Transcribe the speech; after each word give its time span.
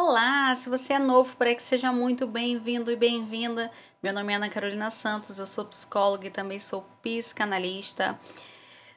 Olá, 0.00 0.54
se 0.54 0.70
você 0.70 0.92
é 0.92 0.98
novo 1.00 1.36
por 1.36 1.48
aqui, 1.48 1.60
seja 1.60 1.90
muito 1.90 2.24
bem-vindo 2.24 2.88
e 2.88 2.94
bem-vinda. 2.94 3.68
Meu 4.00 4.12
nome 4.12 4.32
é 4.32 4.36
Ana 4.36 4.48
Carolina 4.48 4.90
Santos, 4.90 5.40
eu 5.40 5.44
sou 5.44 5.64
psicóloga 5.64 6.28
e 6.28 6.30
também 6.30 6.60
sou 6.60 6.82
psicanalista. 7.02 8.16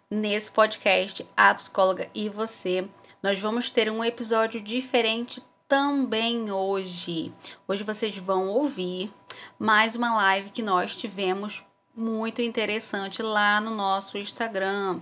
Nesse 0.08 0.52
podcast, 0.52 1.28
A 1.36 1.56
Psicóloga 1.56 2.08
e 2.14 2.30
Você, 2.30 2.88
nós 3.24 3.40
vamos 3.40 3.72
ter 3.72 3.92
um 3.92 4.04
episódio 4.04 4.62
diferente 4.62 5.42
também 5.68 6.52
hoje. 6.52 7.34
Hoje 7.68 7.84
vocês 7.84 8.16
vão 8.16 8.48
ouvir 8.50 9.12
mais 9.58 9.96
uma 9.96 10.14
live 10.16 10.52
que 10.52 10.62
nós 10.62 10.96
tivemos 10.96 11.66
muito 11.96 12.42
interessante 12.42 13.22
lá 13.22 13.60
no 13.60 13.72
nosso 13.72 14.18
Instagram, 14.18 15.00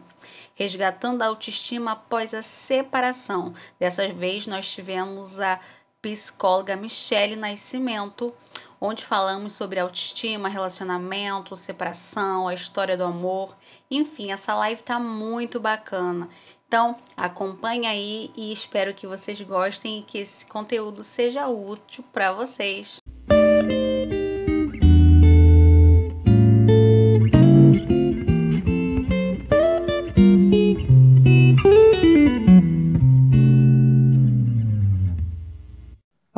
resgatando 0.55 1.21
a 1.21 1.27
autoestima 1.27 1.91
após 1.91 2.33
a 2.33 2.41
separação. 2.41 3.53
Dessa 3.77 4.11
vez 4.13 4.47
nós 4.47 4.71
tivemos 4.71 5.39
a 5.39 5.59
psicóloga 6.01 6.75
Michele 6.75 7.35
Nascimento, 7.35 8.33
onde 8.79 9.05
falamos 9.05 9.53
sobre 9.53 9.79
autoestima, 9.79 10.49
relacionamento, 10.49 11.55
separação, 11.55 12.47
a 12.47 12.53
história 12.53 12.97
do 12.97 13.03
amor. 13.03 13.55
Enfim, 13.89 14.31
essa 14.31 14.55
live 14.55 14.81
tá 14.81 14.99
muito 14.99 15.59
bacana. 15.59 16.29
Então, 16.67 16.95
acompanhe 17.17 17.87
aí 17.87 18.31
e 18.37 18.53
espero 18.53 18.93
que 18.93 19.07
vocês 19.07 19.41
gostem 19.41 19.99
e 19.99 20.03
que 20.03 20.19
esse 20.19 20.45
conteúdo 20.45 21.01
seja 21.01 21.47
útil 21.47 22.03
para 22.13 22.31
vocês. 22.31 22.99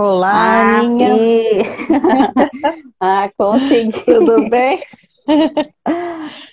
Olá, 0.04 0.32
ah, 0.32 0.80
Aninha. 0.80 1.14
ah, 3.00 3.30
consegui. 3.38 4.04
Tudo 4.04 4.50
bem? 4.50 4.84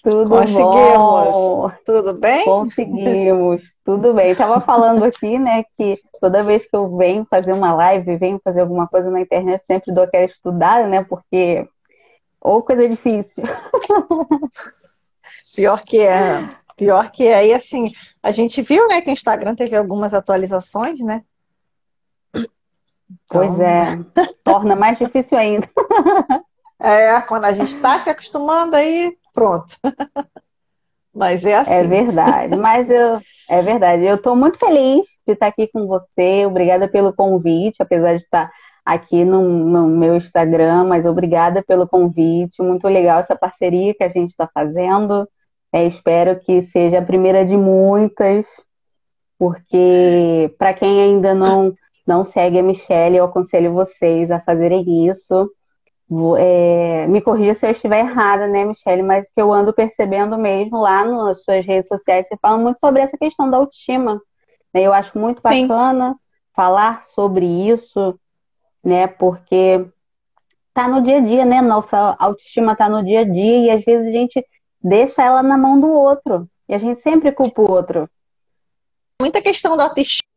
Tudo 0.04 0.28
Conseguimos. 0.28 1.32
bom. 1.32 1.70
Tudo 1.86 2.20
bem? 2.20 2.44
Conseguimos. 2.44 3.62
Tudo 3.82 4.12
bem. 4.12 4.32
Estava 4.32 4.60
falando 4.60 5.02
aqui, 5.02 5.38
né, 5.38 5.64
que 5.78 5.98
toda 6.20 6.44
vez 6.44 6.68
que 6.68 6.76
eu 6.76 6.94
venho 6.94 7.24
fazer 7.24 7.54
uma 7.54 7.72
live, 7.72 8.18
venho 8.18 8.38
fazer 8.44 8.60
alguma 8.60 8.86
coisa 8.86 9.10
na 9.10 9.22
internet, 9.22 9.64
sempre 9.64 9.94
dou 9.94 10.04
aquela 10.04 10.26
estudada, 10.26 10.86
né, 10.86 11.02
porque 11.04 11.66
ou 12.42 12.62
coisa 12.62 12.86
difícil. 12.86 13.44
Pior 15.56 15.82
que 15.82 16.00
é. 16.00 16.46
Pior 16.76 17.10
que 17.10 17.26
é. 17.26 17.46
E 17.46 17.54
assim, 17.54 17.94
a 18.22 18.30
gente 18.30 18.60
viu, 18.60 18.86
né, 18.88 19.00
que 19.00 19.08
o 19.08 19.10
Instagram 19.10 19.54
teve 19.54 19.74
algumas 19.74 20.12
atualizações, 20.12 21.00
né? 21.00 21.22
Pois 23.28 23.52
então... 23.52 23.66
é, 23.66 24.04
torna 24.44 24.76
mais 24.76 24.98
difícil 24.98 25.38
ainda. 25.38 25.68
É, 26.80 27.20
quando 27.22 27.44
a 27.44 27.52
gente 27.52 27.74
está 27.74 27.98
se 27.98 28.08
acostumando, 28.10 28.76
aí 28.76 29.16
pronto. 29.34 29.74
Mas 31.14 31.44
é 31.44 31.56
assim. 31.56 31.72
É 31.72 31.82
verdade, 31.82 32.56
mas 32.56 32.88
eu. 32.88 33.20
É 33.50 33.60
verdade, 33.62 34.04
eu 34.04 34.16
estou 34.16 34.36
muito 34.36 34.56
feliz 34.58 35.04
de 35.26 35.32
estar 35.32 35.48
aqui 35.48 35.66
com 35.66 35.86
você. 35.86 36.46
Obrigada 36.46 36.86
pelo 36.86 37.12
convite, 37.12 37.82
apesar 37.82 38.14
de 38.14 38.22
estar 38.22 38.52
aqui 38.84 39.24
no, 39.24 39.42
no 39.42 39.88
meu 39.88 40.16
Instagram, 40.16 40.84
mas 40.84 41.04
obrigada 41.06 41.62
pelo 41.62 41.88
convite. 41.88 42.62
Muito 42.62 42.86
legal 42.86 43.18
essa 43.18 43.34
parceria 43.34 43.94
que 43.94 44.04
a 44.04 44.08
gente 44.08 44.30
está 44.30 44.48
fazendo. 44.52 45.28
É, 45.72 45.86
espero 45.86 46.38
que 46.38 46.62
seja 46.62 46.98
a 46.98 47.04
primeira 47.04 47.44
de 47.44 47.56
muitas, 47.56 48.46
porque 49.38 50.54
para 50.58 50.72
quem 50.72 51.00
ainda 51.00 51.34
não 51.34 51.74
não 52.08 52.24
segue 52.24 52.58
a 52.58 52.62
Michelle, 52.62 53.18
eu 53.18 53.26
aconselho 53.26 53.74
vocês 53.74 54.30
a 54.30 54.40
fazerem 54.40 55.06
isso. 55.06 55.52
É, 56.38 57.06
me 57.06 57.20
corrija 57.20 57.52
se 57.52 57.66
eu 57.66 57.70
estiver 57.70 57.98
errada, 57.98 58.46
né, 58.46 58.64
Michelle? 58.64 59.02
Mas 59.02 59.26
o 59.26 59.30
que 59.34 59.42
eu 59.42 59.52
ando 59.52 59.74
percebendo 59.74 60.38
mesmo 60.38 60.80
lá 60.80 61.04
nas 61.04 61.44
suas 61.44 61.66
redes 61.66 61.86
sociais, 61.86 62.26
você 62.26 62.34
fala 62.40 62.56
muito 62.56 62.80
sobre 62.80 63.02
essa 63.02 63.18
questão 63.18 63.50
da 63.50 63.58
autoestima. 63.58 64.22
Né? 64.72 64.80
Eu 64.80 64.94
acho 64.94 65.18
muito 65.18 65.42
bacana 65.42 66.12
Sim. 66.12 66.18
falar 66.56 67.04
sobre 67.04 67.44
isso, 67.44 68.18
né? 68.82 69.06
Porque 69.06 69.86
tá 70.72 70.88
no 70.88 71.02
dia 71.02 71.18
a 71.18 71.20
dia, 71.20 71.44
né? 71.44 71.60
Nossa 71.60 72.16
autoestima 72.18 72.74
tá 72.74 72.88
no 72.88 73.04
dia 73.04 73.20
a 73.20 73.24
dia 73.24 73.58
e 73.66 73.70
às 73.70 73.84
vezes 73.84 74.08
a 74.08 74.12
gente 74.12 74.42
deixa 74.82 75.22
ela 75.22 75.42
na 75.42 75.58
mão 75.58 75.78
do 75.78 75.88
outro. 75.88 76.48
E 76.66 76.74
a 76.74 76.78
gente 76.78 77.02
sempre 77.02 77.32
culpa 77.32 77.60
o 77.60 77.70
outro. 77.70 78.08
Muita 79.20 79.42
questão 79.42 79.76
da 79.76 79.84
autoestima 79.84 80.27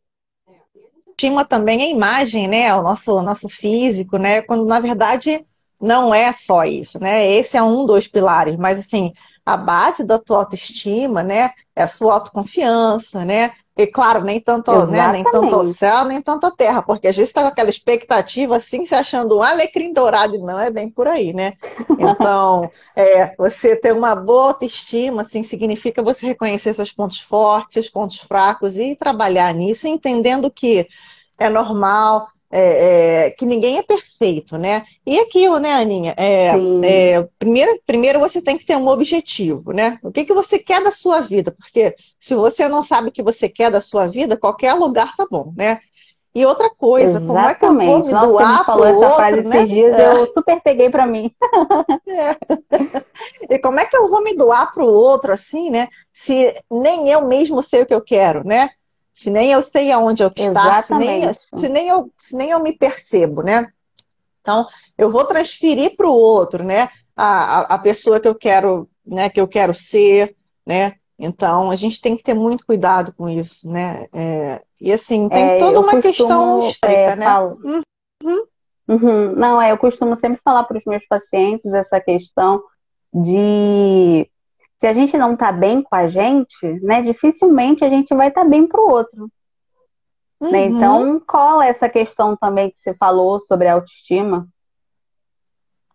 estima 1.11 1.45
também 1.45 1.81
a 1.83 1.89
imagem, 1.89 2.47
né? 2.47 2.73
O 2.75 2.81
nosso, 2.81 3.21
nosso 3.21 3.47
físico, 3.49 4.17
né? 4.17 4.41
Quando 4.41 4.65
na 4.65 4.79
verdade 4.79 5.45
não 5.79 6.13
é 6.13 6.31
só 6.33 6.63
isso, 6.63 6.99
né? 6.99 7.29
Esse 7.29 7.57
é 7.57 7.63
um 7.63 7.85
dos 7.85 8.07
pilares, 8.07 8.55
mas 8.57 8.79
assim, 8.79 9.13
a 9.45 9.57
base 9.57 10.03
da 10.05 10.19
tua 10.19 10.37
autoestima, 10.39 11.23
né? 11.23 11.51
É 11.75 11.83
a 11.83 11.87
sua 11.87 12.13
autoconfiança, 12.15 13.25
né? 13.25 13.51
E 13.81 13.87
claro, 13.87 14.23
nem 14.23 14.39
tanto, 14.39 14.71
né, 14.85 15.07
nem 15.07 15.23
tanto 15.23 15.73
céu, 15.73 16.05
nem 16.05 16.21
tanto 16.21 16.45
a 16.45 16.51
terra, 16.51 16.83
porque 16.83 17.07
às 17.07 17.15
vezes 17.15 17.29
está 17.29 17.41
com 17.41 17.47
aquela 17.47 17.69
expectativa 17.69 18.55
assim, 18.55 18.85
se 18.85 18.93
achando 18.93 19.37
um 19.37 19.41
alecrim 19.41 19.91
dourado, 19.91 20.35
e 20.35 20.39
não 20.39 20.59
é 20.59 20.69
bem 20.69 20.87
por 20.89 21.07
aí, 21.07 21.33
né? 21.33 21.53
Então, 21.97 22.69
é, 22.95 23.35
você 23.35 23.75
ter 23.75 23.91
uma 23.91 24.15
boa 24.15 24.49
autoestima, 24.49 25.23
assim, 25.23 25.41
significa 25.41 26.03
você 26.03 26.27
reconhecer 26.27 26.75
seus 26.75 26.91
pontos 26.91 27.19
fortes, 27.19 27.73
seus 27.73 27.89
pontos 27.89 28.17
fracos 28.17 28.77
e 28.77 28.95
trabalhar 28.95 29.51
nisso, 29.53 29.87
entendendo 29.87 30.51
que 30.51 30.87
é 31.39 31.49
normal, 31.49 32.27
é, 32.51 33.27
é, 33.27 33.31
que 33.31 33.45
ninguém 33.45 33.77
é 33.77 33.83
perfeito, 33.83 34.57
né? 34.57 34.83
E 35.05 35.19
aquilo, 35.19 35.57
né, 35.57 35.73
Aninha? 35.73 36.13
É, 36.17 36.51
é, 36.83 37.27
primeiro, 37.39 37.79
primeiro 37.85 38.19
você 38.19 38.41
tem 38.41 38.57
que 38.57 38.65
ter 38.65 38.75
um 38.75 38.87
objetivo, 38.87 39.71
né? 39.71 39.97
O 40.03 40.11
que, 40.11 40.25
que 40.25 40.33
você 40.33 40.59
quer 40.59 40.83
da 40.83 40.91
sua 40.91 41.21
vida? 41.21 41.51
Porque 41.51 41.95
se 42.19 42.35
você 42.35 42.67
não 42.67 42.83
sabe 42.83 43.09
o 43.09 43.11
que 43.11 43.23
você 43.23 43.47
quer 43.47 43.71
da 43.71 43.79
sua 43.79 44.07
vida, 44.07 44.37
qualquer 44.37 44.73
lugar 44.73 45.15
tá 45.15 45.25
bom, 45.29 45.53
né? 45.55 45.79
E 46.33 46.45
outra 46.45 46.69
coisa, 46.69 47.17
Exatamente. 47.19 47.27
como 47.27 47.39
é 47.49 47.55
que 47.55 47.65
eu 47.65 47.75
vou 47.75 48.05
me 48.05 48.13
Nossa, 48.13 48.27
doar 48.27 48.65
falou 48.65 48.85
essa 48.85 48.97
outro, 48.97 49.15
frase 49.15 49.49
né? 49.49 49.57
esses 49.57 49.69
dias, 49.69 49.95
é. 49.97 50.13
eu 50.13 50.33
super 50.33 50.61
peguei 50.61 50.89
para 50.89 51.05
mim. 51.05 51.31
É. 52.07 52.35
E 53.49 53.59
como 53.59 53.79
é 53.79 53.85
que 53.85 53.95
eu 53.95 54.09
vou 54.09 54.21
me 54.21 54.35
doar 54.35 54.73
para 54.73 54.83
o 54.83 54.87
outro 54.87 55.31
assim, 55.31 55.69
né? 55.69 55.87
Se 56.11 56.53
nem 56.69 57.09
eu 57.09 57.25
mesmo 57.25 57.63
sei 57.63 57.83
o 57.83 57.85
que 57.85 57.93
eu 57.93 58.01
quero, 58.01 58.45
né? 58.45 58.69
Se 59.21 59.29
nem 59.29 59.51
eu 59.51 59.61
sei 59.61 59.91
aonde 59.91 60.23
eu 60.23 60.29
estou, 60.29 60.81
se 60.81 60.95
nem, 60.95 61.31
se, 61.55 61.69
nem 61.69 61.87
eu, 61.89 62.11
se 62.17 62.35
nem 62.35 62.49
eu 62.49 62.59
me 62.59 62.73
percebo, 62.73 63.43
né? 63.43 63.71
Então, 64.41 64.65
eu 64.97 65.11
vou 65.11 65.23
transferir 65.25 65.95
para 65.95 66.07
o 66.07 66.11
outro, 66.11 66.63
né? 66.63 66.89
A, 67.15 67.59
a, 67.59 67.61
a, 67.75 67.77
pessoa 67.77 68.19
que 68.19 68.27
eu 68.27 68.33
quero, 68.33 68.89
né? 69.05 69.29
Que 69.29 69.39
eu 69.39 69.47
quero 69.47 69.75
ser, 69.75 70.35
né? 70.65 70.95
Então, 71.19 71.69
a 71.69 71.75
gente 71.75 72.01
tem 72.01 72.17
que 72.17 72.23
ter 72.23 72.33
muito 72.33 72.65
cuidado 72.65 73.13
com 73.13 73.29
isso, 73.29 73.69
né? 73.69 74.07
É, 74.11 74.63
e 74.81 74.91
assim, 74.91 75.29
tem 75.29 75.51
é, 75.51 75.57
toda 75.59 75.79
uma 75.79 75.91
costumo, 75.91 76.01
questão 76.01 76.59
histórica, 76.67 76.99
é, 76.99 77.15
né? 77.15 77.25
Falo... 77.25 77.59
Uhum. 77.63 78.45
Uhum. 78.87 79.35
Não, 79.35 79.61
é, 79.61 79.71
eu 79.71 79.77
costumo 79.77 80.15
sempre 80.15 80.41
falar 80.43 80.63
para 80.63 80.79
os 80.79 80.83
meus 80.83 81.05
pacientes 81.05 81.71
essa 81.75 82.01
questão 82.01 82.63
de 83.13 84.27
se 84.81 84.87
a 84.87 84.93
gente 84.93 85.15
não 85.15 85.37
tá 85.37 85.51
bem 85.51 85.83
com 85.83 85.95
a 85.95 86.07
gente, 86.07 86.65
né, 86.81 87.03
dificilmente 87.03 87.85
a 87.85 87.89
gente 87.89 88.15
vai 88.15 88.29
estar 88.29 88.41
tá 88.41 88.49
bem 88.49 88.65
pro 88.65 88.81
outro. 88.81 89.29
Né? 90.39 90.47
Uhum. 90.47 90.51
Né? 90.51 90.65
Então, 90.65 91.19
cola 91.19 91.67
essa 91.67 91.87
questão 91.87 92.35
também 92.35 92.71
que 92.71 92.79
você 92.79 92.91
falou 92.95 93.39
sobre 93.41 93.67
a 93.67 93.73
autoestima. 93.73 94.47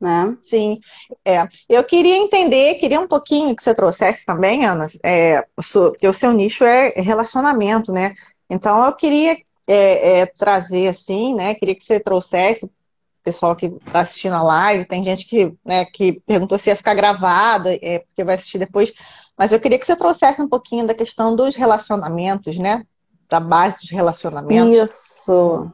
Né? 0.01 0.37
Sim, 0.41 0.79
é. 1.25 1.49
eu 1.69 1.83
queria 1.83 2.17
entender, 2.17 2.77
queria 2.77 3.01
um 3.01 3.09
pouquinho 3.09 3.57
que 3.57 3.63
você 3.65 3.75
trouxesse 3.75 4.25
também, 4.25 4.65
Ana, 4.65 4.87
é, 5.03 5.45
o 5.57 6.13
seu 6.13 6.33
nicho 6.33 6.63
é 6.63 6.91
relacionamento, 6.91 7.91
né? 7.91 8.15
Então 8.49 8.87
eu 8.87 8.93
queria 8.93 9.37
é, 9.67 10.21
é, 10.21 10.27
trazer 10.27 10.87
assim, 10.87 11.35
né? 11.35 11.55
Queria 11.55 11.75
que 11.75 11.85
você 11.85 11.99
trouxesse 11.99 12.71
pessoal 13.27 13.57
que 13.57 13.67
está 13.67 14.01
assistindo 14.01 14.35
a 14.35 14.43
live, 14.43 14.85
tem 14.85 15.03
gente 15.03 15.27
que, 15.27 15.53
né, 15.65 15.85
que 15.85 16.23
perguntou 16.25 16.57
se 16.57 16.71
ia 16.71 16.77
ficar 16.77 16.95
gravada, 16.95 17.75
é, 17.83 17.99
porque 17.99 18.23
vai 18.23 18.37
assistir 18.37 18.59
depois. 18.59 18.93
Mas 19.37 19.51
eu 19.51 19.59
queria 19.59 19.79
que 19.81 19.85
você 19.85 19.97
trouxesse 19.97 20.41
um 20.41 20.49
pouquinho 20.49 20.87
da 20.87 20.95
questão 20.95 21.35
dos 21.35 21.57
relacionamentos, 21.57 22.57
né? 22.57 22.85
Da 23.29 23.41
base 23.41 23.81
dos 23.81 23.91
relacionamentos. 23.91 24.77
Isso. 24.77 25.71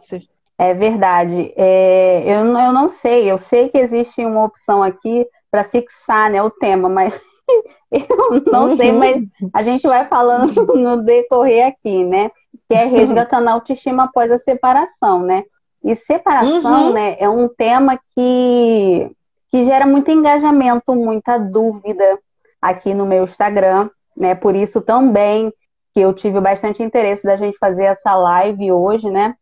É 0.57 0.73
verdade. 0.73 1.53
É, 1.55 2.23
eu, 2.25 2.47
eu 2.47 2.73
não 2.73 2.89
sei, 2.89 3.31
eu 3.31 3.37
sei 3.37 3.69
que 3.69 3.77
existe 3.77 4.25
uma 4.25 4.45
opção 4.45 4.83
aqui 4.83 5.27
para 5.51 5.65
fixar 5.65 6.31
né, 6.31 6.43
o 6.43 6.51
tema, 6.51 6.89
mas 6.89 7.15
eu 7.93 8.43
não 8.51 8.71
uhum. 8.71 8.77
sei, 8.79 8.93
mas 8.93 9.23
a 9.53 9.63
gente 9.63 9.87
vai 9.87 10.07
falando 10.07 10.75
no 10.75 11.03
decorrer 11.03 11.67
aqui, 11.67 12.03
né? 12.03 12.31
Que 12.67 12.75
é 12.75 12.87
resgatando 12.89 13.49
a 13.49 13.53
autoestima 13.53 14.05
após 14.05 14.33
a 14.33 14.39
separação, 14.39 15.23
né? 15.23 15.45
E 15.85 15.95
separação, 15.97 16.89
uhum. 16.89 16.93
né, 16.93 17.17
é 17.19 17.29
um 17.29 17.49
tema 17.49 17.99
que, 18.15 19.11
que 19.51 19.65
gera 19.65 19.87
muito 19.87 20.11
engajamento, 20.11 20.95
muita 20.95 21.39
dúvida 21.39 22.19
aqui 22.61 22.95
no 22.95 23.05
meu 23.05 23.25
Instagram, 23.25 23.91
né? 24.17 24.35
Por 24.35 24.55
isso 24.55 24.81
também 24.81 25.53
que 25.93 26.01
eu 26.01 26.13
tive 26.13 26.41
bastante 26.41 26.83
interesse 26.83 27.25
da 27.25 27.37
gente 27.37 27.59
fazer 27.59 27.85
essa 27.85 28.15
live 28.15 28.73
hoje, 28.73 29.11
né? 29.11 29.35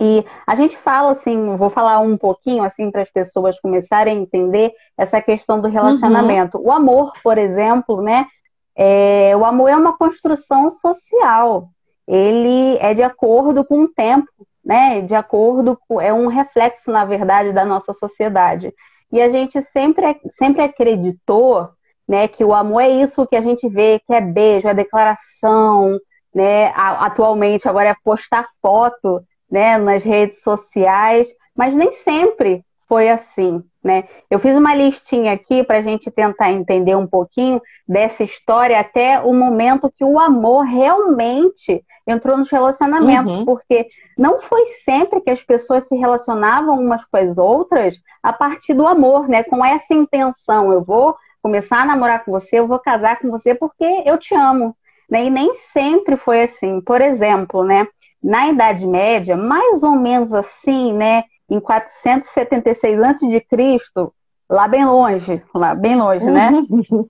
E 0.00 0.24
a 0.46 0.54
gente 0.54 0.76
fala 0.76 1.12
assim, 1.12 1.56
vou 1.56 1.70
falar 1.70 2.00
um 2.00 2.16
pouquinho 2.16 2.64
assim 2.64 2.90
para 2.90 3.02
as 3.02 3.10
pessoas 3.10 3.60
começarem 3.60 4.18
a 4.18 4.20
entender 4.20 4.72
essa 4.96 5.20
questão 5.20 5.60
do 5.60 5.68
relacionamento. 5.68 6.58
Uhum. 6.58 6.66
O 6.66 6.72
amor, 6.72 7.12
por 7.22 7.38
exemplo, 7.38 8.02
né? 8.02 8.26
É, 8.74 9.34
o 9.36 9.44
amor 9.44 9.68
é 9.68 9.76
uma 9.76 9.96
construção 9.96 10.70
social. 10.70 11.68
Ele 12.06 12.76
é 12.78 12.94
de 12.94 13.02
acordo 13.02 13.64
com 13.64 13.82
o 13.82 13.88
tempo, 13.88 14.28
né? 14.64 15.00
De 15.00 15.14
acordo 15.14 15.78
com 15.88 16.00
é 16.00 16.12
um 16.12 16.28
reflexo, 16.28 16.90
na 16.90 17.04
verdade, 17.04 17.52
da 17.52 17.64
nossa 17.64 17.92
sociedade. 17.92 18.72
E 19.10 19.20
a 19.20 19.28
gente 19.28 19.60
sempre, 19.60 20.20
sempre 20.30 20.62
acreditou, 20.62 21.68
né, 22.08 22.26
que 22.26 22.44
o 22.44 22.54
amor 22.54 22.80
é 22.80 22.88
isso 22.88 23.26
que 23.26 23.36
a 23.36 23.40
gente 23.40 23.68
vê, 23.68 24.00
que 24.06 24.14
é 24.14 24.20
beijo, 24.20 24.68
é 24.68 24.74
declaração, 24.74 25.98
né? 26.34 26.72
Atualmente 26.74 27.68
agora 27.68 27.90
é 27.90 27.96
postar 28.02 28.48
foto 28.60 29.22
né, 29.50 29.76
nas 29.76 30.02
redes 30.02 30.42
sociais, 30.42 31.28
mas 31.54 31.76
nem 31.76 31.92
sempre 31.92 32.64
foi 32.88 33.08
assim, 33.08 33.62
né? 33.84 34.04
Eu 34.30 34.38
fiz 34.38 34.56
uma 34.56 34.74
listinha 34.74 35.32
aqui 35.32 35.62
para 35.62 35.78
a 35.78 35.82
gente 35.82 36.10
tentar 36.10 36.52
entender 36.52 36.96
um 36.96 37.06
pouquinho 37.06 37.60
dessa 37.86 38.24
história 38.24 38.78
até 38.80 39.20
o 39.20 39.32
momento 39.32 39.92
que 39.94 40.04
o 40.04 40.18
amor 40.18 40.64
realmente 40.64 41.84
entrou 42.06 42.36
nos 42.36 42.50
relacionamentos, 42.50 43.32
uhum. 43.32 43.44
porque 43.44 43.86
não 44.18 44.40
foi 44.40 44.66
sempre 44.84 45.20
que 45.20 45.30
as 45.30 45.42
pessoas 45.42 45.86
se 45.86 45.96
relacionavam 45.96 46.78
umas 46.78 47.04
com 47.04 47.16
as 47.16 47.38
outras 47.38 48.00
a 48.22 48.32
partir 48.32 48.74
do 48.74 48.86
amor, 48.86 49.28
né? 49.28 49.42
Com 49.44 49.64
essa 49.64 49.94
intenção, 49.94 50.72
eu 50.72 50.82
vou 50.82 51.16
começar 51.42 51.82
a 51.82 51.86
namorar 51.86 52.24
com 52.24 52.32
você, 52.32 52.58
eu 52.58 52.68
vou 52.68 52.78
casar 52.78 53.18
com 53.18 53.30
você 53.30 53.54
porque 53.54 54.02
eu 54.04 54.18
te 54.18 54.34
amo, 54.34 54.76
né? 55.10 55.24
E 55.24 55.30
nem 55.30 55.54
sempre 55.54 56.16
foi 56.16 56.42
assim. 56.42 56.80
Por 56.80 57.00
exemplo, 57.00 57.64
né? 57.64 57.86
na 58.22 58.50
Idade 58.50 58.86
Média, 58.86 59.36
mais 59.36 59.82
ou 59.82 59.96
menos 59.96 60.32
assim, 60.32 60.92
né, 60.92 61.24
em 61.50 61.58
476 61.58 63.00
a.C., 63.02 64.12
lá 64.48 64.68
bem 64.68 64.84
longe, 64.84 65.42
lá 65.54 65.74
bem 65.74 65.96
longe, 65.96 66.24
né? 66.24 66.52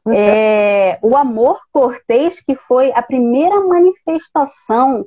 é, 0.08 0.98
o 1.02 1.16
amor 1.16 1.60
cortês 1.72 2.40
que 2.40 2.54
foi 2.54 2.92
a 2.94 3.02
primeira 3.02 3.60
manifestação 3.60 5.04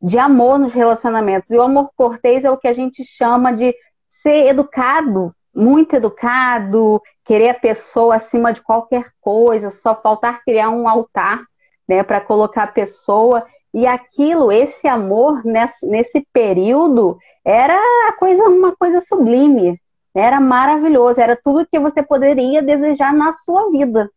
de 0.00 0.18
amor 0.18 0.58
nos 0.58 0.72
relacionamentos. 0.72 1.50
E 1.50 1.56
o 1.56 1.62
amor 1.62 1.90
cortês 1.96 2.44
é 2.44 2.50
o 2.50 2.56
que 2.56 2.68
a 2.68 2.72
gente 2.72 3.04
chama 3.04 3.52
de 3.52 3.74
ser 4.22 4.48
educado, 4.48 5.34
muito 5.54 5.96
educado, 5.96 7.00
querer 7.24 7.50
a 7.50 7.54
pessoa 7.54 8.16
acima 8.16 8.52
de 8.52 8.62
qualquer 8.62 9.06
coisa, 9.20 9.70
só 9.70 9.94
faltar 9.94 10.42
criar 10.44 10.70
um 10.70 10.88
altar, 10.88 11.42
né, 11.88 12.02
para 12.02 12.20
colocar 12.20 12.64
a 12.64 12.72
pessoa 12.72 13.44
e 13.72 13.86
aquilo, 13.86 14.50
esse 14.50 14.88
amor 14.88 15.44
nesse, 15.44 15.86
nesse 15.86 16.26
período 16.32 17.16
era 17.44 17.78
coisa, 18.18 18.42
uma 18.44 18.74
coisa 18.74 19.00
sublime, 19.00 19.80
era 20.14 20.40
maravilhoso, 20.40 21.20
era 21.20 21.36
tudo 21.36 21.66
que 21.66 21.78
você 21.78 22.02
poderia 22.02 22.62
desejar 22.62 23.12
na 23.12 23.32
sua 23.32 23.70
vida. 23.70 24.10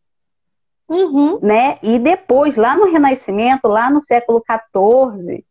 Uhum. 0.89 1.39
Né? 1.41 1.77
E 1.81 1.97
depois, 1.99 2.55
lá 2.55 2.75
no 2.75 2.91
Renascimento, 2.91 3.67
lá 3.67 3.89
no 3.89 4.01
século 4.01 4.43
XIV, 4.43 5.43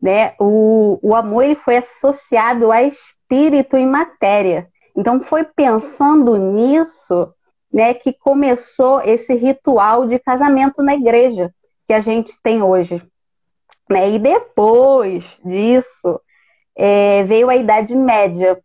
né, 0.00 0.34
o, 0.40 0.98
o 1.02 1.14
amor 1.14 1.44
ele 1.44 1.54
foi 1.54 1.76
associado 1.76 2.72
a 2.72 2.82
espírito 2.82 3.76
e 3.76 3.86
matéria. 3.86 4.68
Então 4.96 5.20
foi 5.20 5.44
pensando 5.44 6.36
nisso 6.36 7.32
né, 7.72 7.94
que 7.94 8.12
começou 8.12 9.00
esse 9.02 9.34
ritual 9.34 10.06
de 10.06 10.18
casamento 10.18 10.82
na 10.82 10.94
igreja 10.94 11.52
que 11.86 11.92
a 11.92 12.00
gente 12.00 12.32
tem 12.42 12.62
hoje. 12.62 13.02
Né? 13.88 14.10
E 14.10 14.18
depois 14.18 15.24
disso 15.44 16.20
é, 16.76 17.22
veio 17.24 17.48
a 17.48 17.56
Idade 17.56 17.94
Média, 17.94 18.58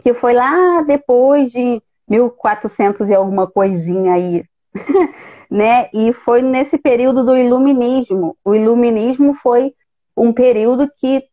que 0.00 0.14
foi 0.14 0.32
lá 0.32 0.82
depois 0.82 1.52
de 1.52 1.82
1400 2.08 3.08
e 3.08 3.14
alguma 3.14 3.46
coisinha 3.46 4.14
aí, 4.14 4.44
né? 5.50 5.88
E 5.92 6.12
foi 6.12 6.42
nesse 6.42 6.78
período 6.78 7.24
do 7.24 7.36
Iluminismo. 7.36 8.36
O 8.44 8.54
Iluminismo 8.54 9.34
foi 9.34 9.74
um 10.16 10.32
período 10.32 10.90
que 10.98 11.24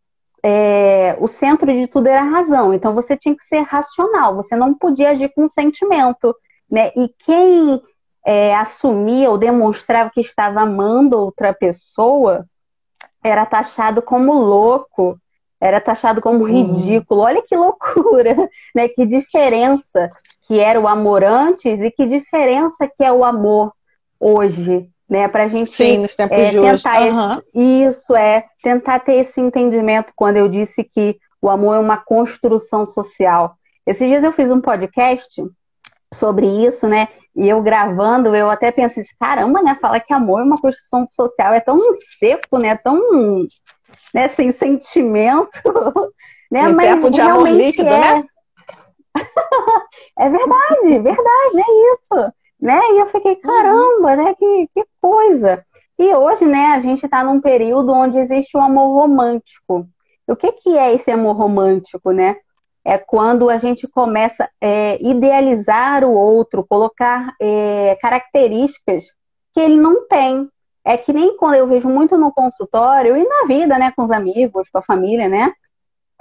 é, 0.44 1.18
o 1.20 1.28
centro 1.28 1.72
de 1.72 1.88
tudo 1.88 2.08
era 2.08 2.22
a 2.22 2.30
razão. 2.30 2.74
Então 2.74 2.94
você 2.94 3.18
tinha 3.18 3.36
que 3.36 3.44
ser 3.44 3.62
racional. 3.62 4.36
Você 4.36 4.56
não 4.56 4.74
podia 4.74 5.12
agir 5.12 5.30
com 5.34 5.48
sentimento, 5.48 6.36
né? 6.70 6.92
E 6.96 7.10
quem 7.20 7.82
é, 8.26 8.54
assumia 8.56 9.30
ou 9.30 9.38
demonstrava 9.38 10.12
que 10.14 10.22
estava 10.22 10.62
amando 10.62 11.18
outra 11.18 11.54
pessoa 11.54 12.46
era 13.24 13.46
taxado 13.46 14.02
como 14.02 14.34
louco, 14.34 15.20
era 15.60 15.82
taxado 15.82 16.22
como 16.22 16.46
ridículo. 16.46 17.22
Olha 17.22 17.42
que 17.42 17.56
loucura, 17.56 18.36
né? 18.74 18.88
Que 18.88 19.06
diferença 19.06 20.10
que 20.48 20.60
era 20.60 20.80
o 20.80 20.88
amor 20.88 21.24
antes 21.24 21.82
e 21.82 21.92
que 21.92 22.06
diferença 22.06 22.88
que 22.88 23.04
é 23.04 23.12
o 23.12 23.24
amor 23.24 23.72
hoje, 24.20 24.90
né? 25.08 25.28
Para 25.28 25.44
a 25.44 25.48
gente 25.48 25.70
Sim, 25.70 26.00
nos 26.00 26.16
tempos 26.16 26.38
é, 26.38 26.52
de 26.52 26.62
tentar 26.62 27.02
hoje. 27.02 27.10
Uhum. 27.10 27.32
Esse, 27.32 27.90
isso 27.90 28.16
é 28.16 28.46
tentar 28.64 29.00
ter 29.00 29.16
esse 29.16 29.40
entendimento 29.40 30.12
quando 30.16 30.38
eu 30.38 30.48
disse 30.48 30.84
que 30.84 31.18
o 31.42 31.50
amor 31.50 31.76
é 31.76 31.80
uma 31.80 31.98
construção 31.98 32.86
social. 32.86 33.56
Esses 33.86 34.08
dias 34.08 34.24
eu 34.24 34.32
fiz 34.32 34.52
um 34.52 34.62
podcast 34.62 35.44
sobre 36.14 36.46
isso, 36.46 36.88
né? 36.88 37.08
E 37.36 37.48
eu 37.48 37.62
gravando, 37.62 38.36
eu 38.36 38.50
até 38.50 38.72
pensei, 38.72 39.04
caramba, 39.20 39.62
né? 39.62 39.78
Falar 39.80 40.00
que 40.00 40.14
amor 40.14 40.42
é 40.42 40.44
uma 40.44 40.58
construção 40.58 41.08
social 41.10 41.54
é 41.54 41.60
tão 41.60 41.78
seco, 42.20 42.58
né? 42.58 42.76
Tão 42.78 43.00
né, 44.14 44.28
sem 44.28 44.52
sentimento. 44.52 45.62
né? 46.52 46.68
Um 46.70 46.74
Mas 46.74 46.88
tempo 46.88 47.10
de 47.10 47.22
amor 47.22 47.50
líquido, 47.50 47.90
é... 47.90 48.00
né? 48.00 48.26
é 50.20 50.30
verdade, 50.30 51.00
verdade, 51.00 51.58
é 51.58 51.94
isso. 51.94 52.34
Né? 52.62 52.80
E 52.92 53.00
eu 53.00 53.08
fiquei, 53.08 53.34
uhum. 53.34 53.42
caramba, 53.42 54.16
né? 54.16 54.36
Que, 54.36 54.70
que 54.74 54.86
coisa. 55.02 55.66
E 55.98 56.14
hoje, 56.16 56.46
né, 56.46 56.68
a 56.68 56.80
gente 56.80 57.06
está 57.06 57.24
num 57.24 57.42
período 57.42 57.92
onde 57.92 58.18
existe 58.18 58.56
o 58.56 58.60
um 58.60 58.64
amor 58.64 59.02
romântico. 59.02 59.88
O 60.28 60.36
que, 60.36 60.52
que 60.54 60.78
é 60.78 60.94
esse 60.94 61.12
amor 61.12 61.36
romântico, 61.36 62.12
né? 62.12 62.38
é 62.90 62.98
quando 62.98 63.50
a 63.50 63.58
gente 63.58 63.88
começa 63.88 64.46
a 64.46 64.50
é, 64.62 64.98
idealizar 65.02 66.04
o 66.04 66.12
outro, 66.12 66.66
colocar 66.66 67.36
é, 67.40 67.98
características 68.02 69.06
que 69.54 69.60
ele 69.60 69.76
não 69.76 70.08
tem. 70.08 70.50
É 70.84 70.98
que 70.98 71.12
nem 71.14 71.36
quando 71.38 71.56
eu 71.56 71.68
vejo 71.68 71.90
muito 71.90 72.18
no 72.18 72.32
consultório 72.32 73.16
e 73.16 73.28
na 73.28 73.46
vida, 73.46 73.78
né, 73.78 73.92
com 73.96 74.04
os 74.04 74.12
amigos, 74.12 74.68
com 74.72 74.80
a 74.80 74.84
família, 74.84 75.28
né? 75.28 75.54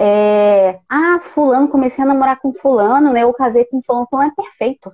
É, 0.00 0.78
ah, 0.88 1.20
fulano, 1.20 1.68
comecei 1.68 2.04
a 2.04 2.06
namorar 2.06 2.38
com 2.40 2.52
fulano, 2.52 3.12
né? 3.12 3.22
Eu 3.22 3.32
casei 3.32 3.64
com 3.64 3.82
fulano, 3.82 4.06
fulano 4.08 4.30
é 4.30 4.42
perfeito. 4.42 4.92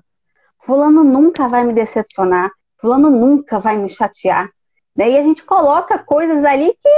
Fulano 0.64 1.04
nunca 1.04 1.46
vai 1.46 1.64
me 1.64 1.72
decepcionar, 1.72 2.50
fulano 2.80 3.10
nunca 3.10 3.58
vai 3.58 3.76
me 3.76 3.90
chatear. 3.90 4.48
Daí 4.96 5.18
a 5.18 5.22
gente 5.22 5.42
coloca 5.42 5.98
coisas 5.98 6.44
ali 6.44 6.74
que 6.80 6.88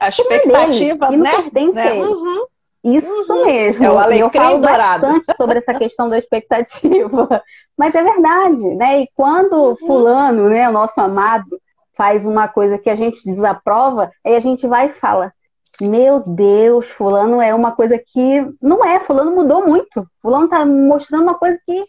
a 0.00 0.08
expectativa, 0.08 1.08
que 1.08 1.16
não 1.16 1.24
né? 1.24 1.30
pertence 1.30 1.76
né? 1.76 1.82
a 1.82 1.96
ele. 1.96 2.06
Uhum. 2.06 2.46
Isso 2.84 3.32
uhum. 3.32 3.46
mesmo. 3.46 3.84
É 3.84 3.90
o 3.90 3.98
alecrim 3.98 4.24
eu 4.24 4.30
falo 4.30 4.58
dourado. 4.58 5.06
bastante 5.06 5.30
sobre 5.36 5.58
essa 5.58 5.72
questão 5.72 6.08
da 6.08 6.18
expectativa. 6.18 7.42
Mas 7.78 7.94
é 7.94 8.02
verdade, 8.02 8.74
né? 8.74 9.02
E 9.02 9.08
quando 9.14 9.52
uhum. 9.52 9.76
fulano, 9.76 10.48
né, 10.48 10.68
nosso 10.68 11.00
amado, 11.00 11.60
faz 11.96 12.26
uma 12.26 12.48
coisa 12.48 12.78
que 12.78 12.90
a 12.90 12.94
gente 12.94 13.24
desaprova, 13.24 14.10
aí 14.24 14.34
a 14.34 14.40
gente 14.40 14.66
vai 14.66 14.88
e 14.88 14.94
fala: 14.94 15.32
Meu 15.80 16.20
Deus, 16.20 16.88
fulano 16.90 17.40
é 17.40 17.54
uma 17.54 17.72
coisa 17.72 17.98
que 17.98 18.46
não 18.60 18.84
é, 18.84 19.00
fulano 19.00 19.32
mudou 19.32 19.66
muito. 19.66 20.06
Fulano 20.20 20.48
tá 20.48 20.64
mostrando 20.64 21.22
uma 21.22 21.34
coisa 21.34 21.58
que, 21.64 21.84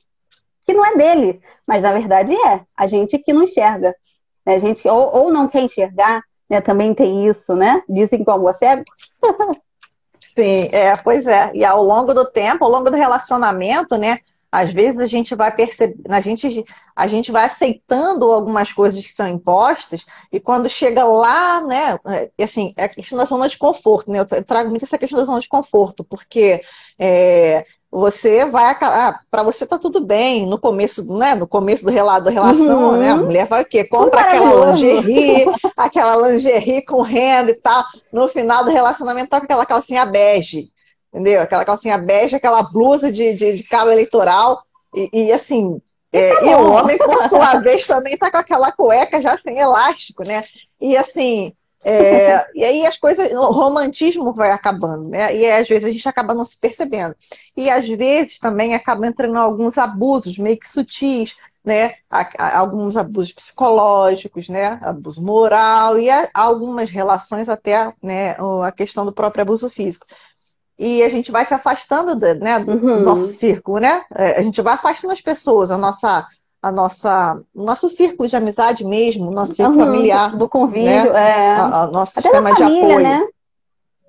que 0.66 0.74
não 0.74 0.86
é 0.86 0.96
dele. 0.96 1.42
Mas 1.68 1.84
na 1.84 1.92
verdade 1.92 2.34
é. 2.34 2.62
A 2.76 2.88
gente 2.88 3.18
que 3.18 3.34
não 3.34 3.44
enxerga. 3.44 3.96
Né? 4.46 4.56
A 4.56 4.60
gente 4.60 4.88
ou, 4.88 5.16
ou 5.16 5.32
não 5.32 5.48
quer 5.48 5.62
enxergar, 5.62 6.22
né? 6.50 6.62
Também 6.62 6.94
tem 6.94 7.28
isso, 7.28 7.56
né? 7.56 7.82
Dizem 7.88 8.24
como 8.24 8.50
é 8.50 8.54
cego. 8.54 8.84
Sim, 10.36 10.70
é, 10.72 10.96
pois 10.98 11.28
é. 11.28 11.52
E 11.54 11.64
ao 11.64 11.84
longo 11.84 12.14
do 12.14 12.26
tempo, 12.26 12.64
ao 12.64 12.72
longo 12.72 12.90
do 12.90 12.98
relacionamento, 12.98 13.98
né? 13.98 14.20
Às 14.54 14.72
vezes 14.72 15.00
a 15.00 15.08
gente 15.08 15.34
vai 15.34 15.52
perceber, 15.52 15.96
a 16.08 16.22
gente, 16.22 16.64
a 16.96 17.08
gente 17.08 17.32
vai 17.32 17.46
aceitando 17.46 18.32
algumas 18.32 18.72
coisas 18.72 19.04
que 19.04 19.12
são 19.12 19.28
impostas, 19.28 20.06
e 20.32 20.40
quando 20.40 20.70
chega 20.70 21.04
lá, 21.04 21.60
né, 21.62 21.98
é, 22.38 22.44
assim, 22.44 22.72
é 22.78 22.84
a 22.84 22.90
questão 22.90 23.18
da 23.18 23.26
zona 23.26 23.50
de 23.50 23.58
conforto, 23.58 24.12
né? 24.12 24.20
Eu 24.20 24.44
trago 24.44 24.70
muito 24.70 24.86
essa 24.86 24.96
questão 24.96 25.18
da 25.18 25.26
zona 25.26 25.40
de 25.40 25.50
conforto, 25.50 26.04
porque 26.04 26.62
é, 27.00 27.66
você 27.90 28.46
vai 28.46 28.66
acabar. 28.66 29.10
Ah, 29.10 29.20
para 29.32 29.42
você 29.42 29.66
tá 29.66 29.80
tudo 29.80 30.06
bem 30.06 30.46
no 30.46 30.60
começo, 30.60 31.04
né? 31.18 31.34
No 31.34 31.48
começo 31.48 31.84
do 31.84 31.90
relato 31.90 32.26
da 32.26 32.30
relação, 32.30 32.92
uhum. 32.92 32.98
né? 32.98 33.10
A 33.10 33.18
mulher 33.18 33.48
vai 33.48 33.64
o 33.64 33.66
quê? 33.66 33.84
Compra 33.84 34.22
aquela 34.22 34.70
lingerie, 34.70 35.46
aquela 35.76 36.28
lingerie 36.28 36.86
com 36.86 37.02
renda 37.02 37.50
e 37.50 37.56
tal. 37.56 37.84
No 38.12 38.28
final 38.28 38.64
do 38.64 38.70
relacionamento 38.70 39.32
tá 39.32 39.40
com 39.40 39.46
aquela 39.46 39.66
calcinha 39.66 40.06
bege, 40.06 40.72
entendeu? 41.14 41.42
Aquela 41.42 41.66
calcinha 41.66 41.98
bege, 41.98 42.36
aquela 42.36 42.64
blusa 42.64 43.12
de, 43.12 43.34
de, 43.34 43.54
de 43.56 43.64
cabo 43.64 43.92
eleitoral. 43.92 44.64
E, 44.94 45.10
e 45.28 45.32
assim, 45.32 45.82
é, 46.12 46.36
tá 46.36 46.46
e 46.46 46.56
o 46.56 46.62
homem, 46.72 47.00
por 47.02 47.24
sua 47.28 47.56
vez, 47.62 47.86
também 47.88 48.18
tá 48.18 48.32
com 48.32 48.38
aquela 48.38 48.72
cueca 48.72 49.22
já 49.22 49.38
sem 49.38 49.58
elástico, 49.60 50.24
né? 50.26 50.44
E 50.82 50.98
assim, 50.98 51.54
É, 51.86 52.46
e 52.58 52.64
aí 52.64 52.86
as 52.86 52.98
coisas, 52.98 53.30
o 53.34 53.52
romantismo 53.52 54.34
vai 54.34 54.52
acabando, 54.52 55.10
né? 55.10 55.36
E 55.36 55.46
às 55.52 55.68
vezes 55.68 55.86
a 55.86 55.92
gente 55.92 56.08
acaba 56.08 56.34
não 56.34 56.46
se 56.46 56.58
percebendo. 56.60 57.14
E 57.58 57.70
às 57.70 57.86
vezes 57.88 58.40
também 58.40 58.74
acaba 58.74 59.06
entrando 59.08 59.38
alguns 59.38 59.78
abusos 59.78 60.38
meio 60.38 60.58
que 60.58 60.68
sutis, 60.70 61.36
né? 61.64 61.96
Alguns 62.40 62.96
abusos 62.98 63.34
psicológicos, 63.34 64.48
né? 64.50 64.80
Abuso 64.82 65.22
moral 65.22 66.00
e 66.00 66.08
algumas 66.34 66.90
relações 66.90 67.50
até, 67.50 67.94
né? 68.02 68.36
A 68.64 68.72
questão 68.72 69.06
do 69.06 69.14
próprio 69.14 69.42
abuso 69.44 69.70
físico. 69.70 70.06
E 70.78 71.04
a 71.04 71.10
gente 71.10 71.32
vai 71.32 71.46
se 71.46 71.54
afastando 71.54 72.16
do, 72.16 72.36
né, 72.36 72.60
do 72.60 72.72
uhum. 72.72 73.00
nosso 73.02 73.28
círculo, 73.28 73.80
né? 73.80 74.04
É, 74.16 74.40
a 74.40 74.42
gente 74.42 74.62
vai 74.62 74.74
afastando 74.74 75.14
as 75.14 75.22
pessoas, 75.22 75.70
a 75.70 75.78
nossa 75.78 76.28
a 76.64 76.72
nossa, 76.72 77.44
nosso 77.54 77.90
círculo 77.90 78.30
de 78.30 78.38
amizade 78.38 78.86
mesmo, 78.86 79.30
nosso 79.30 79.54
círculo 79.54 79.80
uhum, 79.80 79.86
familiar. 79.86 80.38
Do 80.38 80.48
convívio, 80.48 81.12
né? 81.12 81.30
é. 81.30 81.56
A, 81.56 81.82
a 81.82 81.88
nosso 81.88 82.18
Até 82.18 82.30
sistema 82.30 82.56
família, 82.56 82.78
de 82.78 82.86
apoio. 82.86 83.04
Né? 83.04 83.28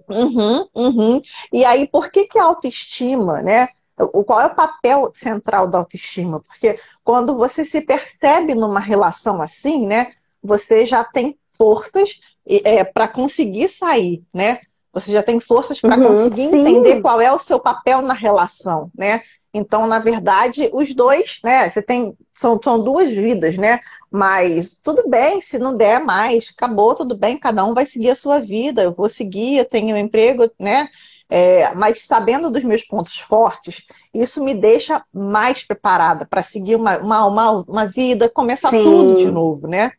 Uhum, 0.08 0.68
uhum. 0.72 1.22
E 1.52 1.64
aí, 1.64 1.88
por 1.88 2.10
que, 2.12 2.26
que 2.26 2.38
a 2.38 2.44
autoestima, 2.44 3.42
né? 3.42 3.66
O, 3.98 4.22
qual 4.22 4.40
é 4.40 4.46
o 4.46 4.54
papel 4.54 5.10
central 5.16 5.66
da 5.66 5.78
autoestima? 5.78 6.40
Porque 6.40 6.78
quando 7.02 7.34
você 7.34 7.64
se 7.64 7.80
percebe 7.80 8.54
numa 8.54 8.80
relação 8.80 9.42
assim, 9.42 9.84
né? 9.84 10.12
Você 10.40 10.86
já 10.86 11.02
tem 11.02 11.36
forças 11.56 12.20
é, 12.46 12.84
para 12.84 13.08
conseguir 13.08 13.68
sair, 13.68 14.22
né? 14.32 14.60
Você 14.94 15.12
já 15.12 15.22
tem 15.22 15.40
forças 15.40 15.80
para 15.80 15.96
uhum, 15.96 16.08
conseguir 16.08 16.48
sim. 16.48 16.60
entender 16.60 17.00
qual 17.00 17.20
é 17.20 17.32
o 17.32 17.38
seu 17.38 17.58
papel 17.58 18.00
na 18.00 18.14
relação, 18.14 18.90
né? 18.96 19.22
Então, 19.52 19.86
na 19.86 20.00
verdade, 20.00 20.68
os 20.72 20.94
dois, 20.94 21.38
né? 21.44 21.68
Você 21.70 21.80
tem. 21.80 22.16
São, 22.34 22.58
são 22.62 22.82
duas 22.82 23.10
vidas, 23.10 23.56
né? 23.56 23.78
Mas 24.10 24.76
tudo 24.82 25.08
bem, 25.08 25.40
se 25.40 25.58
não 25.58 25.76
der 25.76 26.00
mais, 26.00 26.52
acabou, 26.56 26.96
tudo 26.96 27.16
bem, 27.16 27.38
cada 27.38 27.64
um 27.64 27.72
vai 27.72 27.86
seguir 27.86 28.10
a 28.10 28.16
sua 28.16 28.40
vida, 28.40 28.82
eu 28.82 28.92
vou 28.92 29.08
seguir, 29.08 29.58
eu 29.58 29.64
tenho 29.64 29.94
um 29.94 29.98
emprego, 29.98 30.50
né? 30.58 30.88
É, 31.30 31.72
mas 31.74 32.02
sabendo 32.02 32.50
dos 32.50 32.64
meus 32.64 32.82
pontos 32.82 33.18
fortes, 33.18 33.86
isso 34.12 34.42
me 34.42 34.54
deixa 34.54 35.04
mais 35.12 35.64
preparada 35.64 36.26
para 36.26 36.42
seguir 36.42 36.76
uma, 36.76 36.98
uma, 36.98 37.26
uma, 37.26 37.50
uma, 37.66 37.86
vida, 37.86 38.28
começar 38.28 38.70
Sim. 38.70 38.82
tudo 38.82 39.14
de 39.14 39.30
novo, 39.30 39.66
né? 39.66 39.92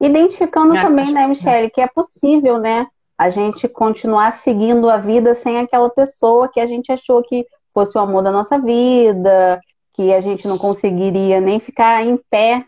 Identificando 0.00 0.74
também, 0.74 1.12
né, 1.12 1.26
Michele, 1.26 1.70
que 1.70 1.80
é 1.80 1.86
possível, 1.86 2.58
né? 2.58 2.86
a 3.18 3.30
gente 3.30 3.66
continuar 3.66 4.32
seguindo 4.32 4.88
a 4.88 4.96
vida 4.96 5.34
sem 5.34 5.58
aquela 5.58 5.90
pessoa 5.90 6.48
que 6.48 6.60
a 6.60 6.66
gente 6.68 6.92
achou 6.92 7.20
que 7.20 7.44
fosse 7.74 7.98
o 7.98 8.00
amor 8.00 8.22
da 8.22 8.30
nossa 8.30 8.58
vida, 8.60 9.60
que 9.92 10.12
a 10.12 10.20
gente 10.20 10.46
não 10.46 10.56
conseguiria 10.56 11.40
nem 11.40 11.58
ficar 11.58 12.06
em 12.06 12.16
pé, 12.30 12.64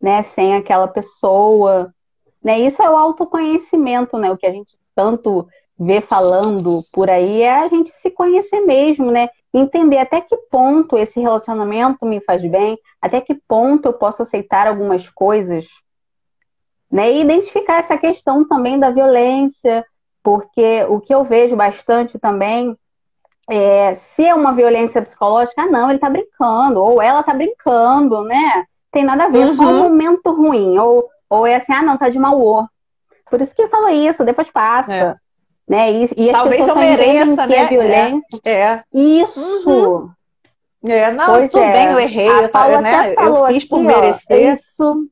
né, 0.00 0.24
sem 0.24 0.56
aquela 0.56 0.88
pessoa, 0.88 1.94
né? 2.42 2.58
Isso 2.58 2.82
é 2.82 2.90
o 2.90 2.96
autoconhecimento, 2.96 4.18
né? 4.18 4.32
O 4.32 4.36
que 4.36 4.46
a 4.46 4.50
gente 4.50 4.76
tanto 4.92 5.46
vê 5.78 6.00
falando 6.00 6.82
por 6.92 7.08
aí 7.08 7.42
é 7.42 7.62
a 7.62 7.68
gente 7.68 7.92
se 7.92 8.10
conhecer 8.10 8.60
mesmo, 8.62 9.12
né? 9.12 9.28
Entender 9.54 9.98
até 9.98 10.20
que 10.20 10.36
ponto 10.50 10.98
esse 10.98 11.20
relacionamento 11.20 12.04
me 12.04 12.20
faz 12.20 12.42
bem, 12.50 12.76
até 13.00 13.20
que 13.20 13.36
ponto 13.46 13.86
eu 13.86 13.92
posso 13.92 14.24
aceitar 14.24 14.66
algumas 14.66 15.08
coisas, 15.08 15.64
né? 16.92 17.10
E 17.10 17.22
identificar 17.22 17.78
essa 17.78 17.96
questão 17.96 18.46
também 18.46 18.78
da 18.78 18.90
violência, 18.90 19.84
porque 20.22 20.84
o 20.90 21.00
que 21.00 21.14
eu 21.14 21.24
vejo 21.24 21.56
bastante 21.56 22.18
também 22.18 22.76
é, 23.50 23.94
se 23.94 24.24
é 24.24 24.34
uma 24.34 24.54
violência 24.54 25.02
psicológica, 25.02 25.62
ah, 25.62 25.66
não, 25.66 25.90
ele 25.90 25.98
tá 25.98 26.10
brincando, 26.10 26.80
ou 26.80 27.00
ela 27.00 27.22
tá 27.22 27.34
brincando, 27.34 28.22
né? 28.24 28.64
Tem 28.92 29.04
nada 29.04 29.24
a 29.24 29.28
ver, 29.28 29.46
uhum. 29.46 29.56
só 29.56 29.62
um 29.62 29.78
momento 29.78 30.30
ruim, 30.30 30.78
ou, 30.78 31.08
ou 31.28 31.46
é 31.46 31.56
assim, 31.56 31.72
ah, 31.72 31.82
não, 31.82 31.96
tá 31.96 32.10
de 32.10 32.18
mau 32.18 32.36
humor. 32.36 32.68
Por 33.30 33.40
isso 33.40 33.54
que 33.54 33.66
falou 33.68 33.88
isso, 33.88 34.24
depois 34.24 34.50
passa. 34.50 34.94
É. 34.94 35.16
Né? 35.66 35.92
E, 35.92 36.04
e 36.16 36.32
Talvez 36.32 36.68
eu 36.68 36.76
mereça, 36.76 37.46
né? 37.46 37.56
É 37.56 37.66
violência. 37.66 38.40
É. 38.44 38.50
é. 38.52 38.84
Isso. 38.92 39.40
Uhum. 39.66 40.10
É, 40.84 41.12
não, 41.12 41.26
pois 41.26 41.50
tudo 41.50 41.62
é. 41.62 41.72
bem, 41.72 41.86
eu 41.92 42.00
errei, 42.00 42.44
a 42.44 42.48
Paula 42.48 42.74
eu, 42.74 42.80
né? 42.80 43.14
eu 43.14 43.46
fiz 43.46 43.64
por 43.64 43.82
merecer. 43.82 44.50
Ó, 44.50 44.52
isso. 44.52 45.08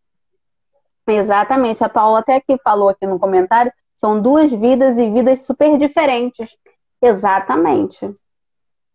Exatamente, 1.13 1.83
a 1.83 1.89
Paula 1.89 2.21
até 2.21 2.37
aqui 2.37 2.57
falou 2.63 2.89
aqui 2.89 3.07
no 3.07 3.19
comentário 3.19 3.73
são 4.01 4.21
duas 4.21 4.51
vidas 4.51 4.97
e 4.97 5.11
vidas 5.11 5.41
super 5.41 5.77
diferentes. 5.77 6.57
Exatamente. 7.03 8.15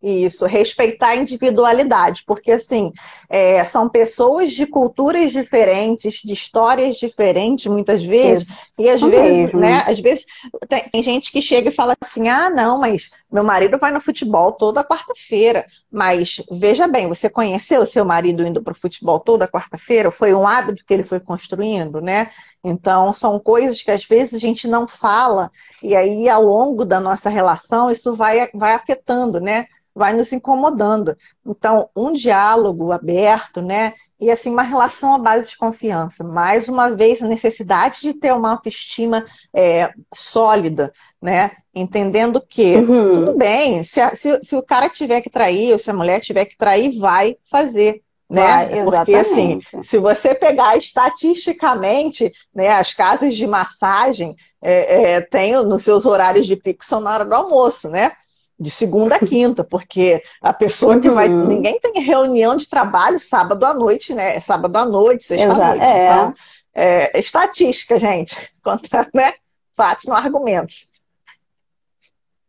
Isso, 0.08 0.46
respeitar 0.46 1.08
a 1.08 1.16
individualidade, 1.16 2.22
porque 2.24 2.52
assim, 2.52 2.92
é, 3.28 3.64
são 3.64 3.88
pessoas 3.88 4.52
de 4.52 4.64
culturas 4.64 5.32
diferentes, 5.32 6.20
de 6.24 6.32
histórias 6.32 6.96
diferentes, 6.96 7.66
muitas 7.66 8.04
vezes, 8.04 8.46
e 8.78 8.88
às 8.88 9.00
vezes, 9.00 9.46
mesmo. 9.46 9.58
né, 9.58 9.82
às 9.84 9.98
vezes 9.98 10.24
tem, 10.68 10.88
tem, 10.90 11.02
gente 11.02 11.32
que 11.32 11.42
chega 11.42 11.70
e 11.70 11.74
fala 11.74 11.96
assim, 12.00 12.28
ah, 12.28 12.48
não, 12.48 12.78
mas 12.78 13.10
meu 13.32 13.42
marido 13.42 13.78
vai 13.78 13.90
no 13.90 14.00
futebol 14.00 14.52
toda 14.52 14.84
quarta-feira, 14.84 15.66
mas 15.90 16.40
veja 16.52 16.86
bem, 16.86 17.08
você 17.08 17.28
conheceu 17.28 17.80
o 17.80 17.86
seu 17.86 18.04
marido 18.04 18.46
indo 18.46 18.62
para 18.62 18.74
o 18.74 18.80
futebol 18.80 19.18
toda 19.18 19.48
quarta-feira? 19.48 20.12
Foi 20.12 20.32
um 20.32 20.46
hábito 20.46 20.84
que 20.86 20.94
ele 20.94 21.02
foi 21.02 21.18
construindo, 21.18 22.00
né? 22.00 22.30
Então, 22.68 23.12
são 23.12 23.38
coisas 23.38 23.80
que 23.82 23.90
às 23.90 24.04
vezes 24.04 24.34
a 24.34 24.38
gente 24.38 24.66
não 24.66 24.88
fala, 24.88 25.50
e 25.82 25.94
aí 25.94 26.28
ao 26.28 26.42
longo 26.42 26.84
da 26.84 26.98
nossa 27.00 27.30
relação 27.30 27.90
isso 27.90 28.14
vai, 28.14 28.50
vai 28.52 28.74
afetando, 28.74 29.40
né? 29.40 29.66
vai 29.96 30.12
nos 30.12 30.30
incomodando. 30.30 31.16
Então, 31.44 31.88
um 31.96 32.12
diálogo 32.12 32.92
aberto, 32.92 33.62
né? 33.62 33.94
E 34.20 34.30
assim, 34.30 34.50
uma 34.50 34.62
relação 34.62 35.14
à 35.14 35.18
base 35.18 35.50
de 35.50 35.56
confiança. 35.56 36.22
Mais 36.22 36.68
uma 36.68 36.90
vez, 36.90 37.22
a 37.22 37.26
necessidade 37.26 38.00
de 38.02 38.12
ter 38.12 38.32
uma 38.32 38.50
autoestima 38.50 39.24
é, 39.54 39.90
sólida, 40.14 40.92
né? 41.20 41.52
Entendendo 41.74 42.40
que, 42.40 42.76
uhum. 42.76 43.12
tudo 43.12 43.38
bem, 43.38 43.82
se, 43.82 44.00
a, 44.00 44.14
se, 44.14 44.38
se, 44.42 44.54
o 44.54 44.62
cara 44.62 44.90
tiver 44.90 45.22
que 45.22 45.30
trair, 45.30 45.72
ou 45.72 45.78
se 45.78 45.90
a 45.90 45.94
mulher 45.94 46.20
tiver 46.20 46.44
que 46.44 46.56
trair, 46.56 46.98
vai 46.98 47.36
fazer. 47.50 48.02
Né? 48.28 48.42
Vai, 48.42 48.84
Porque 48.84 49.14
assim, 49.14 49.60
se 49.82 49.98
você 49.98 50.34
pegar 50.34 50.76
estatisticamente, 50.76 52.32
né, 52.54 52.68
as 52.70 52.92
casas 52.92 53.36
de 53.36 53.46
massagem 53.46 54.34
é, 54.60 55.12
é, 55.12 55.20
têm 55.20 55.52
nos 55.64 55.84
seus 55.84 56.04
horários 56.04 56.46
de 56.46 56.56
pico 56.56 56.84
são 56.84 57.00
na 57.00 57.14
hora 57.14 57.24
do 57.24 57.34
almoço, 57.34 57.88
né? 57.88 58.12
de 58.58 58.70
segunda 58.70 59.16
a 59.16 59.18
quinta, 59.18 59.62
porque 59.62 60.22
a 60.40 60.52
pessoa 60.52 60.98
que 60.98 61.10
vai. 61.10 61.28
Uhum. 61.28 61.46
Ninguém 61.46 61.78
tem 61.78 62.02
reunião 62.02 62.56
de 62.56 62.68
trabalho 62.68 63.20
sábado 63.20 63.64
à 63.66 63.74
noite, 63.74 64.14
né? 64.14 64.40
Sábado 64.40 64.74
à 64.76 64.86
noite, 64.86 65.24
sexta-noite. 65.24 65.82
É. 65.82 66.06
Então, 66.06 66.34
é, 66.74 67.20
estatística, 67.20 67.98
gente, 67.98 68.34
contra 68.64 69.06
né? 69.12 69.34
fatos, 69.76 70.06
não 70.06 70.16
argumentos. 70.16 70.88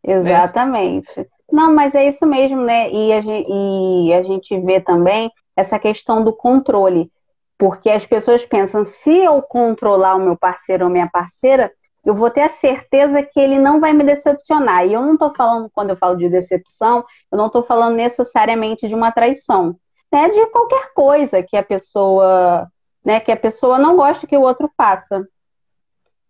Exatamente. 0.01 1.11
Né? 1.17 1.25
Não, 1.51 1.73
mas 1.73 1.93
é 1.95 2.07
isso 2.07 2.25
mesmo, 2.25 2.61
né? 2.61 2.89
E 2.91 3.11
a, 3.11 3.21
gente, 3.21 3.49
e 3.49 4.13
a 4.13 4.23
gente 4.23 4.59
vê 4.61 4.79
também 4.79 5.29
essa 5.57 5.79
questão 5.79 6.23
do 6.23 6.31
controle. 6.31 7.11
Porque 7.57 7.89
as 7.89 8.05
pessoas 8.05 8.45
pensam, 8.45 8.83
se 8.83 9.11
eu 9.11 9.41
controlar 9.41 10.15
o 10.15 10.19
meu 10.19 10.37
parceiro 10.37 10.85
ou 10.85 10.91
minha 10.91 11.09
parceira, 11.11 11.71
eu 12.05 12.13
vou 12.13 12.29
ter 12.29 12.41
a 12.41 12.49
certeza 12.49 13.23
que 13.23 13.39
ele 13.39 13.57
não 13.57 13.81
vai 13.81 13.91
me 13.91 14.03
decepcionar. 14.03 14.85
E 14.85 14.93
eu 14.93 15.01
não 15.01 15.13
estou 15.15 15.33
falando, 15.35 15.69
quando 15.73 15.89
eu 15.89 15.97
falo 15.97 16.15
de 16.15 16.29
decepção, 16.29 17.03
eu 17.31 17.37
não 17.37 17.47
estou 17.47 17.63
falando 17.63 17.95
necessariamente 17.95 18.87
de 18.87 18.93
uma 18.93 19.11
traição. 19.11 19.75
Né? 20.11 20.29
De 20.29 20.45
qualquer 20.47 20.93
coisa 20.93 21.41
que 21.41 21.57
a 21.57 21.63
pessoa, 21.63 22.71
né, 23.03 23.19
que 23.19 23.31
a 23.31 23.35
pessoa 23.35 23.79
não 23.79 23.97
gosta 23.97 24.27
que 24.27 24.37
o 24.37 24.41
outro 24.41 24.71
faça. 24.77 25.27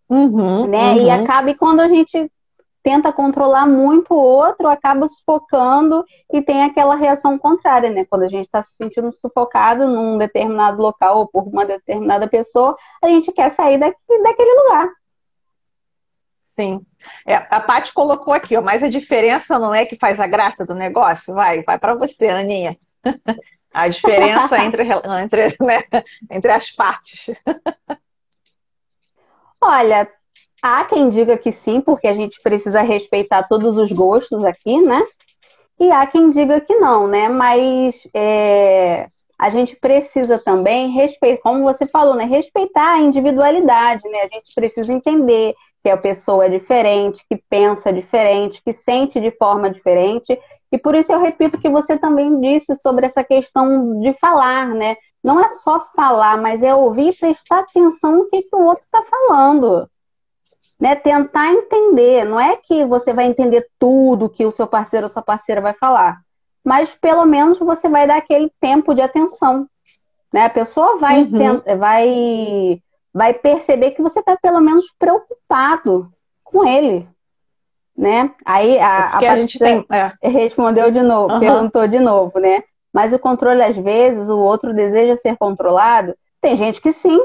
Uhum, 0.08 0.66
né? 0.66 0.92
Uhum. 0.92 1.02
E 1.02 1.10
acaba, 1.10 1.50
e 1.50 1.54
quando 1.54 1.80
a 1.80 1.88
gente 1.88 2.32
tenta 2.88 3.12
controlar 3.12 3.66
muito 3.66 4.14
o 4.14 4.16
outro, 4.16 4.66
acaba 4.66 5.06
sufocando 5.06 6.02
e 6.32 6.40
tem 6.40 6.62
aquela 6.62 6.94
reação 6.94 7.36
contrária, 7.38 7.90
né? 7.90 8.06
Quando 8.06 8.22
a 8.22 8.28
gente 8.28 8.46
está 8.46 8.62
se 8.62 8.74
sentindo 8.78 9.12
sufocado 9.12 9.86
num 9.86 10.16
determinado 10.16 10.80
local 10.80 11.18
ou 11.18 11.28
por 11.28 11.46
uma 11.46 11.66
determinada 11.66 12.26
pessoa, 12.26 12.74
a 13.04 13.08
gente 13.08 13.30
quer 13.30 13.50
sair 13.50 13.76
daqui, 13.78 14.22
daquele 14.22 14.62
lugar. 14.62 14.88
Sim. 16.58 16.80
É, 17.26 17.34
a 17.36 17.60
Paty 17.60 17.92
colocou 17.92 18.32
aqui, 18.32 18.56
ó, 18.56 18.62
mas 18.62 18.82
a 18.82 18.88
diferença 18.88 19.58
não 19.58 19.74
é 19.74 19.84
que 19.84 19.98
faz 19.98 20.18
a 20.18 20.26
graça 20.26 20.64
do 20.64 20.74
negócio? 20.74 21.34
Vai, 21.34 21.62
vai 21.62 21.78
para 21.78 21.94
você, 21.94 22.28
Aninha. 22.28 22.74
A 23.70 23.86
diferença 23.86 24.58
entre, 24.64 24.88
entre, 25.22 25.56
né, 25.60 25.84
entre 26.30 26.50
as 26.50 26.70
partes. 26.70 27.30
Olha, 29.60 30.10
há 30.62 30.84
quem 30.84 31.08
diga 31.08 31.36
que 31.36 31.52
sim, 31.52 31.80
porque 31.80 32.06
a 32.06 32.12
gente 32.12 32.40
precisa 32.42 32.80
respeitar 32.82 33.44
todos 33.48 33.76
os 33.76 33.92
gostos 33.92 34.44
aqui, 34.44 34.80
né? 34.80 35.02
E 35.80 35.90
há 35.90 36.06
quem 36.06 36.30
diga 36.30 36.60
que 36.60 36.74
não, 36.76 37.06
né? 37.06 37.28
Mas 37.28 38.08
é, 38.14 39.08
a 39.38 39.48
gente 39.50 39.76
precisa 39.76 40.38
também 40.38 40.90
respeitar, 40.90 41.42
como 41.42 41.62
você 41.62 41.86
falou, 41.86 42.14
né? 42.14 42.24
Respeitar 42.24 42.94
a 42.94 43.00
individualidade, 43.00 44.02
né? 44.08 44.18
A 44.22 44.28
gente 44.28 44.54
precisa 44.54 44.92
entender 44.92 45.54
que 45.82 45.90
a 45.90 45.96
pessoa 45.96 46.46
é 46.46 46.48
diferente, 46.48 47.24
que 47.28 47.40
pensa 47.48 47.92
diferente, 47.92 48.62
que 48.64 48.72
sente 48.72 49.20
de 49.20 49.30
forma 49.32 49.70
diferente. 49.70 50.38
E 50.70 50.78
por 50.78 50.94
isso 50.94 51.12
eu 51.12 51.20
repito 51.20 51.58
que 51.58 51.68
você 51.68 51.96
também 51.96 52.40
disse 52.40 52.74
sobre 52.76 53.06
essa 53.06 53.22
questão 53.22 54.00
de 54.00 54.12
falar, 54.14 54.68
né? 54.68 54.96
não 55.22 55.40
é 55.40 55.50
só 55.50 55.84
falar, 55.94 56.36
mas 56.38 56.62
é 56.62 56.74
ouvir 56.74 57.10
e 57.10 57.16
prestar 57.16 57.60
atenção 57.60 58.18
no 58.18 58.28
que, 58.28 58.42
que 58.42 58.56
o 58.56 58.64
outro 58.64 58.84
está 58.84 59.02
falando. 59.02 59.88
Né? 60.80 60.94
Tentar 60.94 61.52
entender. 61.52 62.24
Não 62.24 62.38
é 62.38 62.56
que 62.56 62.84
você 62.84 63.12
vai 63.12 63.26
entender 63.26 63.66
tudo 63.78 64.28
que 64.28 64.44
o 64.46 64.50
seu 64.50 64.66
parceiro 64.66 65.06
ou 65.06 65.12
sua 65.12 65.22
parceira 65.22 65.60
vai 65.60 65.74
falar, 65.74 66.20
mas 66.64 66.94
pelo 66.94 67.24
menos 67.24 67.58
você 67.58 67.88
vai 67.88 68.06
dar 68.06 68.18
aquele 68.18 68.52
tempo 68.60 68.94
de 68.94 69.00
atenção. 69.00 69.68
Né? 70.32 70.44
A 70.44 70.50
pessoa 70.50 70.98
vai, 70.98 71.22
uhum. 71.22 71.62
vai, 71.78 72.82
vai 73.12 73.34
perceber 73.34 73.92
que 73.92 74.02
você 74.02 74.20
está 74.20 74.36
pelo 74.36 74.60
menos 74.60 74.92
preocupado 74.98 76.12
com 76.44 76.66
ele. 76.66 77.08
Né? 77.96 78.30
Aí 78.44 78.78
a, 78.78 79.06
a, 79.06 79.18
a 79.18 79.36
gente 79.36 79.58
tem, 79.58 79.84
é. 79.90 80.28
respondeu 80.28 80.90
de 80.90 81.02
novo, 81.02 81.34
uhum. 81.34 81.40
perguntou 81.40 81.88
de 81.88 81.98
novo, 81.98 82.38
né? 82.38 82.62
Mas 82.92 83.12
o 83.12 83.18
controle, 83.18 83.62
às 83.62 83.76
vezes, 83.76 84.28
o 84.28 84.38
outro 84.38 84.72
deseja 84.72 85.16
ser 85.16 85.36
controlado. 85.36 86.14
Tem 86.40 86.56
gente 86.56 86.80
que 86.80 86.92
sim, 86.92 87.20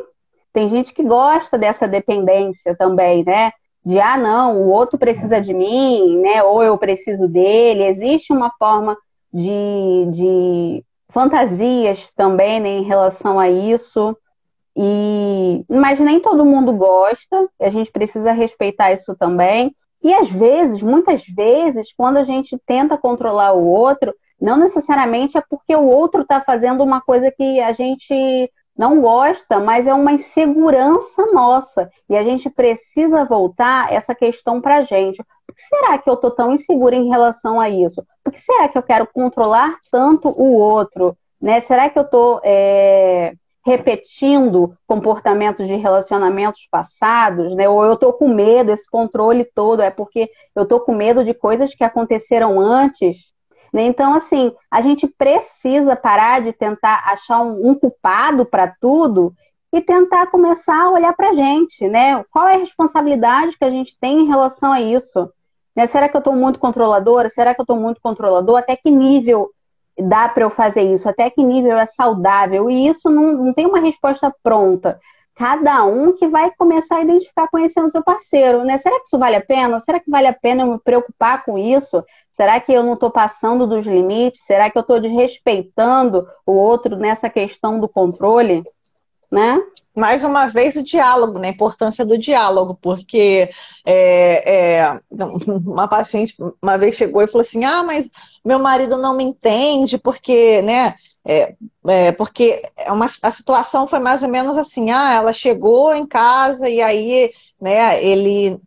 tem 0.53 0.69
gente 0.69 0.93
que 0.93 1.03
gosta 1.03 1.57
dessa 1.57 1.87
dependência 1.87 2.75
também, 2.75 3.23
né? 3.25 3.51
De, 3.85 3.99
ah, 3.99 4.17
não, 4.17 4.61
o 4.61 4.69
outro 4.69 4.97
precisa 4.97 5.41
de 5.41 5.53
mim, 5.53 6.19
né? 6.21 6.43
Ou 6.43 6.63
eu 6.63 6.77
preciso 6.77 7.27
dele. 7.27 7.83
Existe 7.83 8.31
uma 8.31 8.51
forma 8.57 8.95
de, 9.33 10.05
de 10.11 10.85
fantasias 11.09 12.11
também 12.15 12.59
né, 12.59 12.69
em 12.69 12.83
relação 12.83 13.39
a 13.39 13.49
isso. 13.49 14.15
E 14.75 15.65
mas 15.69 15.99
nem 15.99 16.19
todo 16.19 16.45
mundo 16.45 16.73
gosta, 16.73 17.47
a 17.59 17.69
gente 17.69 17.91
precisa 17.91 18.31
respeitar 18.31 18.93
isso 18.93 19.15
também. 19.15 19.75
E 20.03 20.13
às 20.13 20.29
vezes, 20.29 20.81
muitas 20.81 21.23
vezes, 21.25 21.93
quando 21.95 22.17
a 22.17 22.23
gente 22.23 22.57
tenta 22.65 22.97
controlar 22.97 23.53
o 23.53 23.65
outro, 23.65 24.13
não 24.41 24.57
necessariamente 24.57 25.37
é 25.37 25.43
porque 25.49 25.75
o 25.75 25.87
outro 25.87 26.23
está 26.23 26.41
fazendo 26.41 26.83
uma 26.83 26.99
coisa 26.99 27.31
que 27.31 27.59
a 27.61 27.71
gente 27.71 28.51
não 28.77 28.99
gosta, 29.01 29.59
mas 29.59 29.85
é 29.85 29.93
uma 29.93 30.13
insegurança 30.13 31.25
nossa. 31.31 31.89
E 32.09 32.15
a 32.15 32.23
gente 32.23 32.49
precisa 32.49 33.23
voltar 33.23 33.93
essa 33.93 34.15
questão 34.15 34.59
para 34.59 34.77
a 34.77 34.83
gente. 34.83 35.23
Por 35.45 35.55
que 35.55 35.61
será 35.61 35.97
que 35.97 36.09
eu 36.09 36.15
estou 36.15 36.31
tão 36.31 36.51
insegura 36.51 36.95
em 36.95 37.09
relação 37.09 37.59
a 37.59 37.69
isso? 37.69 38.03
Por 38.23 38.33
que 38.33 38.41
será 38.41 38.67
que 38.67 38.77
eu 38.77 38.83
quero 38.83 39.07
controlar 39.07 39.77
tanto 39.91 40.29
o 40.29 40.55
outro? 40.55 41.15
Né? 41.39 41.61
Será 41.61 41.89
que 41.89 41.99
eu 41.99 42.03
estou 42.03 42.41
é, 42.43 43.33
repetindo 43.63 44.75
comportamentos 44.87 45.67
de 45.67 45.75
relacionamentos 45.75 46.67
passados? 46.71 47.55
Né? 47.55 47.69
Ou 47.69 47.85
eu 47.85 47.93
estou 47.93 48.13
com 48.13 48.27
medo, 48.27 48.71
esse 48.71 48.89
controle 48.89 49.45
todo 49.45 49.83
é 49.83 49.91
porque 49.91 50.31
eu 50.55 50.63
estou 50.63 50.79
com 50.79 50.95
medo 50.95 51.23
de 51.23 51.33
coisas 51.33 51.75
que 51.75 51.83
aconteceram 51.83 52.59
antes 52.59 53.33
né? 53.73 53.81
Então, 53.83 54.13
assim, 54.13 54.53
a 54.69 54.81
gente 54.81 55.07
precisa 55.07 55.95
parar 55.95 56.41
de 56.41 56.53
tentar 56.53 57.03
achar 57.07 57.41
um, 57.41 57.71
um 57.71 57.75
culpado 57.75 58.45
para 58.45 58.67
tudo 58.79 59.33
e 59.73 59.81
tentar 59.81 60.27
começar 60.27 60.79
a 60.79 60.91
olhar 60.91 61.13
para 61.13 61.31
a 61.31 61.33
gente, 61.33 61.87
né? 61.87 62.23
Qual 62.31 62.47
é 62.47 62.53
a 62.53 62.59
responsabilidade 62.59 63.57
que 63.57 63.65
a 63.65 63.71
gente 63.71 63.97
tem 63.99 64.21
em 64.21 64.27
relação 64.27 64.71
a 64.71 64.79
isso? 64.79 65.27
Né? 65.75 65.87
Será 65.87 66.07
que 66.07 66.15
eu 66.15 66.19
estou 66.19 66.35
muito 66.35 66.59
controladora? 66.59 67.27
Será 67.29 67.55
que 67.55 67.61
eu 67.61 67.63
estou 67.63 67.77
muito 67.77 67.99
controlador? 67.99 68.59
Até 68.59 68.75
que 68.75 68.91
nível 68.91 69.49
dá 69.99 70.29
para 70.29 70.43
eu 70.43 70.51
fazer 70.51 70.83
isso? 70.83 71.09
Até 71.09 71.31
que 71.31 71.41
nível 71.43 71.75
é 71.75 71.87
saudável? 71.87 72.69
E 72.69 72.87
isso 72.87 73.09
não, 73.09 73.33
não 73.33 73.53
tem 73.53 73.65
uma 73.65 73.79
resposta 73.79 74.31
pronta 74.43 74.99
cada 75.35 75.83
um 75.85 76.13
que 76.13 76.27
vai 76.27 76.51
começar 76.55 76.97
a 76.97 77.01
identificar 77.01 77.47
conhecendo 77.47 77.89
seu 77.89 78.03
parceiro, 78.03 78.63
né? 78.63 78.77
Será 78.77 78.99
que 78.99 79.07
isso 79.07 79.17
vale 79.17 79.35
a 79.35 79.41
pena? 79.41 79.79
Será 79.79 79.99
que 79.99 80.09
vale 80.09 80.27
a 80.27 80.33
pena 80.33 80.63
eu 80.63 80.67
me 80.67 80.79
preocupar 80.79 81.43
com 81.43 81.57
isso? 81.57 82.03
Será 82.33 82.59
que 82.59 82.73
eu 82.73 82.83
não 82.83 82.93
estou 82.93 83.11
passando 83.11 83.67
dos 83.67 83.85
limites? 83.85 84.41
Será 84.41 84.69
que 84.69 84.77
eu 84.77 84.81
estou 84.81 84.99
desrespeitando 84.99 86.27
o 86.45 86.51
outro 86.51 86.97
nessa 86.97 87.29
questão 87.29 87.79
do 87.79 87.87
controle? 87.87 88.63
Né? 89.31 89.59
Mais 89.95 90.23
uma 90.23 90.47
vez 90.47 90.75
o 90.75 90.83
diálogo, 90.83 91.39
né? 91.39 91.49
A 91.49 91.51
importância 91.51 92.05
do 92.05 92.17
diálogo, 92.17 92.77
porque 92.81 93.49
é, 93.85 94.79
é, 94.81 94.99
uma 95.65 95.87
paciente 95.87 96.35
uma 96.61 96.77
vez 96.77 96.95
chegou 96.95 97.21
e 97.21 97.27
falou 97.27 97.41
assim: 97.41 97.63
ah, 97.63 97.83
mas 97.83 98.09
meu 98.43 98.59
marido 98.59 98.97
não 98.97 99.15
me 99.15 99.23
entende, 99.23 99.97
porque, 99.97 100.61
né? 100.61 100.95
É, 101.25 101.55
é, 101.87 102.11
porque 102.11 102.61
é 102.75 102.91
uma, 102.91 103.05
a 103.05 103.31
situação 103.31 103.87
foi 103.87 103.99
mais 103.99 104.21
ou 104.23 104.29
menos 104.29 104.57
assim, 104.57 104.91
ah, 104.91 105.13
ela 105.13 105.31
chegou 105.31 105.93
em 105.93 106.05
casa 106.05 106.67
e 106.67 106.81
aí, 106.81 107.31
né, 107.61 108.03
ele, 108.03 108.59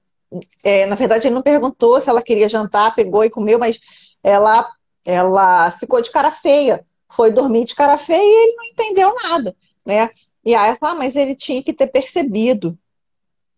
é, 0.63 0.87
na 0.87 0.97
verdade, 0.97 1.27
ele 1.27 1.35
não 1.35 1.43
perguntou 1.43 2.01
se 2.01 2.11
ela 2.11 2.23
queria 2.23 2.49
jantar, 2.49 2.95
pegou 2.95 3.25
e 3.25 3.31
comeu, 3.31 3.59
mas 3.59 3.81
ela, 4.23 4.69
ela 5.05 5.71
ficou 5.73 6.01
de 6.01 6.11
cara 6.11 6.31
feia, 6.31 6.85
foi 7.09 7.31
dormir 7.31 7.65
de 7.65 7.75
cara 7.75 7.97
feia 7.99 8.23
e 8.23 8.45
ele 8.45 8.57
não 8.57 8.65
entendeu 8.65 9.15
nada, 9.15 9.57
né? 9.85 10.11
E 10.45 10.55
aí 10.55 10.69
ela 10.69 10.79
ah, 10.81 10.95
mas 10.95 11.17
ele 11.17 11.35
tinha 11.35 11.63
que 11.63 11.73
ter 11.73 11.87
percebido, 11.87 12.77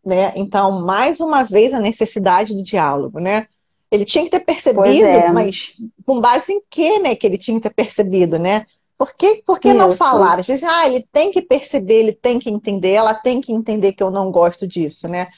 né? 0.04 0.32
Então, 0.36 0.80
mais 0.80 1.20
uma 1.20 1.42
vez, 1.42 1.72
a 1.72 1.80
necessidade 1.80 2.54
do 2.54 2.62
diálogo, 2.62 3.18
né? 3.18 3.46
Ele 3.90 4.04
tinha 4.04 4.24
que 4.24 4.30
ter 4.30 4.40
percebido, 4.40 5.06
é. 5.06 5.32
mas 5.32 5.74
com 6.04 6.20
base 6.20 6.52
em 6.52 6.60
que, 6.68 6.98
né, 6.98 7.14
que 7.14 7.26
ele 7.26 7.38
tinha 7.38 7.58
que 7.58 7.68
ter 7.68 7.74
percebido, 7.74 8.38
né? 8.38 8.66
Por 8.98 9.14
que, 9.14 9.42
por 9.46 9.60
que 9.60 9.72
não 9.72 9.92
falar? 9.92 10.40
Às 10.40 10.46
vezes, 10.46 10.64
ah, 10.64 10.88
ele 10.88 11.06
tem 11.12 11.30
que 11.30 11.40
perceber, 11.40 12.00
ele 12.00 12.12
tem 12.12 12.38
que 12.38 12.50
entender, 12.50 12.92
ela 12.92 13.14
tem 13.14 13.40
que 13.40 13.52
entender 13.52 13.92
que 13.92 14.02
eu 14.02 14.10
não 14.10 14.30
gosto 14.30 14.66
disso, 14.66 15.06
né? 15.06 15.28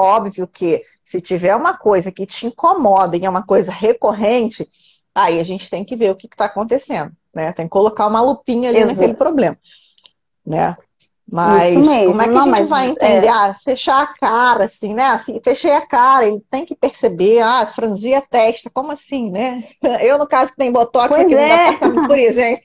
Óbvio 0.00 0.48
que 0.48 0.82
se 1.04 1.20
tiver 1.20 1.54
uma 1.54 1.76
coisa 1.76 2.10
que 2.10 2.24
te 2.24 2.46
incomoda 2.46 3.16
e 3.16 3.24
é 3.24 3.28
uma 3.28 3.42
coisa 3.42 3.70
recorrente, 3.70 4.68
aí 5.14 5.38
a 5.38 5.42
gente 5.42 5.68
tem 5.68 5.84
que 5.84 5.94
ver 5.94 6.10
o 6.10 6.16
que 6.16 6.26
está 6.26 6.46
acontecendo, 6.46 7.12
né? 7.34 7.52
Tem 7.52 7.66
que 7.66 7.70
colocar 7.70 8.06
uma 8.06 8.22
lupinha 8.22 8.70
ali 8.70 8.78
Exato. 8.78 8.94
naquele 8.94 9.14
problema, 9.14 9.58
né? 10.46 10.76
Mas 11.32 11.86
como 11.86 12.22
é 12.22 12.24
que 12.24 12.30
não, 12.34 12.52
a 12.52 12.56
gente 12.56 12.68
vai 12.68 12.88
entender? 12.88 13.26
É... 13.26 13.28
Ah, 13.28 13.54
fechar 13.64 14.02
a 14.02 14.06
cara, 14.18 14.64
assim, 14.64 14.92
né? 14.92 15.20
Fechei 15.44 15.72
a 15.72 15.86
cara, 15.86 16.26
ele 16.26 16.40
tem 16.50 16.64
que 16.66 16.74
perceber, 16.74 17.40
ah, 17.40 17.64
franzir 17.66 18.16
a 18.16 18.20
testa, 18.20 18.68
como 18.68 18.90
assim, 18.90 19.30
né? 19.30 19.64
Eu, 20.02 20.18
no 20.18 20.26
caso, 20.26 20.50
que 20.50 20.56
tem 20.56 20.72
botox 20.72 21.08
pois 21.08 21.24
aqui, 21.24 21.34
é. 21.34 21.78
não 21.80 21.94
dá 21.94 22.02
é. 22.02 22.06
por 22.08 22.18
isso, 22.18 22.34
gente. 22.34 22.64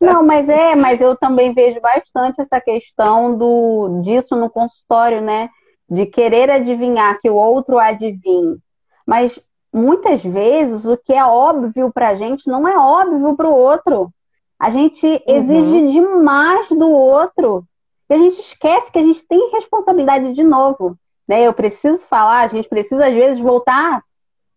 não, 0.00 0.24
mas 0.24 0.48
é, 0.48 0.76
mas 0.76 1.00
eu 1.00 1.16
também 1.16 1.52
vejo 1.52 1.80
bastante 1.80 2.40
essa 2.40 2.60
questão 2.60 3.36
do 3.36 4.02
disso 4.04 4.36
no 4.36 4.48
consultório, 4.48 5.20
né? 5.20 5.48
De 5.90 6.06
querer 6.06 6.50
adivinhar 6.50 7.18
que 7.20 7.28
o 7.28 7.34
outro 7.34 7.78
adivinhe. 7.78 8.58
Mas 9.04 9.40
muitas 9.72 10.22
vezes 10.22 10.84
o 10.84 10.96
que 10.96 11.12
é 11.12 11.24
óbvio 11.24 11.90
pra 11.92 12.14
gente 12.14 12.46
não 12.46 12.68
é 12.68 12.76
óbvio 12.76 13.36
pro 13.36 13.50
outro. 13.50 14.12
A 14.62 14.70
gente 14.70 15.20
exige 15.26 15.74
uhum. 15.74 15.86
demais 15.88 16.68
do 16.68 16.88
outro. 16.88 17.64
E 18.08 18.14
a 18.14 18.16
gente 18.16 18.38
esquece 18.38 18.92
que 18.92 18.98
a 19.00 19.02
gente 19.02 19.26
tem 19.26 19.50
responsabilidade 19.50 20.34
de 20.34 20.44
novo. 20.44 20.96
Né? 21.26 21.42
Eu 21.42 21.52
preciso 21.52 22.04
falar, 22.06 22.42
a 22.42 22.46
gente 22.46 22.68
precisa, 22.68 23.08
às 23.08 23.12
vezes, 23.12 23.40
voltar 23.40 24.04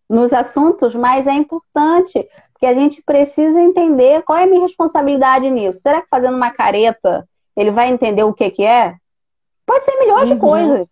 nos 0.08 0.32
assuntos, 0.32 0.94
mas 0.94 1.26
é 1.26 1.32
importante, 1.32 2.24
porque 2.52 2.66
a 2.66 2.72
gente 2.72 3.02
precisa 3.02 3.60
entender 3.60 4.22
qual 4.22 4.38
é 4.38 4.44
a 4.44 4.46
minha 4.46 4.60
responsabilidade 4.60 5.50
nisso. 5.50 5.80
Será 5.80 6.00
que 6.00 6.08
fazendo 6.08 6.36
uma 6.36 6.52
careta 6.52 7.28
ele 7.56 7.72
vai 7.72 7.88
entender 7.88 8.22
o 8.22 8.32
que, 8.32 8.48
que 8.48 8.62
é? 8.62 8.94
Pode 9.66 9.84
ser 9.84 9.98
milhões 9.98 10.28
uhum. 10.28 10.34
de 10.36 10.40
coisas. 10.40 10.86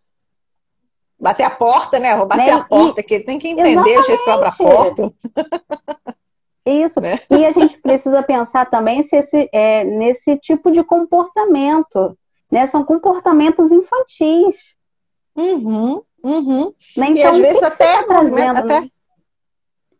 Bater 1.20 1.44
a 1.44 1.50
porta, 1.50 2.00
né? 2.00 2.16
Vou 2.16 2.26
bater 2.26 2.46
né? 2.46 2.50
a 2.50 2.64
porta, 2.64 3.00
e... 3.00 3.04
que 3.04 3.14
ele 3.14 3.24
tem 3.24 3.38
que 3.38 3.46
entender 3.46 3.70
Exatamente. 3.70 4.00
o 4.00 4.06
jeito 4.06 4.24
que 4.24 4.30
abre 4.30 4.48
a 4.48 4.52
porta. 4.52 5.12
Isso. 6.66 7.00
Né? 7.00 7.18
E 7.30 7.44
a 7.44 7.52
gente 7.52 7.78
precisa 7.78 8.22
pensar 8.22 8.68
também 8.70 9.02
se 9.02 9.16
esse, 9.16 9.48
é, 9.52 9.84
nesse 9.84 10.36
tipo 10.38 10.70
de 10.70 10.82
comportamento. 10.82 12.16
Né? 12.50 12.66
São 12.66 12.84
comportamentos 12.84 13.70
infantis. 13.70 14.74
Uhum, 15.36 16.02
uhum. 16.22 16.72
Né? 16.96 17.08
Então, 17.08 17.16
e 17.16 17.22
às 17.22 17.38
vezes 17.38 17.62
até, 17.62 17.96
tá 17.98 18.02
trazendo, 18.04 18.58
até... 18.58 18.80
Né? 18.80 18.88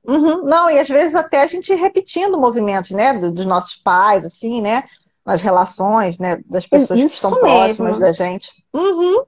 Uhum. 0.07 0.45
Não, 0.45 0.71
e 0.71 0.79
às 0.79 0.89
vezes 0.89 1.15
até 1.15 1.43
a 1.43 1.47
gente 1.47 1.75
repetindo 1.75 2.39
movimentos, 2.39 2.91
né, 2.91 3.15
dos 3.15 3.47
nossos 3.47 3.75
pais, 3.75 4.25
assim, 4.25 4.61
né, 4.61 4.85
nas 5.25 5.41
relações, 5.41 6.19
né, 6.19 6.43
das 6.47 6.67
pessoas 6.67 7.01
Isso 7.01 7.09
que 7.09 7.15
estão 7.15 7.31
mesmo. 7.31 7.47
próximas 7.47 7.99
da 7.99 8.13
gente. 8.13 8.53
Uhum. 8.73 9.25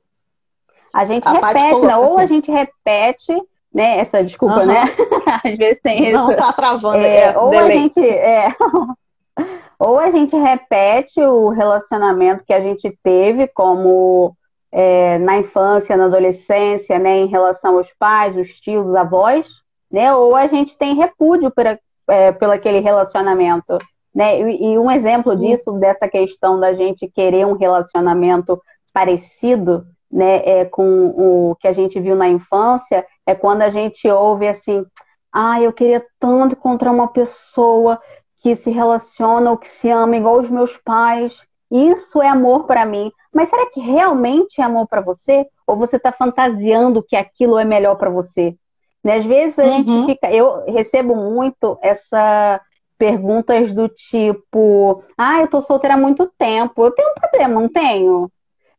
A 0.93 1.05
gente 1.05 1.27
a 1.27 1.33
repete, 1.33 1.81
né? 1.81 1.97
ou 1.97 2.19
a 2.19 2.27
gente 2.27 2.51
repete 2.51 3.33
né? 3.77 3.99
Essa 3.99 4.25
desculpa, 4.25 4.61
uhum. 4.61 4.67
né? 4.67 4.85
Às 5.45 5.55
vezes 5.59 5.83
tem 5.83 6.09
isso. 6.09 6.17
Não 6.17 6.35
tá 6.35 6.51
travando. 6.51 7.05
É, 7.05 7.25
é 7.25 7.39
ou 7.39 7.51
delay. 7.51 7.69
a 7.69 7.71
gente 7.71 8.01
é, 8.01 8.49
ou 9.79 9.99
a 9.99 10.11
gente 10.11 10.35
repete 10.35 11.21
o 11.21 11.51
relacionamento 11.51 12.43
que 12.43 12.55
a 12.55 12.61
gente 12.63 12.99
teve 13.03 13.47
como 13.49 14.35
é, 14.73 15.19
na 15.19 15.37
infância, 15.37 15.95
na 15.95 16.07
adolescência, 16.07 16.99
né, 16.99 17.19
em 17.19 17.27
relação 17.27 17.77
aos 17.77 17.93
pais, 17.99 18.35
os 18.35 18.59
tios, 18.59 18.89
os 18.89 18.95
avós, 18.95 19.47
né? 19.93 20.15
Ou 20.15 20.35
a 20.35 20.47
gente 20.47 20.79
tem 20.79 20.95
repúdio 20.95 21.51
por, 21.51 21.67
é, 21.67 22.33
pelo 22.33 22.53
aquele 22.53 22.81
relacionamento. 22.81 23.77
Né? 24.15 24.41
E, 24.41 24.73
e 24.73 24.79
um 24.79 24.91
exemplo 24.91 25.37
disso, 25.37 25.73
dessa 25.73 26.09
questão 26.09 26.59
da 26.59 26.73
gente 26.73 27.07
querer 27.09 27.45
um 27.45 27.53
relacionamento 27.53 28.59
parecido, 28.91 29.85
né, 30.11 30.37
é, 30.47 30.65
com 30.65 31.09
o 31.09 31.57
que 31.57 31.69
a 31.69 31.73
gente 31.73 32.01
viu 32.01 32.17
na 32.17 32.27
infância, 32.27 33.05
é 33.27 33.35
quando 33.35 33.63
a 33.63 33.69
gente 33.69 34.09
ouve 34.09 34.47
assim, 34.49 34.85
ah, 35.33 35.61
eu 35.61 35.73
queria 35.73 36.05
tanto 36.19 36.55
encontrar 36.55 36.93
uma 36.93 37.09
pessoa 37.09 38.01
que 38.39 38.55
se 38.55 38.71
relaciona 38.71 39.51
ou 39.51 39.59
que 39.59 39.69
se 39.69 39.91
ama 39.91 40.17
igual 40.17 40.39
os 40.39 40.49
meus 40.49 40.77
pais. 40.77 41.43
Isso 41.71 42.23
é 42.23 42.29
amor 42.29 42.65
para 42.65 42.87
mim. 42.87 43.13
Mas 43.35 43.51
será 43.51 43.69
que 43.71 43.81
realmente 43.81 44.61
é 44.61 44.65
amor 44.65 44.87
para 44.87 45.01
você? 45.01 45.47
Ou 45.67 45.77
você 45.77 45.97
está 45.97 46.13
fantasiando 46.13 47.03
que 47.03 47.17
aquilo 47.17 47.59
é 47.59 47.65
melhor 47.65 47.97
para 47.97 48.09
você? 48.09 48.57
Né? 49.03 49.17
Às 49.17 49.25
vezes 49.25 49.59
a 49.59 49.65
uhum. 49.65 49.77
gente 49.77 50.07
fica. 50.07 50.31
Eu 50.33 50.65
recebo 50.67 51.17
muito 51.17 51.79
essa 51.83 52.61
perguntas 52.97 53.75
do 53.75 53.89
tipo: 53.89 55.03
Ah, 55.19 55.41
eu 55.41 55.49
tô 55.49 55.61
solteira 55.61 55.95
há 55.95 55.99
muito 55.99 56.31
tempo. 56.39 56.85
Eu 56.85 56.93
tenho 56.93 57.11
um 57.11 57.15
problema, 57.15 57.61
não 57.61 57.69
tenho? 57.69 58.31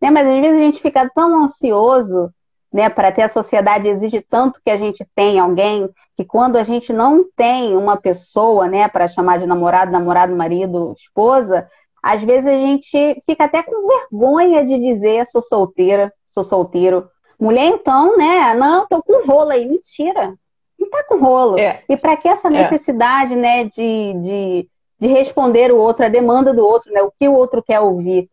Né? 0.01 0.09
Mas 0.09 0.27
às 0.27 0.39
vezes 0.39 0.57
a 0.57 0.63
gente 0.63 0.81
fica 0.81 1.09
tão 1.13 1.43
ansioso 1.43 2.31
né, 2.77 2.91
para 2.91 3.11
ter 3.11 3.23
a 3.23 3.27
sociedade 3.27 3.87
exige 3.87 4.21
tanto 4.21 4.61
que 4.63 4.69
a 4.69 4.77
gente 4.77 5.03
tenha 5.15 5.41
alguém, 5.41 5.89
que 6.15 6.23
quando 6.23 6.57
a 6.57 6.63
gente 6.63 6.93
não 6.93 7.25
tem 7.35 7.75
uma 7.75 7.97
pessoa, 7.97 8.67
né, 8.67 8.87
para 8.87 9.07
chamar 9.07 9.39
de 9.39 9.47
namorado, 9.47 9.91
namorado, 9.91 10.35
marido, 10.35 10.93
esposa, 10.95 11.67
às 12.03 12.21
vezes 12.21 12.45
a 12.45 12.55
gente 12.55 13.19
fica 13.25 13.45
até 13.45 13.63
com 13.63 13.87
vergonha 13.87 14.63
de 14.63 14.77
dizer 14.77 15.25
sou 15.25 15.41
solteira, 15.41 16.13
sou 16.29 16.43
solteiro. 16.43 17.09
Mulher 17.39 17.65
então, 17.65 18.15
né, 18.15 18.53
não, 18.53 18.87
tô 18.87 19.01
com 19.01 19.25
rolo 19.25 19.49
aí, 19.49 19.67
mentira. 19.67 20.35
Não 20.79 20.87
tá 20.87 21.03
com 21.03 21.17
rolo. 21.17 21.57
É. 21.57 21.81
E 21.89 21.97
para 21.97 22.15
que 22.15 22.27
essa 22.27 22.47
é. 22.47 22.51
necessidade, 22.51 23.33
é. 23.33 23.37
né, 23.37 23.63
de, 23.63 24.13
de, 24.21 24.69
de 24.99 25.07
responder 25.07 25.71
o 25.71 25.77
outro, 25.77 26.05
a 26.05 26.09
demanda 26.09 26.53
do 26.53 26.63
outro, 26.63 26.93
né, 26.93 27.01
o 27.01 27.11
que 27.11 27.27
o 27.27 27.33
outro 27.33 27.63
quer 27.63 27.79
ouvir, 27.79 28.29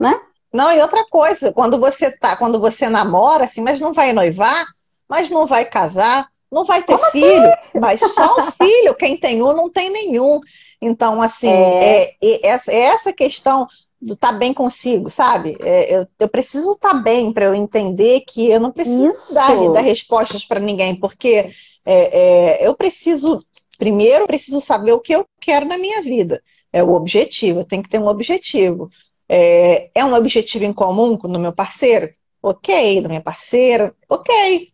né? 0.00 0.18
Não, 0.56 0.72
e 0.72 0.80
outra 0.80 1.04
coisa, 1.10 1.52
quando 1.52 1.78
você 1.78 2.10
tá, 2.10 2.34
quando 2.36 2.58
você 2.58 2.88
namora, 2.88 3.44
assim, 3.44 3.60
mas 3.60 3.80
não 3.80 3.92
vai 3.92 4.12
noivar, 4.12 4.64
mas 5.06 5.28
não 5.28 5.46
vai 5.46 5.66
casar, 5.66 6.26
não 6.50 6.64
vai 6.64 6.82
ter 6.82 6.96
Como 6.96 7.10
filho, 7.10 7.46
assim? 7.46 7.78
mas 7.78 8.00
só 8.00 8.40
um 8.40 8.50
filho, 8.52 8.94
quem 8.94 9.16
tem 9.16 9.42
um 9.42 9.52
não 9.52 9.68
tem 9.68 9.90
nenhum. 9.90 10.40
Então, 10.80 11.20
assim, 11.20 11.48
é, 11.48 12.04
é, 12.04 12.16
é 12.22 12.46
essa, 12.46 12.72
é 12.72 12.80
essa 12.80 13.12
questão 13.12 13.68
do 14.00 14.14
estar 14.14 14.32
tá 14.32 14.38
bem 14.38 14.54
consigo, 14.54 15.10
sabe? 15.10 15.56
É, 15.60 15.94
eu, 15.94 16.06
eu 16.18 16.28
preciso 16.28 16.72
estar 16.72 16.90
tá 16.90 16.94
bem 16.94 17.32
para 17.32 17.46
eu 17.46 17.54
entender 17.54 18.20
que 18.20 18.48
eu 18.50 18.60
não 18.60 18.70
preciso 18.70 19.14
dar, 19.32 19.54
dar 19.72 19.80
respostas 19.80 20.44
para 20.44 20.60
ninguém, 20.60 20.94
porque 20.94 21.52
é, 21.84 22.58
é, 22.64 22.66
eu 22.66 22.74
preciso, 22.74 23.44
primeiro, 23.78 24.26
preciso 24.26 24.60
saber 24.60 24.92
o 24.92 25.00
que 25.00 25.14
eu 25.14 25.26
quero 25.40 25.66
na 25.66 25.76
minha 25.76 26.00
vida. 26.02 26.42
É 26.72 26.82
o 26.82 26.92
objetivo, 26.92 27.60
eu 27.60 27.64
tenho 27.64 27.82
que 27.82 27.88
ter 27.88 27.98
um 27.98 28.08
objetivo. 28.08 28.90
É, 29.28 29.90
é 29.94 30.04
um 30.04 30.14
objetivo 30.14 30.64
em 30.64 30.72
comum 30.72 31.18
no 31.24 31.38
meu 31.38 31.52
parceiro? 31.52 32.10
Ok, 32.42 33.00
da 33.02 33.08
minha 33.08 33.20
parceira? 33.20 33.94
Ok. 34.08 34.72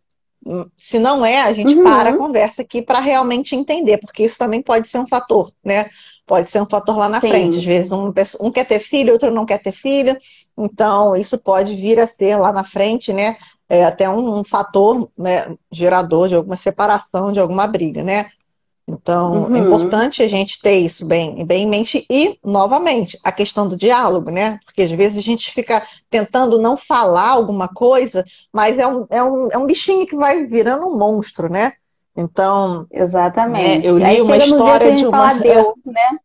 Se 0.77 0.99
não 0.99 1.25
é, 1.25 1.41
a 1.43 1.53
gente 1.53 1.75
uhum. 1.75 1.85
para 1.85 2.11
a 2.11 2.17
conversa 2.17 2.62
aqui 2.62 2.83
para 2.83 3.01
realmente 3.01 3.55
entender, 3.55 3.99
porque 3.99 4.25
isso 4.25 4.37
também 4.38 4.61
pode 4.61 4.88
ser 4.88 4.99
um 4.99 5.07
fator, 5.07 5.53
né? 5.65 5.88
Pode 6.27 6.51
ser 6.51 6.61
um 6.61 6.69
fator 6.69 6.97
lá 6.97 7.09
na 7.09 7.21
Sim. 7.21 7.29
frente. 7.29 7.59
Às 7.59 7.65
vezes 7.65 7.93
um, 7.93 8.12
um 8.41 8.51
quer 8.51 8.67
ter 8.67 8.81
filho, 8.81 9.12
outro 9.12 9.31
não 9.31 9.47
quer 9.47 9.59
ter 9.59 9.73
filho. 9.73 10.17
Então, 10.59 11.17
isso 11.17 11.38
pode 11.38 11.75
vir 11.75 11.99
a 12.01 12.07
ser 12.07 12.37
lá 12.37 12.53
na 12.53 12.65
frente, 12.65 13.12
né? 13.12 13.37
É 13.69 13.85
até 13.85 14.09
um, 14.09 14.41
um 14.41 14.45
fator 14.45 15.09
né, 15.17 15.57
gerador 15.71 16.29
de 16.29 16.35
alguma 16.35 16.57
separação, 16.57 17.33
de 17.33 17.41
alguma 17.41 17.67
briga, 17.67 18.03
né? 18.03 18.31
Então, 18.87 19.35
é 19.35 19.38
uhum. 19.38 19.57
é 19.57 19.59
importante 19.61 20.23
a 20.23 20.29
gente 20.29 20.61
ter 20.61 20.79
isso 20.79 21.07
bem, 21.07 21.45
bem 21.45 21.64
em 21.64 21.68
mente. 21.68 22.05
E, 22.11 22.38
novamente, 22.45 23.18
a 23.23 23.31
questão 23.31 23.68
do 23.68 23.77
diálogo, 23.77 24.31
né? 24.31 24.59
Porque 24.64 24.83
às 24.83 24.90
vezes 24.90 25.18
a 25.18 25.23
gente 25.23 25.51
fica 25.51 25.87
tentando 26.11 26.61
não 26.61 26.77
falar 26.77 27.29
alguma 27.29 27.68
coisa, 27.68 28.25
mas 28.53 28.79
é 28.79 28.87
um, 28.87 29.07
é 29.09 29.23
um, 29.23 29.49
é 29.53 29.59
um 29.59 29.66
bichinho 29.66 30.07
que 30.07 30.16
vai 30.16 30.45
virando 30.47 30.87
um 30.87 30.99
monstro, 30.99 31.51
né? 31.51 31.75
Então. 32.16 32.87
Exatamente. 32.90 33.87
É, 33.87 33.90
eu 33.90 33.99
li 33.99 34.05
Aí 34.05 34.21
uma 34.21 34.37
história 34.37 34.95
de 34.95 35.07
uma. 35.07 35.35
deu, 35.38 35.75
né? 35.87 36.18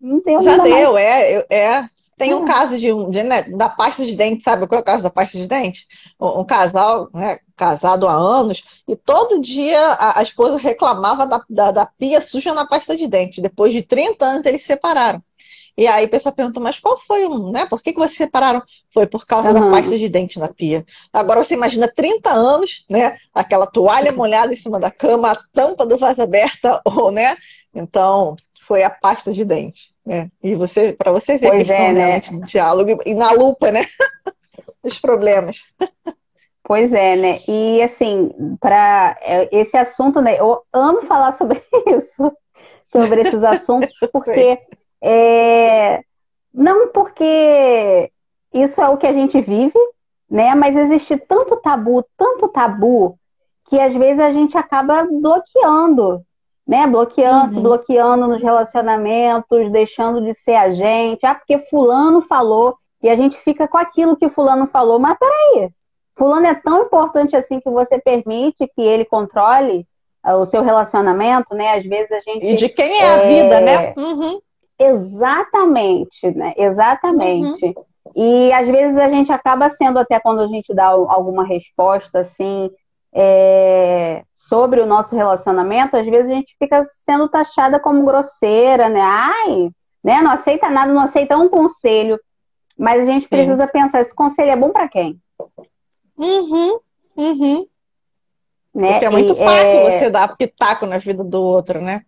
Não 0.00 0.20
deu 0.20 0.40
Já 0.40 0.56
deu, 0.58 0.96
é, 0.96 1.44
é. 1.50 1.88
Tem 2.16 2.34
um 2.34 2.44
caso 2.44 2.76
de, 2.76 2.88
de 3.10 3.22
né, 3.22 3.42
da 3.42 3.68
pasta 3.68 4.04
de 4.04 4.16
dente, 4.16 4.42
sabe 4.42 4.66
qual 4.66 4.80
é 4.80 4.82
o 4.82 4.84
caso 4.84 5.04
da 5.04 5.10
pasta 5.10 5.38
de 5.38 5.46
dente? 5.46 5.86
Um, 6.20 6.40
um 6.40 6.44
casal, 6.44 7.08
né, 7.14 7.38
casado 7.58 8.06
há 8.06 8.12
anos, 8.12 8.62
e 8.86 8.94
todo 8.96 9.40
dia 9.40 9.80
a, 9.80 10.20
a 10.20 10.22
esposa 10.22 10.56
reclamava 10.56 11.26
da, 11.26 11.42
da, 11.50 11.70
da, 11.72 11.86
pia 11.86 12.20
suja 12.20 12.54
na 12.54 12.66
pasta 12.66 12.96
de 12.96 13.06
dente. 13.06 13.42
Depois 13.42 13.72
de 13.72 13.82
30 13.82 14.24
anos 14.24 14.46
eles 14.46 14.62
se 14.62 14.68
separaram. 14.68 15.22
E 15.76 15.86
aí 15.86 16.06
a 16.06 16.08
pessoa 16.08 16.32
perguntou, 16.32 16.62
mas 16.62 16.80
qual 16.80 16.98
foi 16.98 17.24
o, 17.24 17.52
né? 17.52 17.66
Por 17.66 17.82
que, 17.82 17.92
que 17.92 17.98
vocês 17.98 18.12
se 18.12 18.18
separaram? 18.18 18.62
Foi 18.92 19.06
por 19.06 19.26
causa 19.26 19.52
uhum. 19.52 19.70
da 19.70 19.70
pasta 19.70 19.96
de 19.96 20.08
dente 20.08 20.38
na 20.38 20.48
pia. 20.48 20.84
Agora 21.12 21.42
você 21.42 21.54
imagina 21.54 21.86
30 21.86 22.30
anos, 22.30 22.84
né? 22.88 23.16
Aquela 23.34 23.66
toalha 23.66 24.10
molhada 24.10 24.52
em 24.52 24.56
cima 24.56 24.80
da 24.80 24.90
cama, 24.90 25.32
a 25.32 25.38
tampa 25.52 25.86
do 25.86 25.96
vaso 25.96 26.22
aberta, 26.22 26.80
ou, 26.86 27.12
né? 27.12 27.36
Então, 27.74 28.34
foi 28.66 28.82
a 28.82 28.90
pasta 28.90 29.32
de 29.32 29.44
dente. 29.44 29.94
Né? 30.04 30.30
E 30.42 30.54
você, 30.54 30.92
para 30.92 31.12
você 31.12 31.38
ver 31.38 31.48
pois 31.48 31.62
a 31.62 31.64
questão 31.64 31.76
é, 31.76 31.92
né? 31.92 32.00
realmente 32.00 32.34
do 32.34 32.46
diálogo 32.46 32.98
e 33.06 33.14
na 33.14 33.30
lupa, 33.30 33.70
né? 33.70 33.84
Os 34.82 34.98
problemas. 34.98 35.62
Pois 36.68 36.92
é, 36.92 37.16
né? 37.16 37.40
E 37.48 37.82
assim, 37.82 38.30
para 38.60 39.16
é, 39.22 39.48
esse 39.58 39.74
assunto, 39.74 40.20
né? 40.20 40.38
Eu 40.38 40.60
amo 40.70 41.00
falar 41.00 41.32
sobre 41.32 41.62
isso, 41.88 42.30
sobre 42.84 43.22
esses 43.22 43.42
assuntos, 43.42 43.94
porque 44.12 44.60
é, 45.02 46.02
não 46.52 46.88
porque 46.88 48.12
isso 48.52 48.82
é 48.82 48.88
o 48.90 48.98
que 48.98 49.06
a 49.06 49.14
gente 49.14 49.40
vive, 49.40 49.78
né? 50.30 50.54
Mas 50.54 50.76
existe 50.76 51.16
tanto 51.16 51.56
tabu, 51.56 52.04
tanto 52.18 52.48
tabu, 52.48 53.18
que 53.70 53.80
às 53.80 53.94
vezes 53.94 54.20
a 54.20 54.30
gente 54.30 54.58
acaba 54.58 55.04
bloqueando 55.04 56.22
né? 56.66 56.86
Bloqueando, 56.86 57.46
uhum. 57.46 57.54
se 57.54 57.60
bloqueando 57.60 58.26
nos 58.26 58.42
relacionamentos, 58.42 59.70
deixando 59.70 60.20
de 60.20 60.34
ser 60.34 60.54
a 60.54 60.70
gente. 60.70 61.24
Ah, 61.24 61.34
porque 61.34 61.60
fulano 61.70 62.20
falou. 62.20 62.76
E 63.02 63.08
a 63.08 63.16
gente 63.16 63.38
fica 63.38 63.66
com 63.66 63.78
aquilo 63.78 64.18
que 64.18 64.28
fulano 64.28 64.66
falou. 64.66 64.98
Mas 64.98 65.16
peraí, 65.18 65.70
fulano 66.18 66.46
é 66.46 66.54
tão 66.54 66.82
importante 66.82 67.36
assim 67.36 67.60
que 67.60 67.70
você 67.70 67.98
permite 67.98 68.66
que 68.74 68.82
ele 68.82 69.04
controle 69.04 69.86
uh, 70.26 70.34
o 70.34 70.44
seu 70.44 70.62
relacionamento, 70.62 71.54
né? 71.54 71.78
Às 71.78 71.86
vezes 71.86 72.12
a 72.12 72.20
gente... 72.20 72.44
E 72.44 72.56
de 72.56 72.68
quem 72.68 73.00
é, 73.00 73.04
é... 73.04 73.08
a 73.08 73.22
vida, 73.22 73.60
né? 73.60 73.94
Uhum. 73.96 74.40
Exatamente, 74.78 76.30
né? 76.32 76.52
Exatamente. 76.56 77.64
Uhum. 77.64 77.84
E 78.16 78.52
às 78.52 78.68
vezes 78.68 78.96
a 78.98 79.08
gente 79.08 79.32
acaba 79.32 79.68
sendo, 79.68 79.98
até 79.98 80.18
quando 80.18 80.40
a 80.40 80.46
gente 80.46 80.74
dá 80.74 80.86
alguma 80.86 81.44
resposta 81.44 82.20
assim, 82.20 82.70
é, 83.12 84.22
sobre 84.34 84.80
o 84.80 84.86
nosso 84.86 85.14
relacionamento, 85.14 85.96
às 85.96 86.06
vezes 86.06 86.30
a 86.30 86.34
gente 86.34 86.54
fica 86.58 86.82
sendo 86.84 87.28
taxada 87.28 87.78
como 87.78 88.04
grosseira, 88.04 88.88
né? 88.88 89.00
Ai, 89.00 89.70
né? 90.02 90.20
Não 90.20 90.30
aceita 90.30 90.68
nada, 90.68 90.92
não 90.92 91.02
aceita 91.02 91.36
um 91.36 91.48
conselho. 91.48 92.18
Mas 92.76 93.02
a 93.02 93.04
gente 93.04 93.28
precisa 93.28 93.66
pensar, 93.66 94.00
esse 94.00 94.14
conselho 94.14 94.50
é 94.50 94.56
bom 94.56 94.70
para 94.70 94.88
quem? 94.88 95.18
Uhum, 96.18 96.80
uhum. 97.16 97.66
Né? 98.74 98.92
Porque 98.92 99.04
é 99.04 99.10
muito 99.10 99.32
e, 99.32 99.36
fácil 99.36 99.78
é... 99.78 99.90
você 99.90 100.10
dar 100.10 100.36
pitaco 100.36 100.86
na 100.86 100.98
vida 100.98 101.24
do 101.24 101.40
outro, 101.40 101.80
né? 101.80 102.02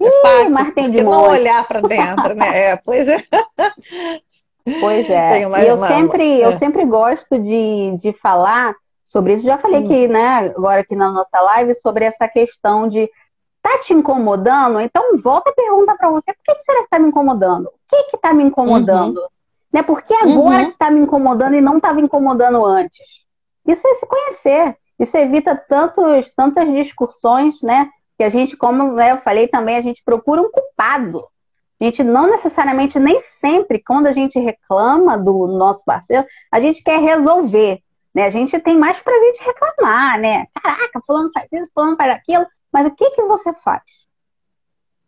É 0.00 0.06
Ih, 0.06 0.50
fácil, 0.50 0.74
tem 0.74 0.90
de 0.90 1.02
não 1.02 1.28
olhar 1.28 1.66
para 1.66 1.80
dentro, 1.80 2.34
né? 2.34 2.70
É, 2.70 2.76
pois 2.76 3.06
é. 3.06 3.22
Pois 4.80 5.08
é. 5.10 5.42
E 5.62 5.66
eu 5.66 5.76
sempre, 5.78 6.40
é. 6.40 6.46
eu 6.46 6.52
sempre 6.54 6.84
gosto 6.84 7.38
de, 7.38 7.96
de 7.98 8.12
falar 8.12 8.74
sobre 9.04 9.34
isso. 9.34 9.44
Já 9.44 9.58
falei 9.58 9.84
aqui, 9.84 10.08
né, 10.08 10.52
agora 10.56 10.80
aqui 10.80 10.96
na 10.96 11.10
nossa 11.10 11.40
live, 11.40 11.74
sobre 11.74 12.04
essa 12.04 12.28
questão 12.28 12.88
de 12.88 13.10
tá 13.60 13.78
te 13.78 13.92
incomodando? 13.92 14.80
Então 14.80 15.16
volta 15.18 15.50
a 15.50 15.54
pergunta 15.54 15.94
para 15.96 16.10
você, 16.10 16.32
por 16.32 16.42
que, 16.42 16.54
que, 16.54 16.62
será 16.64 16.82
que 16.82 16.90
tá 16.90 16.98
me 16.98 17.08
incomodando? 17.08 17.66
O 17.66 17.72
que 17.88 18.04
que 18.04 18.18
tá 18.18 18.32
me 18.32 18.42
incomodando? 18.42 19.18
Uhum. 19.18 19.26
Né? 19.72 19.82
Por 19.82 20.02
que 20.02 20.14
agora 20.14 20.64
uhum. 20.64 20.70
que 20.72 20.78
tá 20.78 20.90
me 20.90 21.00
incomodando 21.00 21.54
e 21.54 21.60
não 21.60 21.76
estava 21.76 22.00
incomodando 22.00 22.64
antes? 22.64 23.22
Isso 23.66 23.86
é 23.86 23.94
se 23.94 24.06
conhecer. 24.06 24.76
Isso 24.98 25.16
evita 25.16 25.56
tantos, 25.56 26.30
tantas 26.36 26.70
discussões, 26.70 27.60
né? 27.62 27.88
Que 28.16 28.24
a 28.24 28.28
gente, 28.28 28.56
como 28.56 28.92
né, 28.92 29.12
eu 29.12 29.18
falei 29.18 29.48
também, 29.48 29.76
a 29.76 29.80
gente 29.80 30.02
procura 30.04 30.40
um 30.40 30.50
culpado. 30.50 31.26
A 31.80 31.84
gente 31.84 32.04
não 32.04 32.28
necessariamente, 32.28 32.98
nem 33.00 33.18
sempre, 33.18 33.82
quando 33.84 34.06
a 34.06 34.12
gente 34.12 34.38
reclama 34.38 35.18
do 35.18 35.48
nosso 35.48 35.84
parceiro, 35.84 36.24
a 36.50 36.60
gente 36.60 36.82
quer 36.82 37.00
resolver. 37.00 37.80
Né? 38.14 38.24
A 38.26 38.30
gente 38.30 38.58
tem 38.60 38.76
mais 38.76 39.00
prazer 39.00 39.32
de 39.32 39.40
reclamar, 39.42 40.20
né? 40.20 40.46
Caraca, 40.62 41.00
fulano 41.04 41.30
faz 41.32 41.52
isso, 41.52 41.70
fulano 41.74 41.96
faz 41.96 42.12
aquilo. 42.12 42.46
Mas 42.72 42.86
o 42.86 42.90
que 42.92 43.10
que 43.10 43.22
você 43.22 43.52
faz? 43.54 43.82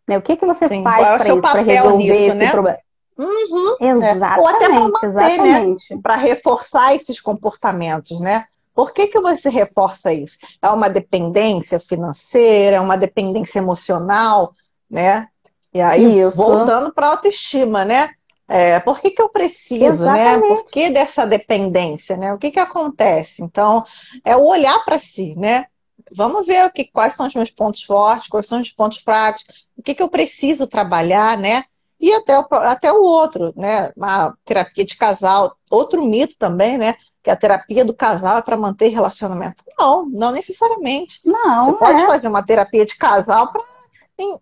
Né? 0.07 0.17
O 0.17 0.21
que 0.21 0.35
que 0.35 0.45
você 0.45 0.67
Sim, 0.67 0.83
faz 0.83 1.23
para 1.23 1.33
isso, 1.33 1.41
para 1.41 1.61
resolver 1.61 1.97
nisso, 1.97 2.31
esse 2.31 2.33
né? 2.33 2.51
problema? 2.51 2.79
Uhum, 3.17 3.77
exatamente, 3.79 4.23
é. 4.23 4.39
Ou 4.39 4.47
até 4.47 4.65
para 4.65 4.79
manter, 4.79 5.13
né? 5.13 5.35
exatamente. 5.35 5.95
Né? 5.95 5.99
Para 6.01 6.15
reforçar 6.15 6.95
esses 6.95 7.21
comportamentos, 7.21 8.19
né? 8.19 8.45
Por 8.73 8.91
que, 8.91 9.07
que 9.07 9.19
você 9.21 9.49
reforça 9.49 10.11
isso? 10.11 10.37
É 10.61 10.69
uma 10.69 10.89
dependência 10.89 11.79
financeira, 11.79 12.77
é 12.77 12.81
uma 12.81 12.97
dependência 12.97 13.59
emocional, 13.59 14.53
né? 14.89 15.29
E 15.73 15.81
aí, 15.81 16.19
isso. 16.19 16.35
voltando 16.35 16.93
para 16.93 17.07
a 17.07 17.11
autoestima, 17.11 17.85
né? 17.85 18.11
É, 18.47 18.79
por 18.79 18.99
que, 18.99 19.11
que 19.11 19.21
eu 19.21 19.29
preciso, 19.29 20.05
né? 20.05 20.33
Exatamente. 20.33 20.41
né? 20.41 20.47
Por 20.47 20.65
que 20.65 20.89
dessa 20.89 21.25
dependência, 21.25 22.17
né? 22.17 22.33
O 22.33 22.37
que, 22.37 22.51
que 22.51 22.59
acontece? 22.59 23.41
Então, 23.41 23.85
é 24.23 24.35
o 24.35 24.45
olhar 24.45 24.83
para 24.83 24.99
si, 24.99 25.35
né? 25.35 25.65
vamos 26.11 26.45
ver 26.45 26.65
o 26.65 26.71
que, 26.71 26.85
quais 26.85 27.13
são 27.13 27.25
os 27.25 27.33
meus 27.33 27.49
pontos 27.49 27.83
fortes, 27.83 28.27
quais 28.27 28.47
são 28.47 28.59
os 28.59 28.69
pontos 28.69 28.99
fracos, 28.99 29.43
o 29.77 29.81
que, 29.81 29.93
que 29.95 30.03
eu 30.03 30.09
preciso 30.09 30.67
trabalhar, 30.67 31.37
né? 31.37 31.63
E 32.05 32.13
até 32.13 32.39
o, 32.39 32.45
até 32.51 32.93
o 32.93 33.01
outro, 33.01 33.51
né? 33.55 33.91
Uma 33.97 34.37
terapia 34.45 34.85
de 34.85 34.95
casal, 34.95 35.57
outro 35.71 36.05
mito 36.05 36.37
também, 36.37 36.77
né? 36.77 36.93
Que 37.23 37.31
a 37.31 37.35
terapia 37.35 37.83
do 37.83 37.95
casal 37.95 38.37
é 38.37 38.43
para 38.43 38.55
manter 38.55 38.89
relacionamento. 38.89 39.63
Não, 39.75 40.05
não 40.05 40.29
necessariamente. 40.29 41.19
Não. 41.25 41.65
Você 41.65 41.73
pode 41.79 42.03
é. 42.03 42.05
fazer 42.05 42.27
uma 42.27 42.45
terapia 42.45 42.85
de 42.85 42.95
casal 42.95 43.51
para 43.51 43.63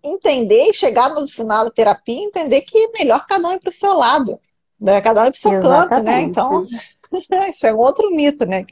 entender 0.04 0.68
e 0.68 0.74
chegar 0.74 1.08
no 1.08 1.26
final 1.26 1.64
da 1.64 1.70
terapia 1.70 2.20
e 2.20 2.24
entender 2.24 2.60
que 2.60 2.76
é 2.76 2.88
melhor 2.98 3.24
cada 3.26 3.48
um 3.48 3.52
ir 3.52 3.60
para 3.60 3.70
o 3.70 3.72
seu 3.72 3.94
lado. 3.94 4.38
Né? 4.78 5.00
Cada 5.00 5.22
um 5.22 5.26
ir 5.26 5.30
para 5.30 5.38
o 5.38 5.40
seu 5.40 5.52
Exatamente. 5.54 5.88
canto, 5.88 6.04
né? 6.04 6.20
Então, 6.20 6.66
isso 7.50 7.66
é 7.66 7.74
um 7.74 7.78
outro 7.78 8.10
mito, 8.10 8.46
né? 8.46 8.64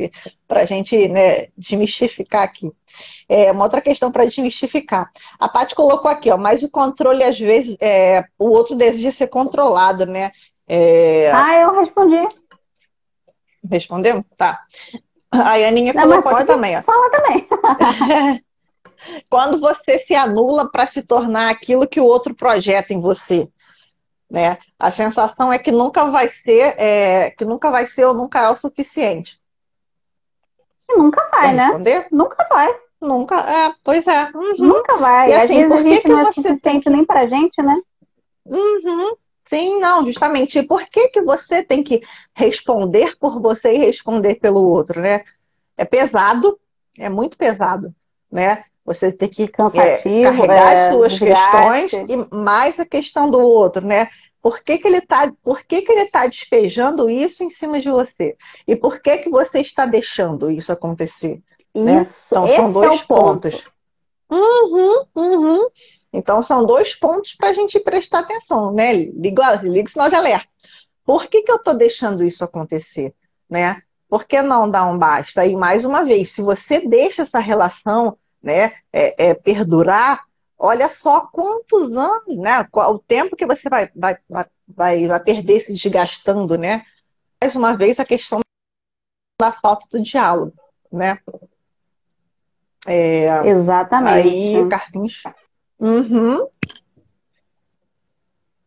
Para 0.46 0.62
a 0.62 0.64
gente 0.64 1.08
né, 1.08 1.48
desmistificar 1.56 2.42
aqui. 2.42 2.70
É 3.28 3.50
uma 3.50 3.64
outra 3.64 3.80
questão 3.80 4.10
para 4.10 4.24
desmistificar. 4.24 5.10
A 5.38 5.48
Paty 5.48 5.74
colocou 5.74 6.10
aqui, 6.10 6.30
ó, 6.30 6.36
mas 6.36 6.62
o 6.62 6.70
controle, 6.70 7.24
às 7.24 7.38
vezes, 7.38 7.76
é, 7.80 8.24
o 8.38 8.48
outro 8.48 8.76
deseja 8.76 9.10
ser 9.10 9.28
controlado, 9.28 10.06
né? 10.06 10.30
É... 10.68 11.30
Ah, 11.32 11.60
eu 11.60 11.78
respondi. 11.78 12.28
Respondemos? 13.70 14.24
Tá. 14.36 14.60
A 15.30 15.54
Aninha 15.54 15.94
colocou 15.94 16.36
aqui 16.36 16.46
também, 16.46 16.76
ó. 16.76 16.82
Fala 16.82 17.10
também. 17.10 17.48
Quando 19.30 19.58
você 19.58 19.98
se 19.98 20.14
anula 20.14 20.70
para 20.70 20.86
se 20.86 21.02
tornar 21.02 21.50
aquilo 21.50 21.86
que 21.86 22.00
o 22.00 22.04
outro 22.04 22.34
projeta 22.34 22.92
em 22.92 23.00
você. 23.00 23.48
Né? 24.32 24.56
A 24.78 24.90
sensação 24.90 25.52
é 25.52 25.58
que 25.58 25.70
nunca 25.70 26.06
vai 26.06 26.26
ser, 26.26 26.74
é, 26.80 27.30
que 27.32 27.44
nunca 27.44 27.70
vai 27.70 27.86
ser 27.86 28.06
ou 28.06 28.14
nunca 28.14 28.40
é 28.40 28.48
o 28.48 28.56
suficiente. 28.56 29.38
nunca 30.88 31.28
vai, 31.30 31.52
né? 31.52 31.64
Responder? 31.64 32.06
Nunca 32.10 32.46
vai. 32.48 32.74
Nunca, 32.98 33.40
é, 33.40 33.74
pois 33.84 34.06
é. 34.06 34.30
Uhum. 34.34 34.54
Nunca 34.58 34.96
vai. 34.96 35.28
E, 35.28 35.34
assim, 35.34 35.64
Às 35.64 35.68
vezes 35.68 35.72
a 35.72 35.82
gente 35.82 36.08
não 36.08 36.20
é 36.20 36.32
suficiente 36.32 36.88
nem 36.88 37.04
pra 37.04 37.26
gente, 37.26 37.60
né? 37.60 37.78
Uhum. 38.46 39.14
Sim, 39.44 39.78
não, 39.78 40.06
justamente. 40.06 40.62
Por 40.62 40.82
que, 40.86 41.08
que 41.08 41.20
você 41.20 41.62
tem 41.62 41.82
que 41.82 42.00
responder 42.34 43.14
por 43.18 43.38
você 43.38 43.74
e 43.74 43.78
responder 43.78 44.36
pelo 44.36 44.66
outro, 44.66 45.02
né? 45.02 45.24
É 45.76 45.84
pesado, 45.84 46.58
é 46.98 47.10
muito 47.10 47.36
pesado, 47.36 47.94
né? 48.30 48.64
Você 48.82 49.12
tem 49.12 49.28
que 49.28 49.44
é, 49.44 50.22
carregar 50.22 50.72
é, 50.72 50.72
as 50.72 50.94
suas 50.94 51.18
questões 51.18 51.92
e 51.92 52.34
mais 52.34 52.80
a 52.80 52.86
questão 52.86 53.30
do 53.30 53.38
outro, 53.38 53.86
né? 53.86 54.08
Por 54.42 54.60
que, 54.60 54.76
que 54.76 54.88
ele 54.88 54.98
está 54.98 55.32
por 55.42 55.62
que, 55.62 55.82
que 55.82 55.92
ele 55.92 56.10
tá 56.10 56.26
despejando 56.26 57.08
isso 57.08 57.44
em 57.44 57.48
cima 57.48 57.80
de 57.80 57.88
você? 57.88 58.36
E 58.66 58.74
por 58.74 59.00
que, 59.00 59.18
que 59.18 59.30
você 59.30 59.60
está 59.60 59.86
deixando 59.86 60.50
isso 60.50 60.72
acontecer? 60.72 61.40
Né? 61.72 62.02
Isso, 62.02 62.34
né? 62.34 62.40
Então 62.40 62.48
são 62.48 62.72
dois 62.72 63.00
é 63.00 63.04
pontos. 63.04 63.66
Uhum, 64.28 65.04
uhum. 65.14 65.68
Então 66.12 66.42
são 66.42 66.64
dois 66.64 66.94
pontos 66.94 67.34
para 67.34 67.50
a 67.50 67.54
gente 67.54 67.78
prestar 67.78 68.20
atenção, 68.20 68.72
né? 68.72 68.92
Liga, 68.92 69.60
liga 69.62 69.88
o 69.88 69.90
sinal 69.90 70.08
de 70.08 70.16
alerta. 70.16 70.48
Por 71.04 71.26
que, 71.26 71.42
que 71.42 71.52
eu 71.52 71.56
estou 71.56 71.74
deixando 71.74 72.24
isso 72.24 72.42
acontecer? 72.42 73.14
Né? 73.48 73.80
Por 74.08 74.24
que 74.24 74.42
não 74.42 74.70
dar 74.70 74.86
um 74.86 74.98
basta? 74.98 75.46
E 75.46 75.54
mais 75.54 75.84
uma 75.84 76.04
vez, 76.04 76.32
se 76.32 76.42
você 76.42 76.80
deixa 76.80 77.22
essa 77.22 77.38
relação 77.38 78.16
né, 78.42 78.72
é, 78.92 79.28
é, 79.28 79.34
perdurar, 79.34 80.24
olha 80.62 80.88
só 80.88 81.26
quantos 81.26 81.96
anos, 81.96 82.38
né? 82.38 82.66
O 82.72 82.98
tempo 83.00 83.34
que 83.34 83.44
você 83.44 83.68
vai, 83.68 83.90
vai, 83.96 84.16
vai, 84.68 85.06
vai 85.08 85.20
perder 85.20 85.60
se 85.60 85.72
desgastando, 85.72 86.56
né? 86.56 86.84
Mais 87.40 87.56
uma 87.56 87.76
vez 87.76 87.98
a 87.98 88.04
questão 88.04 88.40
da 89.40 89.50
falta 89.50 89.86
do 89.90 90.00
diálogo, 90.00 90.54
né? 90.90 91.18
É, 92.86 93.48
Exatamente. 93.48 94.28
Aí, 94.28 94.68
Carlinhos. 94.68 95.22
Uhum. 95.80 96.46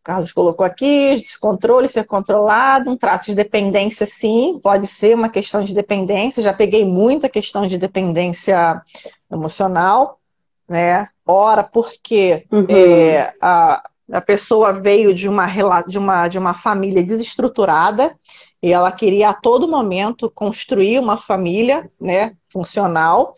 Carlos 0.04 0.34
colocou 0.34 0.66
aqui, 0.66 1.16
descontrole, 1.16 1.88
ser 1.88 2.04
controlado, 2.04 2.92
um 2.92 2.98
trato 2.98 3.28
de 3.28 3.36
dependência, 3.36 4.06
sim, 4.06 4.60
pode 4.62 4.86
ser 4.86 5.16
uma 5.16 5.30
questão 5.30 5.64
de 5.64 5.74
dependência. 5.74 6.44
Já 6.44 6.54
peguei 6.54 6.86
muita 6.86 7.30
questão 7.30 7.66
de 7.66 7.78
dependência 7.78 8.84
emocional, 9.32 10.20
né? 10.67 11.08
Ora, 11.25 11.63
porque 11.63 12.45
uhum. 12.51 12.65
é, 12.69 13.34
a, 13.41 13.84
a 14.12 14.21
pessoa 14.21 14.73
veio 14.73 15.13
de 15.13 15.28
uma, 15.28 15.47
de, 15.88 15.97
uma, 15.97 16.28
de 16.28 16.38
uma 16.38 16.54
família 16.54 17.04
desestruturada 17.04 18.15
e 18.62 18.71
ela 18.71 18.91
queria 18.91 19.30
a 19.30 19.34
todo 19.34 19.67
momento 19.67 20.30
construir 20.30 20.99
uma 20.99 21.17
família 21.17 21.89
né, 21.99 22.36
funcional, 22.51 23.34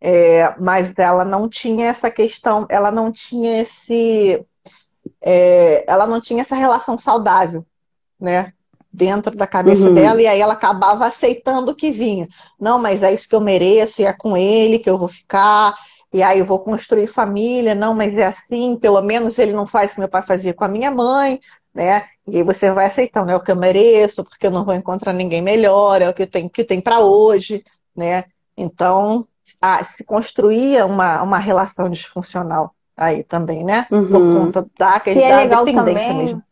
é, 0.00 0.54
mas 0.58 0.92
ela 0.96 1.24
não 1.24 1.48
tinha 1.48 1.86
essa 1.86 2.10
questão, 2.10 2.66
ela 2.68 2.90
não 2.90 3.12
tinha 3.12 3.62
esse. 3.62 4.44
É, 5.20 5.84
ela 5.86 6.06
não 6.06 6.20
tinha 6.20 6.40
essa 6.40 6.56
relação 6.56 6.98
saudável, 6.98 7.64
né? 8.18 8.52
dentro 8.92 9.34
da 9.34 9.46
cabeça 9.46 9.88
uhum. 9.88 9.94
dela 9.94 10.20
e 10.20 10.26
aí 10.26 10.40
ela 10.40 10.52
acabava 10.52 11.06
aceitando 11.06 11.72
o 11.72 11.74
que 11.74 11.90
vinha. 11.90 12.28
Não, 12.60 12.78
mas 12.78 13.02
é 13.02 13.12
isso 13.12 13.28
que 13.28 13.34
eu 13.34 13.40
mereço, 13.40 14.02
e 14.02 14.04
é 14.04 14.12
com 14.12 14.36
ele 14.36 14.78
que 14.78 14.90
eu 14.90 14.98
vou 14.98 15.08
ficar, 15.08 15.74
e 16.12 16.22
aí 16.22 16.40
eu 16.40 16.44
vou 16.44 16.58
construir 16.58 17.06
família. 17.06 17.74
Não, 17.74 17.94
mas 17.94 18.16
é 18.16 18.26
assim, 18.26 18.76
pelo 18.76 19.00
menos 19.00 19.38
ele 19.38 19.52
não 19.52 19.66
faz 19.66 19.92
o 19.92 19.94
que 19.94 20.00
meu 20.00 20.08
pai 20.08 20.22
fazia 20.22 20.52
com 20.52 20.64
a 20.64 20.68
minha 20.68 20.90
mãe, 20.90 21.40
né? 21.74 22.04
E 22.26 22.36
aí 22.36 22.42
você 22.42 22.70
vai 22.70 22.86
aceitando, 22.86 23.30
é 23.30 23.36
o 23.36 23.40
que 23.40 23.50
eu 23.50 23.56
mereço, 23.56 24.22
porque 24.22 24.46
eu 24.46 24.50
não 24.50 24.64
vou 24.64 24.74
encontrar 24.74 25.12
ninguém 25.12 25.40
melhor, 25.40 26.02
é 26.02 26.08
o 26.08 26.14
que 26.14 26.26
tem 26.26 26.48
que 26.48 26.64
tem 26.64 26.80
para 26.80 27.00
hoje, 27.00 27.64
né? 27.96 28.24
Então, 28.56 29.26
se 29.86 30.04
construía 30.04 30.84
uma, 30.86 31.22
uma 31.22 31.38
relação 31.38 31.88
disfuncional 31.88 32.74
aí 32.96 33.24
também, 33.24 33.64
né? 33.64 33.86
Uhum. 33.90 34.08
Por 34.08 34.20
conta 34.20 34.66
da, 34.78 35.00
que 35.00 35.10
é 35.10 35.48
da 35.48 35.64
dependência 35.64 36.08
também... 36.08 36.16
mesmo. 36.16 36.42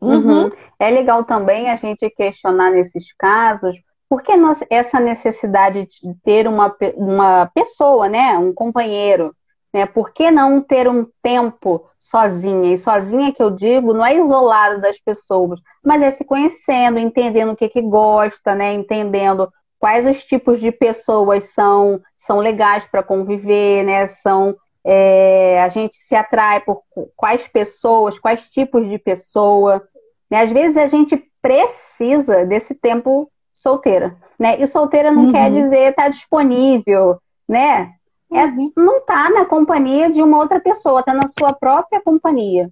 Uhum. 0.00 0.44
uhum. 0.44 0.50
É 0.78 0.90
legal 0.90 1.24
também 1.24 1.68
a 1.68 1.76
gente 1.76 2.08
questionar 2.08 2.70
nesses 2.70 3.12
casos 3.12 3.76
por 4.10 4.22
que 4.22 4.36
nós, 4.36 4.58
essa 4.68 4.98
necessidade 4.98 5.86
de 5.86 6.14
ter 6.24 6.48
uma, 6.48 6.76
uma 6.96 7.48
pessoa, 7.54 8.08
né, 8.08 8.36
um 8.36 8.52
companheiro, 8.52 9.32
né? 9.72 9.86
Por 9.86 10.12
que 10.12 10.32
não 10.32 10.60
ter 10.60 10.88
um 10.88 11.06
tempo 11.22 11.88
sozinha? 12.00 12.72
E 12.72 12.76
sozinha 12.76 13.32
que 13.32 13.40
eu 13.40 13.52
digo, 13.52 13.94
não 13.94 14.04
é 14.04 14.16
isolado 14.16 14.80
das 14.80 14.98
pessoas, 14.98 15.60
mas 15.84 16.02
é 16.02 16.10
se 16.10 16.24
conhecendo, 16.24 16.98
entendendo 16.98 17.52
o 17.52 17.56
que 17.56 17.68
que 17.68 17.80
gosta, 17.80 18.52
né? 18.52 18.74
Entendendo 18.74 19.48
quais 19.78 20.04
os 20.04 20.24
tipos 20.24 20.58
de 20.60 20.72
pessoas 20.72 21.44
são 21.44 22.00
são 22.18 22.38
legais 22.38 22.84
para 22.86 23.04
conviver, 23.04 23.84
né? 23.84 24.08
São 24.08 24.56
é, 24.84 25.62
a 25.62 25.68
gente 25.68 25.96
se 25.96 26.16
atrai 26.16 26.60
por 26.62 26.82
quais 27.16 27.46
pessoas, 27.46 28.18
quais 28.18 28.48
tipos 28.48 28.88
de 28.88 28.98
pessoa. 28.98 29.86
Né? 30.28 30.42
Às 30.42 30.50
vezes 30.50 30.76
a 30.76 30.88
gente 30.88 31.16
precisa 31.40 32.44
desse 32.44 32.74
tempo 32.74 33.30
solteira, 33.60 34.16
né? 34.38 34.60
E 34.60 34.66
solteira 34.66 35.10
não 35.10 35.26
uhum. 35.26 35.32
quer 35.32 35.52
dizer 35.52 35.90
estar 35.90 36.04
tá 36.04 36.08
disponível, 36.08 37.18
né? 37.48 37.92
É, 38.32 38.44
uhum. 38.44 38.72
não 38.76 38.98
está 38.98 39.28
na 39.30 39.44
companhia 39.44 40.10
de 40.10 40.22
uma 40.22 40.38
outra 40.38 40.60
pessoa, 40.60 41.00
está 41.00 41.12
na 41.12 41.28
sua 41.38 41.52
própria 41.52 42.00
companhia. 42.00 42.70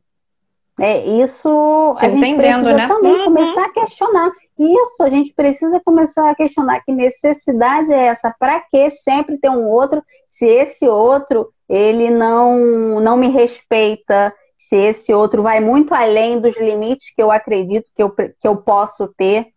É, 0.81 1.05
isso 1.05 1.95
Você 1.97 2.07
a 2.07 2.09
gente 2.09 2.37
precisa 2.37 2.73
né? 2.73 2.87
também 2.87 3.13
uhum. 3.13 3.25
começar 3.25 3.65
a 3.65 3.73
questionar. 3.73 4.31
Isso, 4.57 5.03
a 5.03 5.11
gente 5.11 5.33
precisa 5.35 5.81
começar 5.81 6.31
a 6.31 6.35
questionar 6.35 6.81
que 6.85 6.93
necessidade 6.93 7.93
é 7.93 8.07
essa? 8.07 8.35
Para 8.39 8.61
que 8.61 8.89
sempre 8.91 9.39
ter 9.39 9.51
um 9.51 9.67
outro 9.67 10.03
se 10.29 10.47
esse 10.47 10.87
outro 10.87 11.53
ele 11.69 12.11
não, 12.11 13.01
não 13.01 13.17
me 13.17 13.29
respeita, 13.29 14.33
se 14.57 14.77
esse 14.77 15.13
outro 15.13 15.43
vai 15.43 15.61
muito 15.61 15.93
além 15.93 16.41
dos 16.41 16.57
limites 16.57 17.13
que 17.15 17.23
eu 17.23 17.31
acredito 17.31 17.87
que 17.95 18.03
eu, 18.03 18.11
que 18.11 18.47
eu 18.47 18.57
posso 18.57 19.09
ter, 19.17 19.49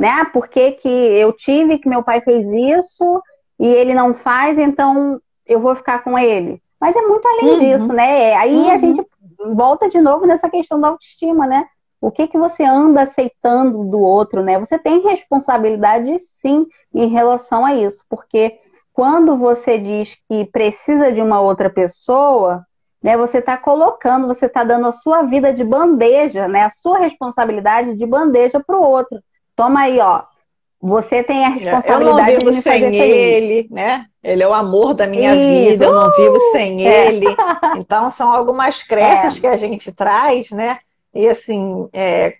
né? 0.00 0.24
Por 0.32 0.48
que, 0.48 0.72
que 0.72 0.88
eu 0.88 1.30
tive 1.30 1.78
que 1.78 1.86
meu 1.86 2.02
pai 2.02 2.22
fez 2.22 2.46
isso 2.50 3.22
e 3.58 3.66
ele 3.66 3.92
não 3.92 4.14
faz, 4.14 4.58
então 4.58 5.20
eu 5.46 5.60
vou 5.60 5.76
ficar 5.76 6.02
com 6.02 6.18
ele. 6.18 6.58
Mas 6.80 6.96
é 6.96 7.02
muito 7.02 7.28
além 7.28 7.50
uhum. 7.50 7.58
disso, 7.58 7.92
né? 7.92 8.34
Aí 8.34 8.54
uhum. 8.54 8.70
a 8.70 8.78
gente 8.78 9.06
volta 9.54 9.90
de 9.90 10.00
novo 10.00 10.24
nessa 10.24 10.48
questão 10.48 10.80
da 10.80 10.88
autoestima, 10.88 11.46
né? 11.46 11.66
O 12.00 12.10
que 12.10 12.26
que 12.28 12.38
você 12.38 12.64
anda 12.64 13.02
aceitando 13.02 13.84
do 13.84 14.00
outro, 14.00 14.42
né? 14.42 14.58
Você 14.58 14.78
tem 14.78 15.02
responsabilidade 15.02 16.18
sim 16.18 16.66
em 16.94 17.08
relação 17.08 17.62
a 17.66 17.74
isso, 17.74 18.02
porque 18.08 18.58
quando 18.94 19.36
você 19.36 19.76
diz 19.76 20.16
que 20.26 20.46
precisa 20.46 21.12
de 21.12 21.20
uma 21.20 21.42
outra 21.42 21.68
pessoa, 21.68 22.64
né? 23.02 23.18
Você 23.18 23.36
está 23.36 23.54
colocando, 23.58 24.26
você 24.26 24.46
está 24.46 24.64
dando 24.64 24.86
a 24.86 24.92
sua 24.92 25.24
vida 25.24 25.52
de 25.52 25.62
bandeja, 25.62 26.48
né? 26.48 26.62
A 26.62 26.70
sua 26.70 26.96
responsabilidade 26.96 27.96
de 27.96 28.06
bandeja 28.06 28.64
para 28.66 28.78
o 28.78 28.82
outro. 28.82 29.20
Toma 29.60 29.80
aí, 29.80 30.00
ó. 30.00 30.22
Você 30.80 31.22
tem 31.22 31.44
a 31.44 31.50
responsabilidade 31.50 32.32
eu 32.32 32.38
não 32.38 32.38
vivo 32.38 32.50
de 32.50 32.62
sem 32.62 32.96
ele, 32.96 33.68
né? 33.70 34.06
Ele 34.24 34.42
é 34.42 34.48
o 34.48 34.54
amor 34.54 34.94
da 34.94 35.06
minha 35.06 35.34
Isso. 35.34 35.70
vida, 35.70 35.84
eu 35.84 35.94
não 35.94 36.10
vivo 36.12 36.40
sem 36.52 36.88
é. 36.88 37.08
ele. 37.08 37.26
Então 37.76 38.10
são 38.10 38.32
algumas 38.32 38.82
crenças 38.82 39.36
é. 39.36 39.40
que 39.40 39.46
a 39.46 39.58
gente 39.58 39.92
traz, 39.92 40.50
né? 40.50 40.78
E 41.14 41.28
assim, 41.28 41.86
é, 41.92 42.36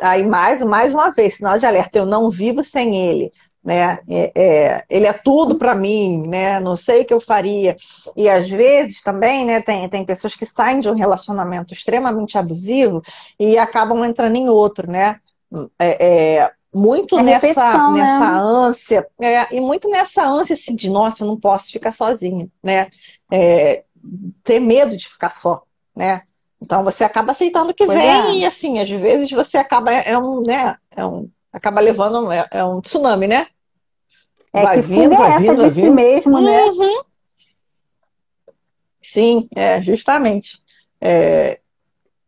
aí 0.00 0.24
mais, 0.24 0.60
mais 0.62 0.92
uma 0.92 1.12
vez, 1.12 1.36
sinal 1.36 1.56
de 1.56 1.66
alerta, 1.66 1.98
eu 1.98 2.04
não 2.04 2.28
vivo 2.30 2.64
sem 2.64 2.96
ele. 2.96 3.32
né? 3.62 4.00
É, 4.10 4.32
é, 4.34 4.84
ele 4.90 5.06
é 5.06 5.12
tudo 5.12 5.54
para 5.54 5.72
mim, 5.72 6.26
né? 6.26 6.58
Não 6.58 6.74
sei 6.74 7.02
o 7.02 7.04
que 7.04 7.14
eu 7.14 7.20
faria. 7.20 7.76
E 8.16 8.28
às 8.28 8.48
vezes 8.48 9.02
também, 9.02 9.44
né? 9.44 9.62
Tem, 9.62 9.88
tem 9.88 10.04
pessoas 10.04 10.34
que 10.34 10.46
saem 10.46 10.80
de 10.80 10.88
um 10.88 10.94
relacionamento 10.94 11.72
extremamente 11.72 12.36
abusivo 12.36 13.02
e 13.38 13.56
acabam 13.56 14.04
entrando 14.04 14.34
em 14.34 14.48
outro, 14.48 14.90
né? 14.90 15.20
É, 15.78 16.36
é 16.38 16.52
muito 16.74 17.18
é 17.18 17.22
nessa, 17.22 17.46
repetição, 17.46 17.92
né? 17.92 18.02
nessa 18.02 18.30
né? 18.30 18.38
ânsia, 18.38 19.08
é, 19.20 19.56
e 19.56 19.60
muito 19.60 19.88
nessa 19.88 20.26
ânsia 20.26 20.54
assim, 20.54 20.74
de 20.74 20.90
nossa, 20.90 21.22
eu 21.22 21.28
não 21.28 21.38
posso 21.38 21.72
ficar 21.72 21.92
sozinha, 21.92 22.48
né? 22.62 22.90
É, 23.30 23.84
ter 24.44 24.60
medo 24.60 24.96
de 24.96 25.08
ficar 25.08 25.30
só, 25.30 25.62
né? 25.94 26.22
Então 26.60 26.84
você 26.84 27.04
acaba 27.04 27.32
aceitando 27.32 27.70
o 27.70 27.74
que 27.74 27.86
pois 27.86 27.98
vem 27.98 28.08
é. 28.08 28.30
e 28.32 28.44
assim, 28.44 28.78
às 28.78 28.88
vezes 28.88 29.30
você 29.30 29.58
acaba 29.58 29.92
é 29.92 30.16
um, 30.18 30.42
né, 30.42 30.76
é 30.94 31.04
um 31.04 31.30
acaba 31.52 31.80
levando 31.80 32.30
é, 32.30 32.46
é 32.50 32.64
um 32.64 32.80
tsunami, 32.80 33.26
né? 33.26 33.46
É 34.52 34.62
vai 34.62 34.76
que 34.76 34.86
vindo, 34.86 35.16
vai 35.16 35.38
vindo, 35.38 35.56
vai 35.56 35.70
vindo. 35.70 35.86
Si 35.86 35.90
mesmo, 35.90 36.40
né? 36.40 36.64
Uhum. 36.64 37.02
Sim, 39.02 39.48
é, 39.54 39.80
justamente. 39.80 40.58
É... 41.00 41.60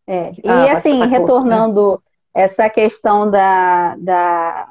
É. 0.06 0.32
E 0.42 0.48
ah, 0.48 0.72
assim, 0.72 1.04
retornando 1.06 1.92
né? 1.92 2.07
Essa 2.40 2.68
questão 2.70 3.30
da, 3.30 3.96
da, 3.96 4.68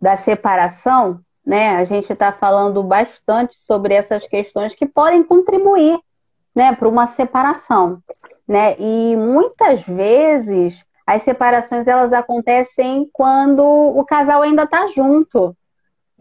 da 0.00 0.16
separação, 0.16 1.20
né? 1.44 1.76
A 1.76 1.84
gente 1.84 2.12
está 2.12 2.32
falando 2.32 2.82
bastante 2.82 3.58
sobre 3.58 3.94
essas 3.94 4.26
questões 4.26 4.74
que 4.74 4.86
podem 4.86 5.22
contribuir 5.22 5.98
né, 6.54 6.74
para 6.74 6.88
uma 6.88 7.06
separação. 7.06 8.02
Né? 8.46 8.76
E 8.78 9.16
muitas 9.16 9.82
vezes 9.82 10.84
as 11.06 11.22
separações 11.22 11.86
elas 11.86 12.12
acontecem 12.12 13.08
quando 13.12 13.62
o 13.64 14.04
casal 14.04 14.42
ainda 14.42 14.64
está 14.64 14.88
junto 14.88 15.56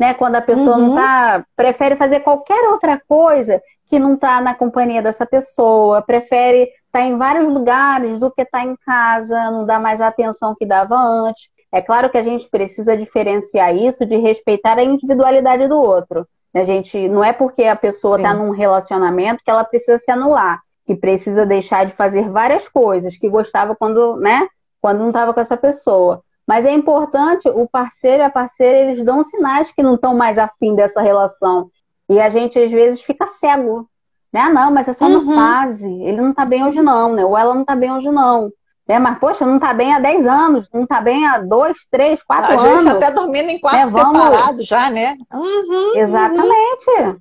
né? 0.01 0.15
Quando 0.15 0.35
a 0.35 0.41
pessoa 0.41 0.77
uhum. 0.77 0.87
não 0.87 0.95
tá, 0.95 1.45
prefere 1.55 1.95
fazer 1.95 2.21
qualquer 2.21 2.69
outra 2.69 2.99
coisa 3.07 3.61
que 3.87 3.99
não 3.99 4.17
tá 4.17 4.41
na 4.41 4.55
companhia 4.55 4.99
dessa 4.99 5.27
pessoa, 5.27 6.01
prefere 6.01 6.71
estar 6.91 6.99
tá 6.99 7.05
em 7.05 7.17
vários 7.17 7.51
lugares 7.51 8.19
do 8.19 8.29
que 8.29 8.41
estar 8.41 8.59
tá 8.59 8.65
em 8.65 8.75
casa, 8.85 9.49
não 9.49 9.65
dá 9.65 9.79
mais 9.79 10.01
a 10.01 10.07
atenção 10.07 10.53
que 10.53 10.65
dava 10.65 10.95
antes. 10.95 11.49
É 11.71 11.81
claro 11.81 12.09
que 12.09 12.17
a 12.17 12.23
gente 12.23 12.49
precisa 12.49 12.97
diferenciar 12.97 13.73
isso 13.73 14.05
de 14.05 14.17
respeitar 14.17 14.77
a 14.77 14.83
individualidade 14.83 15.67
do 15.69 15.77
outro. 15.77 16.27
A 16.53 16.65
gente 16.65 17.07
não 17.07 17.23
é 17.23 17.31
porque 17.31 17.63
a 17.63 17.77
pessoa 17.77 18.17
está 18.17 18.33
num 18.33 18.51
relacionamento 18.51 19.41
que 19.43 19.49
ela 19.49 19.63
precisa 19.63 19.97
se 19.97 20.11
anular, 20.11 20.59
que 20.85 20.93
precisa 20.93 21.45
deixar 21.45 21.85
de 21.85 21.93
fazer 21.93 22.29
várias 22.29 22.67
coisas 22.67 23.15
que 23.15 23.29
gostava 23.29 23.73
quando, 23.73 24.17
né, 24.17 24.45
quando 24.81 24.99
não 24.99 25.07
estava 25.07 25.33
com 25.33 25.39
essa 25.39 25.55
pessoa. 25.55 26.21
Mas 26.45 26.65
é 26.65 26.71
importante, 26.71 27.47
o 27.47 27.65
parceiro 27.69 28.21
e 28.21 28.25
a 28.25 28.29
parceira, 28.29 28.79
eles 28.79 29.05
dão 29.05 29.23
sinais 29.23 29.71
que 29.71 29.81
não 29.81 29.95
estão 29.95 30.13
mais 30.13 30.37
afim 30.37 30.75
dessa 30.75 31.01
relação. 31.01 31.71
E 32.09 32.19
a 32.19 32.29
gente, 32.29 32.59
às 32.59 32.69
vezes, 32.69 33.01
fica 33.01 33.25
cego. 33.25 33.87
Né? 34.31 34.39
Ah, 34.39 34.49
não, 34.49 34.71
mas 34.71 34.87
é 34.87 34.93
só 34.93 35.05
uhum. 35.05 35.19
uma 35.19 35.35
fase. 35.35 35.91
Ele 36.03 36.21
não 36.21 36.33
tá 36.33 36.45
bem 36.45 36.65
hoje, 36.65 36.81
não, 36.81 37.13
né? 37.13 37.25
Ou 37.25 37.37
ela 37.37 37.53
não 37.53 37.65
tá 37.65 37.75
bem 37.75 37.91
hoje, 37.91 38.09
não. 38.09 38.51
Né? 38.87 38.97
Mas, 38.97 39.19
poxa, 39.19 39.45
não 39.45 39.59
tá 39.59 39.73
bem 39.73 39.93
há 39.93 39.99
10 39.99 40.25
anos, 40.25 40.69
não 40.73 40.85
tá 40.85 41.01
bem 41.01 41.25
há 41.27 41.39
2, 41.39 41.77
3, 41.89 42.23
4 42.23 42.51
anos. 42.51 42.63
Às 42.63 42.71
vezes 42.71 42.87
até 42.87 43.11
dormindo 43.11 43.49
em 43.49 43.59
quarto 43.59 43.77
né? 43.77 43.85
Vamos... 43.87 44.21
separado 44.21 44.63
já, 44.63 44.89
né? 44.89 45.17
Uhum, 45.33 45.95
Exatamente. 45.95 46.89
Uhum. 46.99 47.17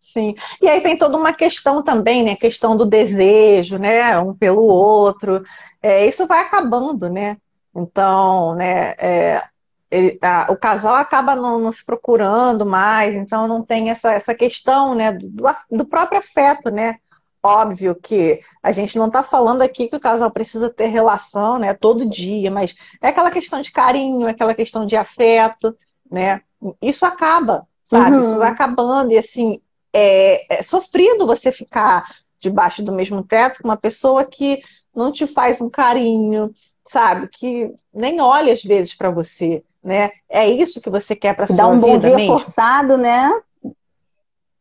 Sim. 0.00 0.34
E 0.62 0.68
aí 0.68 0.80
vem 0.80 0.96
toda 0.96 1.18
uma 1.18 1.34
questão 1.34 1.82
também, 1.82 2.22
né? 2.22 2.34
Questão 2.34 2.76
do 2.76 2.86
desejo, 2.86 3.78
né? 3.78 4.18
Um 4.18 4.34
pelo 4.34 4.62
outro. 4.62 5.42
É, 5.82 6.06
isso 6.06 6.26
vai 6.26 6.40
acabando, 6.40 7.10
né? 7.10 7.36
Então, 7.74 8.54
né, 8.54 8.94
é, 8.98 9.42
ele, 9.90 10.18
a, 10.22 10.46
o 10.50 10.56
casal 10.56 10.94
acaba 10.96 11.34
não, 11.34 11.58
não, 11.58 11.72
se 11.72 11.84
procurando 11.84 12.66
mais, 12.66 13.14
então 13.14 13.48
não 13.48 13.62
tem 13.62 13.90
essa, 13.90 14.12
essa 14.12 14.34
questão 14.34 14.94
né, 14.94 15.12
do, 15.12 15.44
do 15.70 15.84
próprio 15.84 16.18
afeto, 16.18 16.70
né? 16.70 16.96
Óbvio 17.42 17.94
que 17.94 18.40
a 18.62 18.72
gente 18.72 18.98
não 18.98 19.06
está 19.06 19.22
falando 19.22 19.62
aqui 19.62 19.88
que 19.88 19.96
o 19.96 20.00
casal 20.00 20.30
precisa 20.30 20.68
ter 20.68 20.86
relação 20.86 21.58
né, 21.58 21.72
todo 21.72 22.08
dia, 22.08 22.50
mas 22.50 22.74
é 23.00 23.08
aquela 23.08 23.30
questão 23.30 23.60
de 23.62 23.72
carinho, 23.72 24.26
é 24.26 24.32
aquela 24.32 24.54
questão 24.54 24.84
de 24.84 24.96
afeto, 24.96 25.76
né? 26.10 26.42
Isso 26.82 27.06
acaba, 27.06 27.66
sabe? 27.84 28.16
Uhum. 28.16 28.22
Isso 28.22 28.36
vai 28.36 28.50
acabando, 28.50 29.12
e 29.12 29.18
assim, 29.18 29.60
é, 29.92 30.58
é 30.58 30.62
sofrido 30.62 31.26
você 31.26 31.50
ficar 31.50 32.04
debaixo 32.38 32.82
do 32.82 32.92
mesmo 32.92 33.22
teto 33.22 33.62
com 33.62 33.68
uma 33.68 33.76
pessoa 33.76 34.24
que 34.24 34.62
não 34.94 35.12
te 35.12 35.26
faz 35.26 35.60
um 35.60 35.70
carinho, 35.70 36.52
sabe? 36.86 37.28
Que 37.28 37.72
nem 37.92 38.20
olha 38.20 38.52
às 38.52 38.62
vezes 38.62 38.94
para 38.94 39.10
você, 39.10 39.62
né? 39.88 40.10
É 40.28 40.46
isso 40.46 40.82
que 40.82 40.90
você 40.90 41.16
quer 41.16 41.34
para 41.34 41.46
sua 41.46 41.56
vida 41.56 41.62
Dá 41.62 41.68
um 41.68 41.80
bom 41.80 41.98
dia 41.98 42.14
mesmo? 42.14 42.38
forçado, 42.38 42.98
né? 42.98 43.32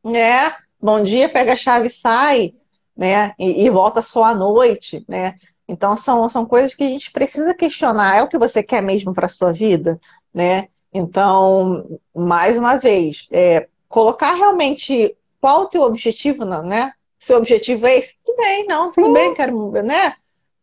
É, 0.05 0.53
bom 0.81 1.03
dia, 1.03 1.27
pega 1.27 1.51
a 1.51 1.57
chave 1.57 1.87
e 1.87 1.91
sai, 1.91 2.53
né? 2.95 3.33
E, 3.37 3.65
e 3.65 3.69
volta 3.69 4.01
só 4.01 4.23
à 4.23 4.33
noite, 4.33 5.03
né? 5.05 5.35
Então 5.67 5.97
são, 5.97 6.29
são 6.29 6.45
coisas 6.45 6.73
que 6.73 6.85
a 6.85 6.87
gente 6.87 7.11
precisa 7.11 7.53
questionar. 7.53 8.15
É 8.15 8.23
o 8.23 8.29
que 8.29 8.37
você 8.37 8.63
quer 8.63 8.81
mesmo 8.81 9.13
para 9.13 9.27
sua 9.27 9.51
vida, 9.51 9.99
né? 10.33 10.69
Então, 10.93 11.99
mais 12.15 12.57
uma 12.57 12.77
vez, 12.77 13.27
é, 13.29 13.67
colocar 13.89 14.33
realmente 14.33 15.13
qual 15.41 15.63
o 15.63 15.67
teu 15.67 15.81
objetivo, 15.81 16.45
né? 16.45 16.93
Seu 17.19 17.37
objetivo 17.37 17.85
é 17.85 17.97
esse? 17.97 18.17
Tudo 18.25 18.37
bem, 18.37 18.65
não, 18.65 18.93
tudo 18.93 19.07
Sim. 19.07 19.13
bem, 19.13 19.33
quero, 19.33 19.71
né? 19.83 20.13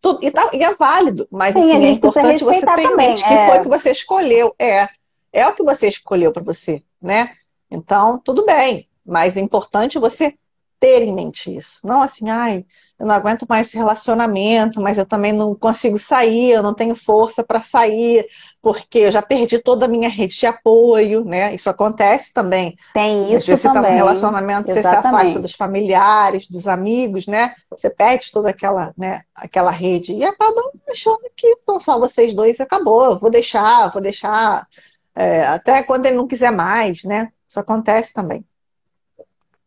Tudo, 0.05 0.19
e, 0.23 0.31
tá, 0.31 0.51
e 0.53 0.63
é 0.63 0.75
válido, 0.75 1.27
mas 1.31 1.55
Sim, 1.55 1.61
assim, 1.61 1.83
é 1.87 1.89
importante 1.93 2.45
você 2.45 2.67
ter 2.67 2.83
em 2.83 2.95
mente 2.95 3.25
que 3.25 3.33
é... 3.33 3.49
foi 3.49 3.59
o 3.59 3.63
que 3.63 3.69
você 3.71 3.91
escolheu. 3.91 4.55
É, 4.59 4.87
é 5.33 5.49
o 5.49 5.55
que 5.55 5.63
você 5.63 5.89
escolheu 5.89 6.31
para 6.31 6.43
você, 6.43 6.83
né? 7.01 7.31
Então, 7.71 8.19
tudo 8.19 8.45
bem, 8.45 8.87
mas 9.03 9.35
é 9.35 9.41
importante 9.41 9.99
você 9.99 10.35
ter 10.79 11.01
em 11.01 11.15
mente 11.15 11.57
isso. 11.57 11.79
Não 11.83 12.03
assim, 12.03 12.29
ai, 12.29 12.67
eu 12.99 13.07
não 13.07 13.15
aguento 13.15 13.47
mais 13.49 13.69
esse 13.69 13.79
relacionamento, 13.79 14.79
mas 14.79 14.99
eu 14.99 15.07
também 15.07 15.33
não 15.33 15.55
consigo 15.55 15.99
sair, 15.99 16.51
eu 16.51 16.63
não 16.63 16.75
tenho 16.75 16.95
força 16.95 17.43
para 17.43 17.63
sair, 17.63 18.27
porque 18.65 19.01
eu 19.01 19.13
já 19.13 19.21
perdi 19.21 19.59
toda 19.59 19.85
a 19.85 19.89
minha 19.89 20.09
rede 20.09 20.39
de 20.39 20.47
apoio, 20.47 21.23
né? 21.23 21.55
Isso 21.55 21.69
acontece 21.69 22.33
também. 22.33 22.75
Tem 22.95 23.27
isso 23.27 23.37
Às 23.37 23.47
vezes 23.47 23.63
também. 23.63 23.75
você 23.75 23.79
está 23.79 23.91
num 23.91 23.97
relacionamento, 23.97 24.71
Exatamente. 24.71 24.83
você 24.83 25.03
se 25.03 25.07
afasta 25.07 25.41
dos 25.41 25.53
familiares, 25.53 26.49
dos 26.49 26.67
amigos, 26.67 27.27
né? 27.27 27.55
Você 27.69 27.91
perde 27.91 28.33
toda 28.33 28.49
aquela, 28.49 28.95
né, 28.97 29.21
aquela 29.35 29.71
rede 29.71 30.15
e 30.15 30.25
acaba 30.25 30.63
achando 30.91 31.21
que 31.37 31.59
são 31.67 31.79
só 31.79 31.99
vocês 31.99 32.33
dois 32.33 32.59
e 32.59 32.63
acabou, 32.63 33.19
vou 33.19 33.31
deixar, 33.31 33.93
vou 33.93 34.01
deixar 34.01 34.67
é, 35.15 35.45
até 35.45 35.83
quando 35.83 36.07
ele 36.07 36.17
não 36.17 36.27
quiser 36.27 36.51
mais, 36.51 37.05
né? 37.05 37.31
Isso 37.47 37.61
acontece 37.61 38.15
também. 38.15 38.43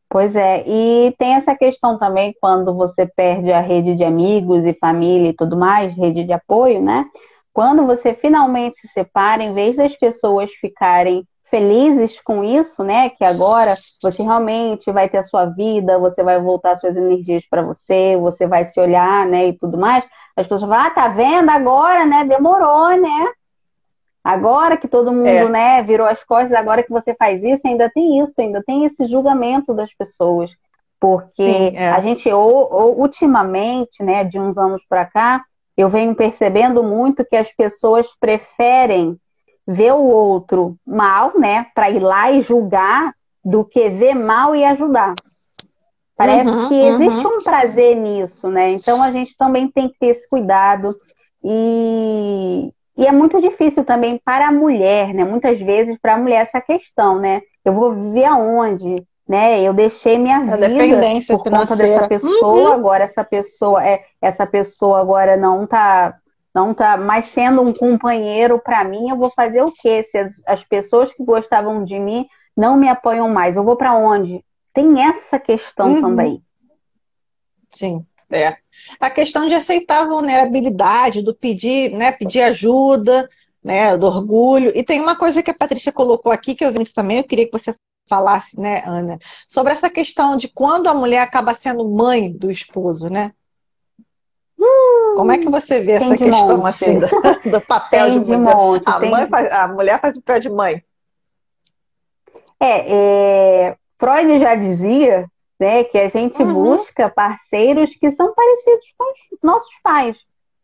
Pois 0.10 0.36
é, 0.36 0.64
e 0.68 1.14
tem 1.20 1.36
essa 1.36 1.56
questão 1.56 2.00
também 2.00 2.36
quando 2.42 2.74
você 2.74 3.06
perde 3.06 3.52
a 3.52 3.62
rede 3.62 3.96
de 3.96 4.04
amigos 4.04 4.66
e 4.66 4.74
família 4.74 5.30
e 5.30 5.36
tudo 5.36 5.56
mais, 5.56 5.96
rede 5.96 6.24
de 6.24 6.34
apoio, 6.34 6.82
né? 6.82 7.06
Quando 7.58 7.88
você 7.88 8.14
finalmente 8.14 8.78
se 8.78 8.88
separa, 8.88 9.42
em 9.42 9.52
vez 9.52 9.78
das 9.78 9.98
pessoas 9.98 10.52
ficarem 10.52 11.28
felizes 11.50 12.22
com 12.22 12.44
isso, 12.44 12.84
né? 12.84 13.10
Que 13.10 13.26
agora 13.26 13.74
você 14.00 14.22
realmente 14.22 14.92
vai 14.92 15.10
ter 15.10 15.18
a 15.18 15.24
sua 15.24 15.46
vida, 15.46 15.98
você 15.98 16.22
vai 16.22 16.40
voltar 16.40 16.76
suas 16.76 16.96
energias 16.96 17.48
para 17.50 17.64
você, 17.64 18.16
você 18.16 18.46
vai 18.46 18.64
se 18.64 18.80
olhar, 18.80 19.26
né? 19.26 19.48
E 19.48 19.54
tudo 19.54 19.76
mais. 19.76 20.06
As 20.36 20.46
pessoas 20.46 20.70
falam, 20.70 20.86
ah, 20.86 20.92
tá 20.92 21.08
vendo 21.08 21.50
agora, 21.50 22.06
né? 22.06 22.26
Demorou, 22.26 22.96
né? 22.96 23.32
Agora 24.24 24.78
que 24.78 24.88
todo 24.88 25.12
mundo, 25.12 25.28
é. 25.28 25.50
né, 25.50 25.82
virou 25.82 26.06
as 26.06 26.24
costas, 26.24 26.54
agora 26.54 26.84
que 26.84 26.92
você 26.92 27.16
faz 27.16 27.44
isso, 27.44 27.68
ainda 27.68 27.90
tem 27.90 28.20
isso, 28.20 28.40
ainda 28.40 28.62
tem 28.62 28.86
esse 28.86 29.08
julgamento 29.08 29.74
das 29.74 29.92
pessoas. 29.96 30.52
Porque 31.00 31.72
Sim, 31.72 31.76
é. 31.76 31.90
a 31.90 32.00
gente, 32.02 32.32
ou, 32.32 32.72
ou, 32.72 33.00
ultimamente, 33.00 34.04
né, 34.04 34.24
de 34.24 34.40
uns 34.40 34.60
anos 34.60 34.86
para 34.88 35.06
cá, 35.06 35.44
eu 35.78 35.90
venho 35.90 36.16
percebendo 36.16 36.84
muito 36.84 37.24
que 37.24 37.36
as 37.36 37.54
pessoas 37.54 38.08
preferem 38.20 39.18
ver 39.68 39.94
o 39.94 40.02
outro 40.02 40.76
mal, 40.86 41.38
né, 41.38 41.68
para 41.76 41.90
ir 41.90 42.00
lá 42.00 42.32
e 42.32 42.42
julgar, 42.42 43.14
do 43.44 43.64
que 43.64 43.90
ver 43.90 44.14
mal 44.14 44.56
e 44.56 44.64
ajudar. 44.66 45.14
Parece 46.18 46.50
uhum, 46.50 46.68
que 46.68 46.76
existe 46.76 47.26
uhum. 47.26 47.38
um 47.38 47.44
prazer 47.44 47.96
nisso, 47.96 48.50
né? 48.50 48.72
Então 48.72 49.04
a 49.04 49.12
gente 49.12 49.38
também 49.38 49.70
tem 49.70 49.88
que 49.88 50.00
ter 50.00 50.08
esse 50.08 50.28
cuidado. 50.28 50.90
E, 51.44 52.74
e 52.98 53.06
é 53.06 53.12
muito 53.12 53.40
difícil 53.40 53.86
também 53.86 54.20
para 54.26 54.48
a 54.48 54.52
mulher, 54.52 55.14
né? 55.14 55.24
Muitas 55.24 55.60
vezes 55.60 55.98
para 56.02 56.16
a 56.16 56.18
mulher 56.18 56.42
essa 56.42 56.60
questão, 56.60 57.20
né? 57.20 57.42
Eu 57.64 57.72
vou 57.72 57.94
viver 57.94 58.26
aonde? 58.26 59.07
Né? 59.28 59.62
Eu 59.62 59.74
deixei 59.74 60.18
minha 60.18 60.38
a 60.38 60.40
vida 60.40 60.70
por 61.28 61.44
conta 61.44 61.76
dessa 61.76 62.08
pessoa, 62.08 62.70
uhum. 62.70 62.74
agora 62.74 63.04
essa 63.04 63.26
pessoa 63.26 63.86
é 63.86 64.06
essa 64.22 64.48
pessoa 64.48 65.02
agora 65.02 65.36
não 65.36 65.68
tá 65.68 66.18
não 66.56 66.74
tá 66.74 66.96
mais 66.96 67.26
sendo 67.26 67.62
um 67.62 67.74
companheiro 67.74 68.58
para 68.58 68.84
mim, 68.84 69.10
eu 69.10 69.18
vou 69.18 69.30
fazer 69.30 69.62
o 69.62 69.72
quê? 69.72 70.02
Se 70.02 70.18
as, 70.18 70.42
as 70.48 70.64
pessoas 70.64 71.14
que 71.14 71.24
gostavam 71.24 71.84
de 71.84 72.00
mim 72.00 72.26
não 72.56 72.78
me 72.78 72.88
apoiam 72.88 73.30
mais, 73.30 73.58
eu 73.58 73.64
vou 73.64 73.76
para 73.76 73.94
onde? 73.96 74.44
Tem 74.74 75.04
essa 75.04 75.38
questão 75.38 75.96
uhum. 75.96 76.02
também. 76.02 76.42
Sim, 77.70 78.06
é. 78.32 78.58
A 79.00 79.10
questão 79.10 79.48
de 79.48 79.54
aceitar 79.54 80.04
a 80.04 80.08
vulnerabilidade, 80.08 81.22
do 81.22 81.36
pedir, 81.36 81.92
né, 81.92 82.12
pedir 82.12 82.42
ajuda, 82.42 83.30
né, 83.64 83.96
do 83.98 84.08
orgulho. 84.08 84.72
E 84.76 84.84
tem 84.84 85.02
uma 85.02 85.16
coisa 85.16 85.44
que 85.44 85.52
a 85.52 85.58
Patrícia 85.58 85.92
colocou 85.92 86.32
aqui 86.32 86.56
que 86.56 86.64
eu 86.64 86.72
vi 86.72 86.78
muito 86.78 86.94
também, 86.94 87.18
eu 87.18 87.24
queria 87.24 87.46
que 87.46 87.52
você 87.52 87.76
falasse, 88.08 88.60
né, 88.60 88.84
Ana, 88.86 89.20
sobre 89.48 89.74
essa 89.74 89.90
questão 89.90 90.38
de 90.38 90.48
quando 90.48 90.88
a 90.88 90.94
mulher 90.94 91.20
acaba 91.20 91.54
sendo 91.56 91.88
mãe 91.88 92.32
do 92.32 92.50
esposo, 92.50 93.10
né? 93.10 93.34
Hum, 94.60 95.16
Como 95.16 95.32
é 95.32 95.38
que 95.38 95.50
você 95.50 95.82
vê 95.82 95.94
essa 95.94 96.18
questão 96.18 96.58
monte. 96.58 96.68
assim 96.68 97.00
do, 97.00 97.08
do 97.52 97.62
papel 97.62 98.06
tem 98.06 98.24
de, 98.24 98.32
mulher? 98.32 98.56
Monte, 98.56 98.84
a, 98.88 99.00
tem... 99.00 99.12
mãe 99.12 99.28
faz, 99.28 99.54
a 99.54 99.68
mulher 99.68 100.02
faz 100.02 100.18
o 100.18 100.22
papel 100.22 100.40
de 100.42 100.50
mãe. 100.50 100.84
É, 102.60 103.70
é, 103.70 103.78
Freud 104.00 104.40
já 104.40 104.56
dizia 104.56 105.30
né, 105.60 105.84
que 105.84 105.98
a 105.98 106.08
gente 106.08 106.42
uhum. 106.42 106.54
busca 106.54 107.10
parceiros 107.10 107.96
que 107.96 108.10
são 108.12 108.34
parecidos 108.34 108.94
com 108.98 109.12
os 109.12 109.40
nossos 109.44 109.74
pais. 109.84 110.18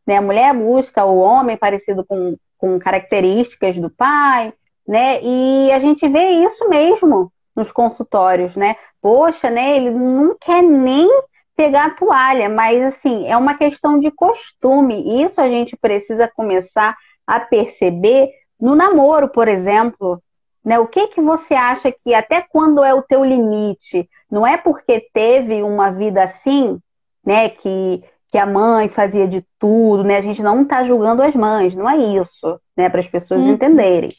Né? 0.05 0.17
A 0.17 0.21
mulher 0.21 0.53
busca 0.53 1.05
o 1.05 1.17
homem 1.17 1.57
parecido 1.57 2.05
com, 2.05 2.35
com 2.57 2.79
características 2.79 3.77
do 3.77 3.89
pai, 3.89 4.53
né? 4.87 5.21
E 5.21 5.71
a 5.71 5.79
gente 5.79 6.07
vê 6.07 6.29
isso 6.45 6.67
mesmo 6.69 7.31
nos 7.55 7.71
consultórios, 7.71 8.55
né? 8.55 8.75
Poxa, 9.01 9.49
né? 9.49 9.77
Ele 9.77 9.91
não 9.91 10.35
quer 10.39 10.61
nem 10.61 11.07
pegar 11.55 11.85
a 11.85 11.89
toalha, 11.91 12.49
mas 12.49 12.81
assim, 12.83 13.27
é 13.27 13.37
uma 13.37 13.55
questão 13.55 13.99
de 13.99 14.11
costume. 14.11 15.23
Isso 15.23 15.39
a 15.39 15.47
gente 15.47 15.77
precisa 15.77 16.27
começar 16.27 16.95
a 17.25 17.39
perceber 17.39 18.29
no 18.59 18.75
namoro, 18.75 19.29
por 19.29 19.47
exemplo. 19.47 20.21
Né? 20.63 20.79
O 20.79 20.87
que 20.87 21.07
que 21.07 21.21
você 21.21 21.53
acha 21.53 21.91
que 21.91 22.13
até 22.13 22.41
quando 22.41 22.83
é 22.83 22.93
o 22.93 23.03
teu 23.03 23.23
limite? 23.23 24.09
Não 24.31 24.47
é 24.47 24.57
porque 24.57 25.07
teve 25.13 25.61
uma 25.61 25.91
vida 25.91 26.23
assim, 26.23 26.79
né, 27.25 27.49
que 27.49 28.03
que 28.33 28.37
a 28.39 28.47
mãe 28.47 28.89
fazia 28.89 29.27
de 29.27 29.45
tudo, 29.59 30.03
né? 30.03 30.17
A 30.17 30.21
gente 30.21 30.41
não 30.41 30.63
está 30.63 30.83
julgando 30.83 31.21
as 31.21 31.35
mães, 31.35 31.75
não 31.75 31.87
é 31.87 31.95
isso, 31.95 32.59
né? 32.75 32.89
Para 32.89 32.99
as 32.99 33.07
pessoas 33.07 33.41
uhum. 33.41 33.51
entenderem. 33.51 34.09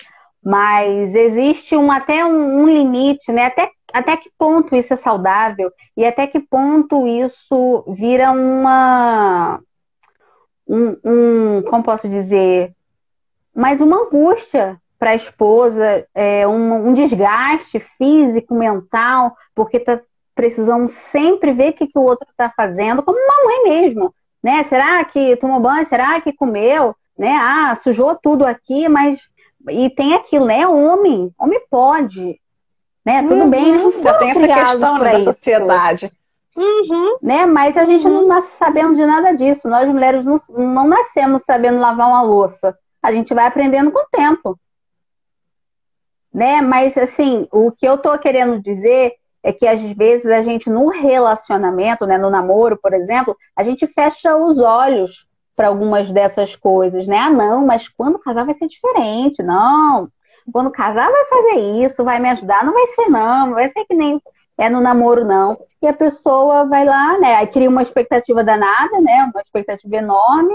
Mas 0.45 1.15
existe 1.15 1.75
um, 1.75 1.91
até 1.91 2.25
um, 2.25 2.63
um, 2.63 2.69
limite, 2.69 3.33
né? 3.33 3.47
Até, 3.47 3.71
até 3.93 4.17
que 4.17 4.31
ponto 4.39 4.77
isso 4.77 4.93
é 4.93 4.97
saudável 4.97 5.73
e 5.97 6.05
até 6.05 6.27
que 6.27 6.39
ponto 6.39 7.07
isso 7.07 7.85
vira 7.89 8.31
uma. 8.31 9.61
Um, 10.69 10.97
um 11.05 11.63
como 11.63 11.83
posso 11.83 12.09
dizer? 12.09 12.73
Mais 13.55 13.81
uma 13.81 14.03
angústia 14.03 14.79
para 14.99 15.11
a 15.11 15.15
esposa, 15.15 16.07
é, 16.15 16.47
um, 16.47 16.89
um 16.89 16.93
desgaste 16.93 17.79
físico, 17.79 18.55
mental, 18.55 19.35
porque 19.55 19.79
está 19.79 20.01
precisamos 20.35 20.91
sempre 20.91 21.53
ver 21.53 21.71
o 21.71 21.73
que, 21.75 21.87
que 21.87 21.99
o 21.99 22.03
outro 22.03 22.27
está 22.29 22.53
fazendo, 22.57 23.03
como 23.03 23.19
uma 23.19 23.45
mãe 23.45 23.81
mesmo, 23.81 24.13
né? 24.43 24.63
Será 24.65 25.05
que 25.05 25.37
tomou 25.37 25.61
banho? 25.61 25.87
Será 25.87 26.21
que 26.21 26.33
comeu? 26.33 26.95
Né? 27.17 27.31
Ah, 27.41 27.75
sujou 27.77 28.17
tudo 28.17 28.45
aqui, 28.45 28.89
mas 28.89 29.21
e 29.71 29.91
tem 29.91 30.15
aquilo, 30.15 30.47
né? 30.47 30.67
Homem, 30.67 31.33
homem 31.39 31.61
pode, 31.71 32.41
né? 33.05 33.23
Tudo 33.23 33.43
uhum, 33.43 33.51
bem, 33.51 33.71
eles 33.71 33.83
não 33.83 34.03
já 34.03 34.15
tem 34.15 34.31
essa 34.31 34.47
questão 34.47 34.99
né, 34.99 35.05
da 35.05 35.19
isso, 35.19 35.25
sociedade. 35.25 36.13
Uhum. 36.57 37.19
Né? 37.21 37.47
Mas 37.47 37.77
a 37.77 37.85
gente 37.85 38.07
uhum. 38.07 38.21
não 38.21 38.29
nasce 38.29 38.57
sabendo 38.57 38.95
de 38.95 39.05
nada 39.05 39.33
disso. 39.33 39.69
Nós 39.69 39.89
mulheres 39.89 40.25
não, 40.25 40.37
não 40.51 40.87
nascemos 40.87 41.43
sabendo 41.43 41.79
lavar 41.79 42.09
uma 42.09 42.23
louça. 42.23 42.77
A 43.03 43.13
gente 43.13 43.35
vai 43.35 43.47
aprendendo 43.47 43.91
com 43.91 43.99
o 43.99 44.09
tempo. 44.11 44.59
Né? 46.33 46.61
Mas 46.61 46.97
assim, 46.97 47.47
o 47.53 47.71
que 47.71 47.87
eu 47.87 47.99
tô 47.99 48.17
querendo 48.19 48.61
dizer 48.61 49.15
é 49.43 49.53
que 49.53 49.67
às 49.67 49.81
vezes 49.81 50.27
a 50.27 50.41
gente 50.41 50.71
no 50.71 50.89
relacionamento, 50.89 52.07
né, 52.07 52.17
no 52.17 52.31
namoro, 52.31 52.79
por 52.81 52.95
exemplo, 52.95 53.37
a 53.55 53.63
gente 53.63 53.87
fecha 53.87 54.35
os 54.35 54.59
olhos 54.59 55.27
para 55.57 55.69
algumas 55.69 56.11
dessas 56.13 56.57
coisas, 56.57 57.07
né? 57.07 57.19
Ah, 57.19 57.31
não, 57.31 57.67
mas 57.67 57.89
quando 57.89 58.19
casar 58.19 58.45
vai 58.45 58.55
ser 58.55 58.69
diferente, 58.69 59.43
não. 59.43 60.09
Quando 60.53 60.71
casar 60.71 61.11
vai 61.11 61.25
fazer 61.27 61.85
isso, 61.85 62.05
vai 62.05 62.19
me 62.19 62.29
ajudar, 62.31 62.65
não 62.65 62.73
vai 62.73 62.87
ser 62.89 63.09
não, 63.09 63.47
não 63.47 63.55
vai 63.55 63.71
ser 63.71 63.85
que 63.85 63.95
nem 63.95 64.21
é 64.59 64.69
no 64.69 64.81
namoro 64.81 65.25
não. 65.25 65.59
E 65.81 65.87
a 65.87 65.93
pessoa 65.93 66.65
vai 66.67 66.85
lá, 66.85 67.19
né? 67.19 67.37
Aí 67.37 67.47
cria 67.47 67.69
uma 67.69 67.83
expectativa 67.83 68.45
danada, 68.45 69.01
né? 69.01 69.31
Uma 69.33 69.41
expectativa 69.41 69.97
enorme. 69.97 70.55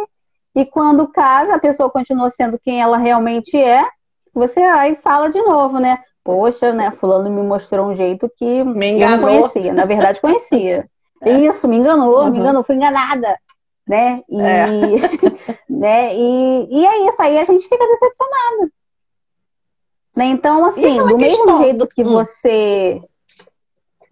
E 0.55 0.65
quando 0.65 1.07
casa, 1.07 1.55
a 1.55 1.59
pessoa 1.59 1.89
continua 1.89 2.29
sendo 2.29 2.59
quem 2.59 2.81
ela 2.81 2.97
realmente 2.97 3.57
é. 3.57 3.85
Você 4.33 4.59
aí 4.59 4.95
fala 5.01 5.29
de 5.29 5.41
novo, 5.41 5.79
né? 5.79 5.99
poxa, 6.29 6.71
né, 6.71 6.91
fulano 6.91 7.27
me 7.27 7.41
mostrou 7.41 7.87
um 7.87 7.95
jeito 7.95 8.31
que 8.37 8.63
me 8.63 8.89
enganou. 8.89 9.29
eu 9.29 9.41
não 9.41 9.49
conhecia. 9.49 9.73
Na 9.73 9.85
verdade, 9.85 10.21
conhecia. 10.21 10.87
É. 11.21 11.37
Isso, 11.37 11.67
me 11.67 11.75
enganou, 11.75 12.21
uhum. 12.21 12.31
me 12.31 12.39
enganou, 12.39 12.63
fui 12.63 12.77
enganada. 12.77 13.37
Né? 13.89 14.23
E, 14.29 14.39
é. 14.39 14.67
né? 15.67 16.15
E, 16.15 16.67
e 16.69 16.85
é 16.85 17.09
isso, 17.09 17.19
aí 17.23 17.39
a 17.39 17.43
gente 17.43 17.67
fica 17.67 17.87
decepcionado. 17.87 18.71
Né? 20.15 20.25
Então, 20.25 20.63
assim, 20.65 20.97
do 20.99 21.17
mesmo 21.17 21.57
jeito 21.57 21.87
que 21.87 22.03
hum. 22.03 22.11
você. 22.11 23.01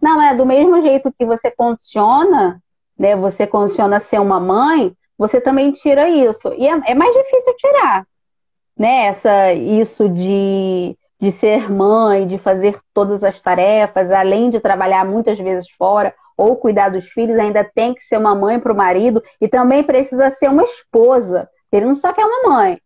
Não, 0.02 0.20
é 0.20 0.34
do 0.34 0.44
mesmo 0.44 0.82
jeito 0.82 1.12
que 1.16 1.24
você 1.24 1.48
condiciona, 1.52 2.60
né? 2.98 3.14
Você 3.14 3.46
condiciona 3.46 4.00
ser 4.00 4.20
uma 4.20 4.40
mãe, 4.40 4.92
você 5.16 5.40
também 5.40 5.70
tira 5.70 6.08
isso. 6.08 6.52
E 6.54 6.66
é, 6.66 6.80
é 6.86 6.94
mais 6.94 7.14
difícil 7.14 7.54
tirar, 7.56 8.04
né? 8.76 9.06
Essa, 9.06 9.52
isso 9.52 10.08
de 10.08 10.96
de 11.20 11.32
ser 11.32 11.70
mãe, 11.70 12.28
de 12.28 12.38
fazer 12.38 12.78
todas 12.94 13.24
as 13.24 13.42
tarefas, 13.42 14.10
além 14.10 14.50
de 14.50 14.60
trabalhar 14.60 15.04
muitas 15.04 15.36
vezes 15.36 15.68
fora 15.70 16.14
ou 16.38 16.54
cuidar 16.54 16.88
dos 16.90 17.08
filhos, 17.08 17.36
ainda 17.36 17.64
tem 17.64 17.92
que 17.92 18.02
ser 18.02 18.16
uma 18.16 18.34
mãe 18.34 18.60
para 18.60 18.72
o 18.72 18.76
marido 18.76 19.20
e 19.40 19.48
também 19.48 19.82
precisa 19.82 20.30
ser 20.30 20.48
uma 20.48 20.62
esposa. 20.62 21.50
Ele 21.72 21.84
não 21.84 21.96
só 21.96 22.12
quer 22.12 22.24
uma 22.24 22.48
mãe, 22.48 22.80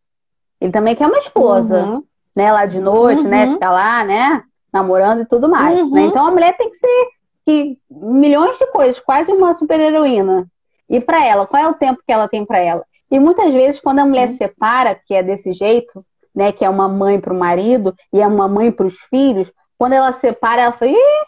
ele 0.58 0.72
também 0.72 0.96
quer 0.96 1.06
uma 1.06 1.18
esposa, 1.18 1.84
uhum. 1.84 2.02
né? 2.34 2.50
Lá 2.50 2.64
de 2.64 2.80
noite, 2.80 3.22
né? 3.22 3.44
uhum. 3.44 3.48
né? 3.48 3.54
Ficar 3.54 3.70
lá, 3.70 4.04
né? 4.04 4.42
Namorando 4.72 5.22
e 5.22 5.26
tudo 5.26 5.48
mais. 5.48 5.76
Né? 5.76 5.82
Uhum. 5.82 5.90
Né? 5.90 6.00
Então 6.02 6.26
a 6.26 6.30
mulher 6.30 6.56
tem 6.56 6.70
que 6.70 6.76
ser 6.76 7.08
que 7.44 7.78
milhões 7.90 8.56
de 8.58 8.66
coisas, 8.68 8.98
quase 9.00 9.30
uma 9.32 9.52
super 9.52 9.78
heroína. 9.78 10.46
E 10.88 11.00
para 11.00 11.24
ela, 11.24 11.46
qual 11.46 11.62
é 11.62 11.68
o 11.68 11.74
tempo 11.74 12.00
que 12.06 12.12
ela 12.12 12.28
tem 12.28 12.46
para 12.46 12.58
ela? 12.58 12.84
E 13.10 13.18
muitas 13.18 13.52
vezes 13.52 13.80
quando 13.80 13.98
a 13.98 14.06
mulher 14.06 14.28
Sim. 14.28 14.36
separa, 14.36 14.94
que 14.94 15.12
é 15.12 15.22
desse 15.22 15.52
jeito, 15.52 16.04
né, 16.34 16.52
que 16.52 16.64
é 16.64 16.70
uma 16.70 16.88
mãe 16.88 17.20
para 17.20 17.34
o 17.34 17.38
marido 17.38 17.94
e 18.12 18.20
é 18.20 18.26
uma 18.26 18.48
mãe 18.48 18.72
para 18.72 18.86
os 18.86 18.98
filhos, 19.10 19.52
quando 19.76 19.92
ela 19.94 20.12
separa, 20.12 20.62
ela 20.62 20.72
fala, 20.72 20.92
Ih, 20.92 21.26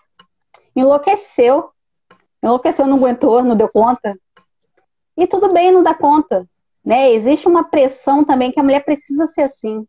enlouqueceu. 0.77 1.71
Enlouqueceu, 2.45 2.87
não 2.87 2.99
aguentou, 2.99 3.43
não 3.43 3.57
deu 3.57 3.71
conta. 3.71 4.15
E 5.17 5.27
tudo 5.27 5.51
bem, 5.51 5.73
não 5.73 5.83
dá 5.83 5.95
conta. 5.95 6.47
Né? 6.85 7.11
Existe 7.13 7.49
uma 7.49 7.65
pressão 7.65 8.23
também 8.23 8.53
que 8.53 8.61
a 8.61 8.63
mulher 8.63 8.85
precisa 8.85 9.27
ser 9.27 9.45
assim. 9.45 9.87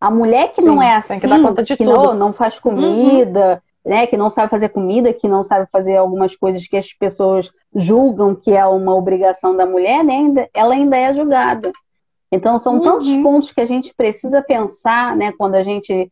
A 0.00 0.08
mulher 0.08 0.52
que 0.52 0.60
Sim, 0.60 0.68
não 0.68 0.80
é 0.80 0.94
assim, 0.94 1.14
que, 1.14 1.76
que 1.76 1.84
não, 1.84 2.14
não, 2.14 2.32
faz 2.32 2.58
comida, 2.58 3.62
uhum. 3.84 3.90
né, 3.90 4.06
que 4.06 4.16
não 4.16 4.30
sabe 4.30 4.50
fazer 4.50 4.68
comida, 4.68 5.12
que 5.12 5.28
não 5.28 5.42
sabe 5.42 5.68
fazer 5.70 5.96
algumas 5.96 6.36
coisas 6.36 6.66
que 6.66 6.76
as 6.76 6.92
pessoas 6.92 7.50
julgam 7.74 8.34
que 8.34 8.52
é 8.52 8.66
uma 8.66 8.94
obrigação 8.94 9.56
da 9.56 9.64
mulher, 9.64 10.04
né, 10.04 10.48
ela 10.52 10.74
ainda 10.74 10.96
é 10.96 11.14
julgada. 11.14 11.72
Então, 12.32 12.58
são 12.58 12.74
uhum. 12.74 12.82
tantos 12.82 13.14
pontos 13.22 13.52
que 13.52 13.60
a 13.60 13.64
gente 13.64 13.94
precisa 13.94 14.42
pensar, 14.42 15.16
né, 15.16 15.32
quando 15.38 15.54
a 15.54 15.62
gente 15.62 16.10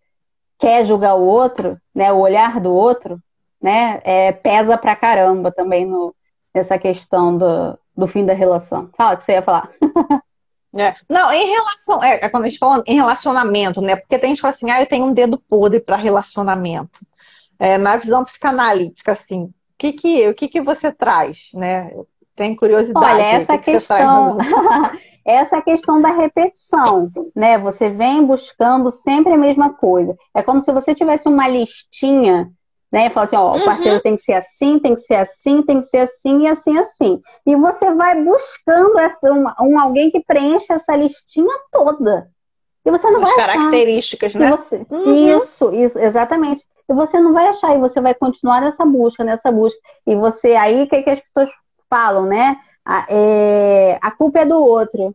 quer 0.59 0.85
julgar 0.85 1.17
o 1.17 1.25
outro, 1.25 1.77
né, 1.93 2.13
o 2.13 2.19
olhar 2.19 2.61
do 2.61 2.73
outro, 2.73 3.19
né, 3.63 4.01
é, 4.05 4.33
pesa 4.33 4.77
pra 4.79 4.97
caramba 4.97 5.53
também 5.53 5.87
no, 5.87 6.15
nessa 6.55 6.79
questão 6.79 7.37
do, 7.37 7.79
do 7.97 8.07
fim 8.07 8.25
da 8.25 8.33
relação. 8.33 8.91
Fala 8.97 9.15
o 9.15 9.19
que 9.19 9.25
você 9.25 9.33
ia 9.33 9.43
falar. 9.43 9.71
É. 10.73 10.95
Não, 11.09 11.33
em 11.33 11.49
relação. 11.49 12.03
É, 12.03 12.25
é, 12.25 12.29
quando 12.29 12.45
a 12.45 12.49
gente 12.49 12.59
fala 12.59 12.83
em 12.87 12.95
relacionamento, 12.95 13.81
né? 13.81 13.97
Porque 13.97 14.19
tem 14.19 14.31
gente 14.31 14.37
que 14.37 14.43
fala 14.43 14.51
assim, 14.51 14.71
ah, 14.71 14.81
eu 14.81 14.87
tenho 14.87 15.07
um 15.07 15.13
dedo 15.13 15.37
podre 15.37 15.81
para 15.81 15.97
relacionamento. 15.97 17.01
É, 17.59 17.77
na 17.77 17.97
visão 17.97 18.25
psicanalítica, 18.25 19.13
assim, 19.13 19.45
o 19.45 19.55
que 19.77 19.93
que, 19.93 20.29
o 20.29 20.35
que 20.35 20.49
que 20.49 20.61
você 20.61 20.93
traz, 20.93 21.51
né? 21.53 21.93
Tem 22.37 22.55
curiosidade. 22.55 23.05
Olha, 23.05 23.23
essa 23.23 23.59
que 23.59 23.73
questão. 23.73 24.39
Que 24.39 25.01
essa 25.27 25.57
é 25.57 25.63
questão 25.63 26.01
da 26.01 26.09
repetição, 26.09 27.11
né? 27.35 27.59
Você 27.59 27.91
vem 27.91 28.25
buscando 28.25 28.91
sempre 28.91 29.33
a 29.33 29.39
mesma 29.39 29.75
coisa. 29.75 30.17
É 30.35 30.43
como 30.43 30.61
se 30.61 30.73
você 30.73 30.95
tivesse 30.95 31.29
uma 31.29 31.47
listinha, 31.49 32.51
né? 32.91 33.07
E 33.07 33.11
fala 33.11 33.25
assim, 33.25 33.37
ó, 33.37 33.53
uhum. 33.53 33.61
o 33.61 33.65
parceiro 33.65 34.01
tem 34.01 34.17
que 34.17 34.23
ser 34.23 34.33
assim, 34.33 34.79
tem 34.79 34.95
que 34.95 35.01
ser 35.03 35.17
assim, 35.17 35.63
tem 35.63 35.81
que 35.81 35.87
ser 35.87 35.99
assim 35.99 36.43
e 36.43 36.49
assim, 36.49 36.79
assim. 36.79 37.21
E 37.47 37.55
você 37.57 37.93
vai 37.95 38.23
buscando 38.23 38.99
essa, 38.99 39.33
um, 39.33 39.45
um 39.61 39.79
alguém 39.79 40.11
que 40.11 40.21
preencha 40.21 40.75
essa 40.75 40.97
listinha 40.97 41.55
toda. 41.71 42.29
E 42.85 42.91
você 42.91 43.11
não 43.11 43.23
As 43.23 43.29
vai 43.29 43.37
características, 43.37 44.35
achar. 44.35 44.51
né? 44.51 44.57
Você... 44.57 44.87
Uhum. 44.91 45.39
Isso, 45.39 45.73
isso, 45.73 45.99
exatamente. 45.99 46.65
E 46.89 46.95
você 46.95 47.21
não 47.21 47.33
vai 47.33 47.47
achar, 47.47 47.75
e 47.77 47.79
você 47.79 48.01
vai 48.01 48.15
continuar 48.15 48.61
nessa 48.61 48.85
busca, 48.85 49.23
nessa 49.23 49.53
busca. 49.53 49.79
E 50.07 50.17
você, 50.17 50.57
aí, 50.57 50.83
o 50.83 50.89
que, 50.89 51.03
que 51.03 51.11
as 51.11 51.21
pessoas 51.21 51.49
falam, 51.89 52.27
né? 52.27 52.57
A, 52.85 53.07
é, 53.09 53.99
a 54.03 54.11
culpa 54.11 54.41
é 54.41 54.47
do 54.47 54.57
outro. 54.57 55.15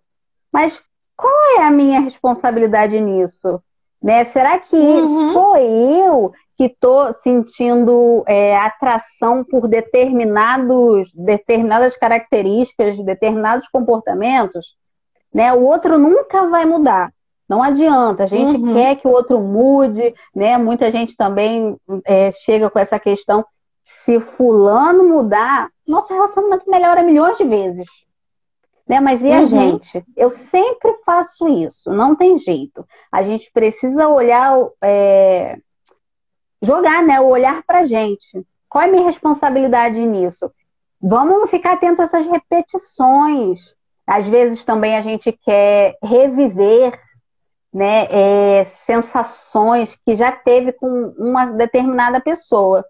Mas 0.52 0.82
qual 1.18 1.34
é 1.58 1.64
a 1.64 1.72
minha 1.72 2.00
responsabilidade 2.00 3.00
nisso? 3.02 3.62
Né? 4.02 4.26
Será 4.26 4.60
que 4.60 4.76
uhum. 4.76 5.34
sou 5.34 5.58
eu 5.58 6.32
que 6.58 6.66
estou 6.66 7.14
sentindo 7.16 8.24
é, 8.28 8.56
atração 8.56 9.44
por 9.44 9.68
determinados, 9.68 11.12
determinadas 11.14 11.98
características, 11.98 13.04
determinados 13.04 13.68
comportamentos? 13.68 14.76
Né? 15.34 15.52
O 15.54 15.64
outro 15.64 15.98
nunca 15.98 16.48
vai 16.48 16.66
mudar. 16.66 17.12
Não 17.48 17.62
adianta, 17.62 18.24
a 18.24 18.28
gente 18.28 18.58
uhum. 18.58 18.74
quer 18.74 18.96
que 18.96 19.08
o 19.08 19.12
outro 19.12 19.40
mude, 19.40 20.16
né? 20.36 20.58
Muita 20.58 20.90
gente 20.90 21.16
também 21.16 21.78
é, 22.04 22.32
chega 22.32 22.72
com 22.72 22.80
essa 22.80 22.98
questão. 22.98 23.46
Se 23.84 24.20
fulano 24.20 25.08
mudar, 25.08 25.70
nosso 25.88 26.12
relacionamento 26.12 26.68
melhora 26.68 27.04
milhões 27.04 27.38
de 27.38 27.44
vezes. 27.44 27.88
Né? 28.88 29.00
Mas 29.00 29.24
e 29.24 29.32
a 29.32 29.40
uhum. 29.40 29.48
gente? 29.48 30.06
Eu 30.16 30.30
sempre 30.30 30.94
faço 31.04 31.48
isso, 31.48 31.92
não 31.92 32.16
tem 32.16 32.38
jeito. 32.38 32.86
A 33.12 33.24
gente 33.24 33.52
precisa 33.52 34.08
olhar, 34.08 34.58
é, 34.84 35.58
jogar, 36.62 37.04
né? 37.04 37.20
O 37.20 37.28
olhar 37.28 37.64
pra 37.64 37.86
gente. 37.86 38.46
Qual 38.70 38.84
é 38.84 38.88
a 38.88 38.92
minha 38.92 39.06
responsabilidade 39.06 40.00
nisso? 40.00 40.52
Vamos 41.02 41.50
ficar 41.50 41.74
atentos 41.74 42.00
a 42.00 42.04
essas 42.04 42.28
repetições. 42.28 43.74
Às 44.06 44.28
vezes 44.28 44.64
também 44.64 44.96
a 44.96 45.02
gente 45.02 45.32
quer 45.32 45.98
reviver 46.04 47.00
né, 47.74 48.08
é, 48.10 48.64
sensações 48.64 49.98
que 50.06 50.16
já 50.16 50.32
teve 50.32 50.72
com 50.72 51.14
uma 51.18 51.46
determinada 51.48 52.22
pessoa. 52.22 52.86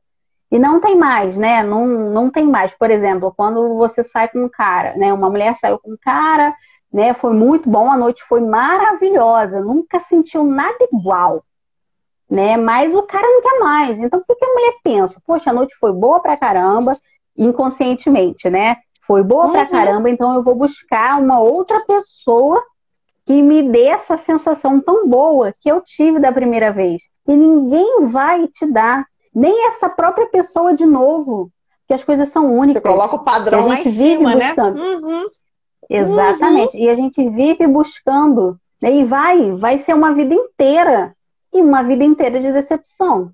E 0.56 0.60
não 0.60 0.80
tem 0.80 0.97
mais, 0.97 1.36
né? 1.36 1.62
Não, 1.64 1.86
não 1.86 2.32
tem 2.32 2.47
mais. 2.47 2.74
Por 2.74 2.89
exemplo, 2.89 3.34
quando 3.36 3.76
você 3.76 4.01
sai 4.01 4.30
com 4.30 4.45
um 4.45 4.47
cara, 4.47 4.95
né? 4.95 5.12
Uma 5.12 5.30
mulher 5.30 5.53
saiu 5.58 5.78
com 5.78 5.91
um 5.91 5.97
cara, 6.01 6.56
né? 6.93 7.14
Foi 7.14 7.34
muito 7.34 7.70
bom, 7.70 7.91
a 7.91 7.97
noite 7.97 8.24
foi 8.24 8.39
maravilhosa, 8.39 9.60
nunca 9.60 9.99
sentiu 9.99 10.45
nada 10.45 10.78
igual, 10.89 11.43
né? 12.30 12.56
Mas 12.56 12.95
o 12.95 13.03
cara 13.03 13.28
não 13.28 13.41
quer 13.41 13.60
mais. 13.60 13.99
Então, 13.99 14.24
o 14.26 14.34
que 14.34 14.45
a 14.45 14.53
mulher 14.53 14.76
pensa? 14.82 15.22
Poxa, 15.28 15.49
a 15.49 15.53
noite 15.53 15.76
foi 15.78 15.91
boa 15.91 16.22
pra 16.22 16.38
caramba, 16.38 16.97
inconscientemente, 17.38 18.49
né? 18.49 18.78
Foi 19.06 19.24
boa 19.24 19.47
uhum. 19.47 19.51
pra 19.51 19.66
caramba, 19.66 20.10
então 20.10 20.36
eu 20.36 20.41
vou 20.41 20.56
buscar 20.56 21.20
uma 21.20 21.38
outra 21.38 21.82
pessoa 21.82 22.64
que 23.26 23.41
me 23.41 23.62
dê 23.62 23.88
essa 23.88 24.16
sensação 24.16 24.80
tão 24.80 25.06
boa 25.06 25.53
que 25.60 25.70
eu 25.70 25.82
tive 25.82 26.18
da 26.18 26.32
primeira 26.32 26.72
vez. 26.72 27.03
E 27.28 27.36
ninguém 27.36 28.06
vai 28.06 28.47
te 28.47 28.66
dar, 28.66 29.06
nem 29.36 29.67
essa 29.67 29.89
própria 29.89 30.27
pessoa 30.27 30.73
de 30.73 30.86
novo, 30.86 31.51
que 31.88 31.93
as 31.93 32.03
coisas 32.03 32.29
são 32.29 32.55
únicas. 32.55 32.81
Você 32.81 32.89
coloca 32.89 33.15
o 33.15 33.23
padrão 33.23 33.67
lá 33.67 33.81
em 33.81 33.91
cima, 33.91 34.33
né? 34.33 34.53
Uhum. 34.57 35.27
Exatamente. 35.89 36.75
Uhum. 36.77 36.83
E 36.83 36.89
a 36.89 36.95
gente 36.95 37.29
vive 37.29 37.67
buscando. 37.67 38.57
Né? 38.81 38.95
E 38.95 39.03
vai, 39.03 39.51
vai 39.51 39.77
ser 39.77 39.93
uma 39.93 40.13
vida 40.13 40.33
inteira. 40.33 41.15
E 41.53 41.61
uma 41.61 41.83
vida 41.83 42.03
inteira 42.03 42.39
de 42.39 42.51
decepção. 42.51 43.31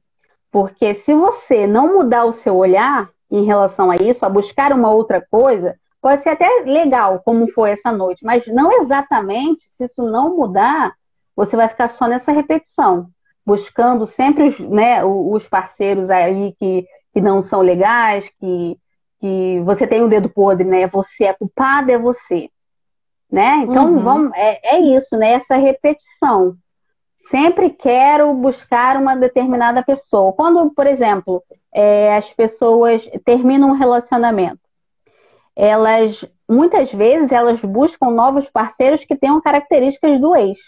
Porque 0.51 0.93
se 0.93 1.13
você 1.13 1.65
não 1.65 1.93
mudar 1.93 2.25
o 2.25 2.33
seu 2.33 2.57
olhar 2.57 3.09
em 3.29 3.45
relação 3.45 3.89
a 3.89 3.95
isso, 3.95 4.25
a 4.25 4.29
buscar 4.29 4.73
uma 4.73 4.91
outra 4.91 5.25
coisa, 5.31 5.79
Pode 6.01 6.23
ser 6.23 6.29
até 6.29 6.47
legal, 6.65 7.21
como 7.23 7.47
foi 7.47 7.69
essa 7.69 7.91
noite, 7.91 8.25
mas 8.25 8.47
não 8.47 8.71
exatamente, 8.81 9.69
se 9.71 9.83
isso 9.83 10.01
não 10.01 10.35
mudar, 10.35 10.95
você 11.35 11.55
vai 11.55 11.67
ficar 11.67 11.87
só 11.89 12.07
nessa 12.07 12.31
repetição, 12.31 13.07
buscando 13.45 14.05
sempre 14.05 14.43
os, 14.43 14.59
né, 14.59 15.03
os 15.03 15.47
parceiros 15.47 16.09
aí 16.09 16.53
que, 16.59 16.85
que 17.13 17.21
não 17.21 17.41
são 17.41 17.61
legais, 17.61 18.29
que, 18.39 18.77
que 19.19 19.61
você 19.65 19.87
tem 19.87 20.01
o 20.01 20.05
um 20.05 20.09
dedo 20.09 20.29
podre, 20.29 20.67
né? 20.67 20.87
Você 20.87 21.25
é 21.25 21.33
culpado, 21.33 21.91
é 21.91 21.97
você. 21.97 22.49
Né? 23.31 23.59
Então, 23.59 23.93
uhum. 23.93 24.03
vamos, 24.03 24.31
é, 24.35 24.75
é 24.75 24.79
isso, 24.79 25.15
né? 25.17 25.33
Essa 25.33 25.55
repetição. 25.55 26.55
Sempre 27.29 27.69
quero 27.69 28.33
buscar 28.33 28.97
uma 28.97 29.15
determinada 29.15 29.81
pessoa. 29.83 30.33
Quando, 30.33 30.69
por 30.71 30.85
exemplo, 30.85 31.41
é, 31.73 32.15
as 32.17 32.31
pessoas 32.33 33.09
terminam 33.23 33.69
um 33.69 33.77
relacionamento, 33.77 34.59
elas 35.55 36.25
muitas 36.51 36.91
vezes 36.91 37.31
elas 37.31 37.61
buscam 37.61 38.11
novos 38.11 38.49
parceiros 38.49 39.05
que 39.05 39.15
tenham 39.15 39.39
características 39.39 40.19
do 40.19 40.35
ex 40.35 40.59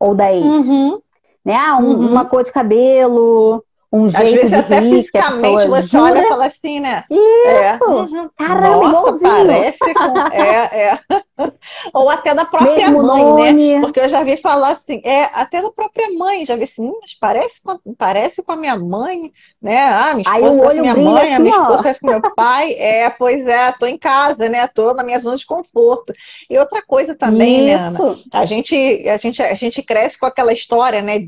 ou 0.00 0.14
da 0.14 0.32
ex. 0.32 0.42
Uhum. 0.42 1.02
Né? 1.44 1.54
Ah, 1.54 1.76
um, 1.78 1.84
uhum. 1.90 2.10
uma 2.10 2.24
cor 2.24 2.44
de 2.44 2.52
cabelo, 2.52 3.64
um 3.92 4.08
jeito 4.08 4.24
Às 4.24 4.32
vezes 4.32 4.52
até 4.54 4.80
rir, 4.80 4.90
fisicamente 4.90 5.68
você 5.68 5.96
olha 5.98 6.22
e 6.22 6.28
fala 6.28 6.46
assim, 6.46 6.80
né? 6.80 7.04
Isso! 7.10 7.48
É. 7.48 7.78
Uhum. 7.82 8.30
Caramba, 8.38 8.88
Nossa, 8.88 9.18
parece 9.18 9.94
com... 9.94 10.18
É, 10.32 10.92
é. 10.92 10.98
Ou 11.92 12.08
até 12.08 12.34
da 12.34 12.46
própria 12.46 12.88
Mesmo 12.88 13.02
mãe, 13.02 13.24
né? 13.24 13.52
nome. 13.52 13.74
né? 13.74 13.80
Porque 13.80 14.00
eu 14.00 14.08
já 14.08 14.24
vi 14.24 14.38
falar 14.38 14.70
assim, 14.70 15.02
é, 15.04 15.24
até 15.34 15.60
da 15.60 15.70
própria 15.70 16.08
mãe, 16.16 16.44
já 16.46 16.56
vi 16.56 16.64
assim, 16.64 16.86
hum, 16.86 16.98
mas 17.02 17.14
parece 17.14 17.60
com, 17.62 17.78
parece 17.98 18.42
com 18.42 18.52
a 18.52 18.56
minha 18.56 18.76
mãe, 18.76 19.30
né? 19.60 19.78
Ah, 19.78 20.14
minha 20.14 20.22
esposa 20.22 20.58
parece 20.58 20.76
com 20.76 20.80
minha 20.80 20.94
mãe, 20.94 21.22
assim, 21.22 21.34
a 21.34 21.38
minha 21.38 21.56
esposa 21.56 21.82
parece 21.82 22.00
com 22.00 22.06
meu 22.06 22.34
pai. 22.34 22.72
É, 22.72 23.10
pois 23.10 23.46
é, 23.46 23.72
tô 23.72 23.84
em 23.84 23.98
casa, 23.98 24.48
né? 24.48 24.66
Tô 24.68 24.94
na 24.94 25.02
minha 25.02 25.18
zona 25.18 25.36
de 25.36 25.44
conforto. 25.44 26.14
E 26.48 26.58
outra 26.58 26.82
coisa 26.82 27.14
também, 27.14 27.66
né, 27.66 27.74
Ana? 27.74 28.16
A 28.32 28.44
gente, 28.46 29.08
a, 29.08 29.16
gente, 29.18 29.42
a 29.42 29.54
gente 29.54 29.82
cresce 29.82 30.18
com 30.18 30.26
aquela 30.26 30.52
história, 30.52 31.02
né, 31.02 31.18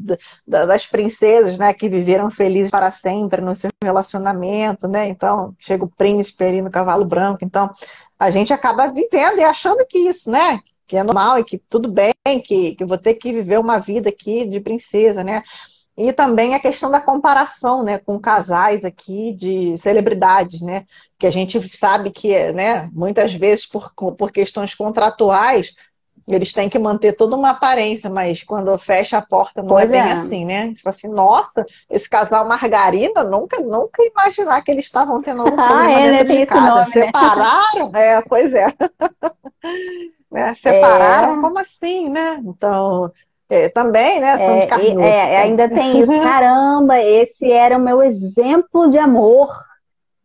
das 0.47 0.87
princesas, 0.87 1.59
né, 1.59 1.75
que 1.75 1.89
viveram 1.89 2.31
felizes 2.31 2.54
para 2.71 2.91
sempre 2.91 3.41
no 3.41 3.55
seu 3.55 3.71
relacionamento, 3.83 4.89
né? 4.89 5.09
Então, 5.09 5.55
chega 5.59 5.85
o 5.85 5.91
príncipe 5.91 6.45
ali 6.45 6.63
no 6.63 6.71
cavalo 6.71 7.05
branco. 7.05 7.45
Então, 7.45 7.71
a 8.19 8.31
gente 8.31 8.53
acaba 8.53 8.87
vivendo 8.89 9.39
e 9.39 9.45
achando 9.45 9.85
que 9.87 9.99
isso, 9.99 10.31
né? 10.31 10.61
Que 10.87 10.97
é 10.97 11.03
normal 11.03 11.39
e 11.39 11.45
que 11.45 11.59
tudo 11.59 11.91
bem, 11.91 12.13
que, 12.45 12.75
que 12.75 12.85
vou 12.85 12.99
ter 12.99 13.15
que 13.15 13.33
viver 13.33 13.59
uma 13.59 13.79
vida 13.79 14.09
aqui 14.09 14.47
de 14.47 14.61
princesa, 14.61 15.25
né? 15.25 15.43
E 15.97 16.13
também 16.13 16.55
a 16.55 16.61
questão 16.61 16.91
da 16.91 17.01
comparação, 17.01 17.85
né, 17.85 17.99
com 17.99 18.19
casais 18.19 18.85
aqui 18.85 19.33
de 19.33 19.79
celebridades, 19.79 20.61
né? 20.61 20.87
Que 21.19 21.27
a 21.27 21.31
gente 21.31 21.61
sabe 21.77 22.11
que, 22.11 22.53
né, 22.53 22.91
muitas 22.93 23.33
vezes 23.33 23.65
por, 23.65 23.93
por 23.95 24.33
questões 24.33 24.75
contratuais, 24.75 25.75
eles 26.27 26.53
têm 26.53 26.69
que 26.69 26.79
manter 26.79 27.13
toda 27.15 27.37
uma 27.37 27.51
aparência, 27.51 28.09
mas 28.09 28.43
quando 28.43 28.77
fecha 28.79 29.19
a 29.19 29.23
porta 29.23 29.63
não 29.63 29.79
é 29.79 29.87
pois 29.87 29.91
é 29.91 30.03
bem 30.03 30.11
é. 30.11 30.13
assim, 30.13 30.45
né? 30.45 30.73
Você 30.75 30.83
fala 30.83 30.97
assim, 30.97 31.09
nossa, 31.09 31.67
esse 31.91 32.09
casal 32.09 32.47
Margarida, 32.49 33.23
nunca, 33.23 33.61
nunca 33.61 34.03
imaginar 34.03 34.63
que 34.63 34.71
eles 34.71 34.87
estavam 34.87 35.21
tendo 35.23 35.43
algum 35.43 35.55
ah, 35.61 35.69
problema 35.69 36.01
é, 36.01 36.11
dentro 36.13 36.35
né? 36.35 36.41
de 36.41 36.47
casa. 36.47 36.69
Nome, 36.69 36.91
Separaram? 36.93 37.91
Né? 37.91 38.07
É, 38.09 38.23
pois 38.23 38.55
é. 38.55 38.67
né? 40.33 40.55
Separaram? 40.55 41.39
É. 41.39 41.41
Como 41.43 41.59
assim, 41.59 42.09
né? 42.09 42.41
Então, 42.43 43.13
é, 43.49 43.69
também, 43.69 44.21
né? 44.21 44.39
São 44.39 44.59
de 44.59 44.67
carne 44.67 45.03
é, 45.03 45.39
ainda 45.39 45.69
tem 45.69 46.01
isso. 46.01 46.13
Caramba, 46.23 47.01
esse 47.01 47.51
era 47.51 47.77
o 47.77 47.83
meu 47.83 48.03
exemplo 48.03 48.91
de 48.91 48.99
amor 48.99 49.53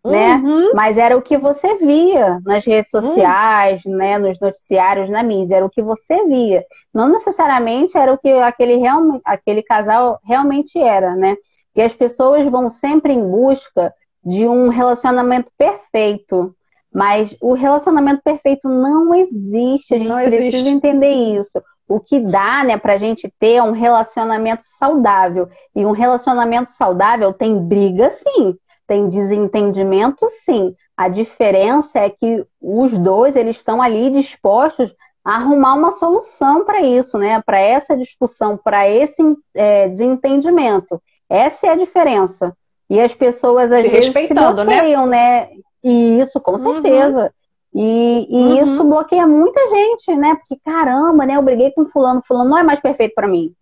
né? 0.10 0.36
Uhum. 0.36 0.72
Mas 0.74 0.98
era 0.98 1.18
o 1.18 1.22
que 1.22 1.38
você 1.38 1.76
via 1.76 2.40
nas 2.46 2.66
redes 2.66 2.94
uhum. 2.94 3.02
sociais, 3.02 3.84
uhum. 3.86 3.96
né? 3.96 4.18
Nos 4.18 4.40
noticiários, 4.40 5.10
na 5.10 5.24
mídia, 5.24 5.58
era 5.58 5.66
o 5.66 5.70
que 5.70 5.82
você 5.82 6.26
via. 6.26 6.64
Não 6.94 7.08
necessariamente 7.10 7.98
era 7.98 8.14
o 8.14 8.18
que 8.18 8.30
aquele, 8.30 8.78
real, 8.78 9.22
aquele 9.24 9.62
casal 9.62 10.20
realmente 10.24 10.80
era, 10.80 11.16
né? 11.16 11.36
E 11.76 11.82
as 11.82 11.94
pessoas 11.94 12.46
vão 12.50 12.70
sempre 12.70 13.14
em 13.14 13.22
busca 13.22 13.94
de 14.24 14.48
um 14.48 14.70
relacionamento 14.70 15.52
perfeito. 15.58 16.56
Mas 16.92 17.36
o 17.40 17.54
relacionamento 17.54 18.22
perfeito 18.24 18.68
não 18.68 19.14
existe, 19.14 19.94
a 19.94 19.98
gente 19.98 20.08
não 20.08 20.18
precisa 20.18 20.46
existe. 20.46 20.70
entender 20.70 21.12
isso. 21.12 21.62
O 21.88 22.00
que 22.00 22.20
dá, 22.20 22.64
né, 22.64 22.78
pra 22.78 22.98
gente 22.98 23.32
ter 23.40 23.62
um 23.62 23.72
relacionamento 23.72 24.64
saudável. 24.78 25.48
E 25.76 25.86
um 25.86 25.92
relacionamento 25.92 26.72
saudável 26.72 27.32
tem 27.32 27.60
briga, 27.60 28.10
sim 28.10 28.58
tem 28.90 29.08
desentendimento, 29.08 30.28
sim. 30.44 30.76
A 30.98 31.08
diferença 31.08 32.00
é 32.00 32.10
que 32.10 32.44
os 32.60 32.98
dois 32.98 33.36
eles 33.36 33.56
estão 33.56 33.80
ali 33.80 34.10
dispostos 34.10 34.92
a 35.24 35.36
arrumar 35.36 35.76
uma 35.76 35.92
solução 35.92 36.66
para 36.66 36.82
isso, 36.82 37.16
né? 37.20 37.40
Para 37.46 37.60
essa 37.60 37.96
discussão, 37.96 38.58
para 38.58 38.90
esse 38.90 39.22
é, 39.54 39.90
desentendimento. 39.90 41.00
Essa 41.30 41.68
é 41.68 41.70
a 41.70 41.76
diferença. 41.76 42.58
E 42.90 43.00
as 43.00 43.14
pessoas 43.14 43.72
às 43.72 43.84
se 43.84 43.90
vezes 43.90 44.12
se 44.12 44.34
né? 44.34 44.52
bloqueiam, 44.52 45.06
né? 45.06 45.42
né? 45.42 45.50
E 45.84 46.20
isso, 46.20 46.42
com 46.42 46.54
uhum. 46.54 46.58
certeza. 46.58 47.32
E, 47.72 48.28
e 48.28 48.36
uhum. 48.36 48.66
isso 48.66 48.84
bloqueia 48.84 49.28
muita 49.28 49.70
gente, 49.70 50.16
né? 50.16 50.36
Porque 50.36 50.60
caramba, 50.66 51.28
né? 51.28 51.36
Eu 51.36 51.44
briguei 51.44 51.70
com 51.72 51.86
fulano, 51.86 52.24
fulano 52.26 52.50
não 52.50 52.58
é 52.58 52.64
mais 52.64 52.80
perfeito 52.80 53.14
para 53.14 53.28
mim. 53.28 53.54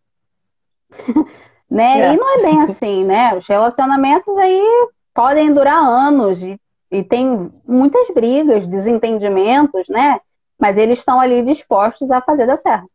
né? 1.69 2.01
É. 2.01 2.13
E 2.13 2.17
não 2.17 2.39
é 2.39 2.41
bem 2.41 2.61
assim, 2.61 3.03
né? 3.03 3.36
Os 3.36 3.45
relacionamentos 3.45 4.38
aí 4.38 4.88
podem 5.18 5.51
durar 5.51 5.84
anos 5.84 6.43
e, 6.43 6.61
e 6.91 7.03
tem 7.03 7.51
muitas 7.68 8.07
brigas, 8.13 8.68
desentendimentos, 8.68 9.88
né? 9.89 10.20
Mas 10.59 10.78
eles 10.78 10.99
estão 10.99 11.20
ali 11.20 11.41
dispostos 11.41 12.11
a 12.11 12.22
fazer 12.22 12.45
dar 12.45 12.57
certo. 12.57 12.88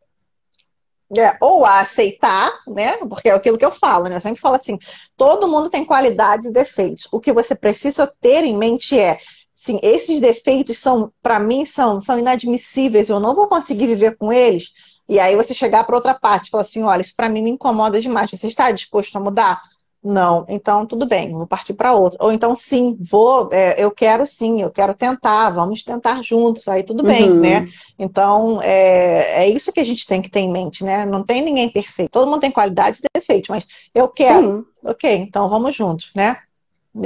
É, 1.17 1.37
ou 1.41 1.65
a 1.65 1.81
aceitar, 1.81 2.49
né? 2.65 2.95
Porque 3.09 3.27
é 3.27 3.33
aquilo 3.33 3.57
que 3.57 3.65
eu 3.65 3.73
falo, 3.73 4.05
né? 4.05 4.15
Eu 4.15 4.21
sempre 4.21 4.39
falo 4.39 4.55
assim: 4.55 4.79
todo 5.17 5.49
mundo 5.49 5.69
tem 5.69 5.83
qualidades 5.83 6.47
e 6.47 6.53
defeitos. 6.53 7.09
O 7.11 7.19
que 7.19 7.33
você 7.33 7.53
precisa 7.53 8.09
ter 8.21 8.45
em 8.45 8.57
mente 8.57 8.97
é 8.97 9.19
sim, 9.53 9.77
esses 9.83 10.17
defeitos 10.21 10.79
são, 10.79 11.11
para 11.21 11.39
mim, 11.39 11.65
são, 11.65 11.99
são 11.99 12.17
inadmissíveis, 12.17 13.09
eu 13.09 13.19
não 13.19 13.35
vou 13.35 13.47
conseguir 13.47 13.87
viver 13.87 14.17
com 14.17 14.31
eles. 14.31 14.71
E 15.09 15.19
aí 15.19 15.35
você 15.35 15.53
chegar 15.53 15.83
para 15.83 15.95
outra 15.95 16.13
parte 16.13 16.47
e 16.47 16.51
falar 16.51 16.63
assim: 16.63 16.83
olha, 16.83 17.01
isso 17.01 17.13
para 17.17 17.27
mim 17.27 17.41
me 17.41 17.51
incomoda 17.51 17.99
demais. 17.99 18.31
Você 18.31 18.47
está 18.47 18.71
disposto 18.71 19.13
a 19.17 19.19
mudar? 19.19 19.61
Não, 20.03 20.45
então 20.49 20.85
tudo 20.85 21.05
bem, 21.05 21.31
vou 21.31 21.47
partir 21.47 21.73
para 21.73 21.93
outra. 21.93 22.21
Ou 22.21 22.31
então 22.33 22.53
sim, 22.57 22.97
vou, 23.09 23.47
é, 23.53 23.81
eu 23.81 23.89
quero 23.89 24.27
sim, 24.27 24.61
eu 24.61 24.69
quero 24.69 24.93
tentar, 24.93 25.49
vamos 25.51 25.81
tentar 25.81 26.21
juntos, 26.21 26.67
aí 26.67 26.83
tudo 26.83 27.03
bem, 27.03 27.29
Uhum. 27.29 27.39
né? 27.39 27.67
Então 27.97 28.59
é, 28.61 29.43
é 29.43 29.49
isso 29.49 29.71
que 29.71 29.79
a 29.79 29.83
gente 29.83 30.05
tem 30.05 30.21
que 30.21 30.29
ter 30.29 30.41
em 30.41 30.51
mente, 30.51 30.83
né? 30.83 31.05
Não 31.05 31.23
tem 31.23 31.41
ninguém 31.41 31.69
perfeito. 31.69 32.11
Todo 32.11 32.29
mundo 32.29 32.41
tem 32.41 32.51
qualidades 32.51 32.99
e 32.99 33.07
defeitos, 33.15 33.47
mas 33.47 33.65
eu 33.95 34.09
quero, 34.09 34.65
Sim. 34.83 34.89
ok, 34.89 35.15
então 35.15 35.47
vamos 35.47 35.73
juntos, 35.73 36.11
né? 36.13 36.37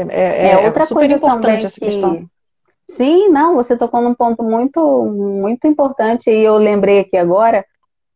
É, 0.10 0.50
É, 0.50 0.58
outra 0.58 0.86
super 0.86 1.02
coisa 1.02 1.14
importante 1.14 1.66
essa 1.68 1.80
que... 1.80 1.86
questão. 1.86 2.28
Sim, 2.90 3.30
não, 3.30 3.54
você 3.56 3.78
tocou 3.78 4.02
num 4.02 4.16
ponto 4.16 4.42
muito, 4.44 5.06
muito 5.06 5.68
importante 5.68 6.30
e 6.32 6.44
eu 6.44 6.58
lembrei 6.58 7.00
aqui 7.02 7.16
agora. 7.18 7.64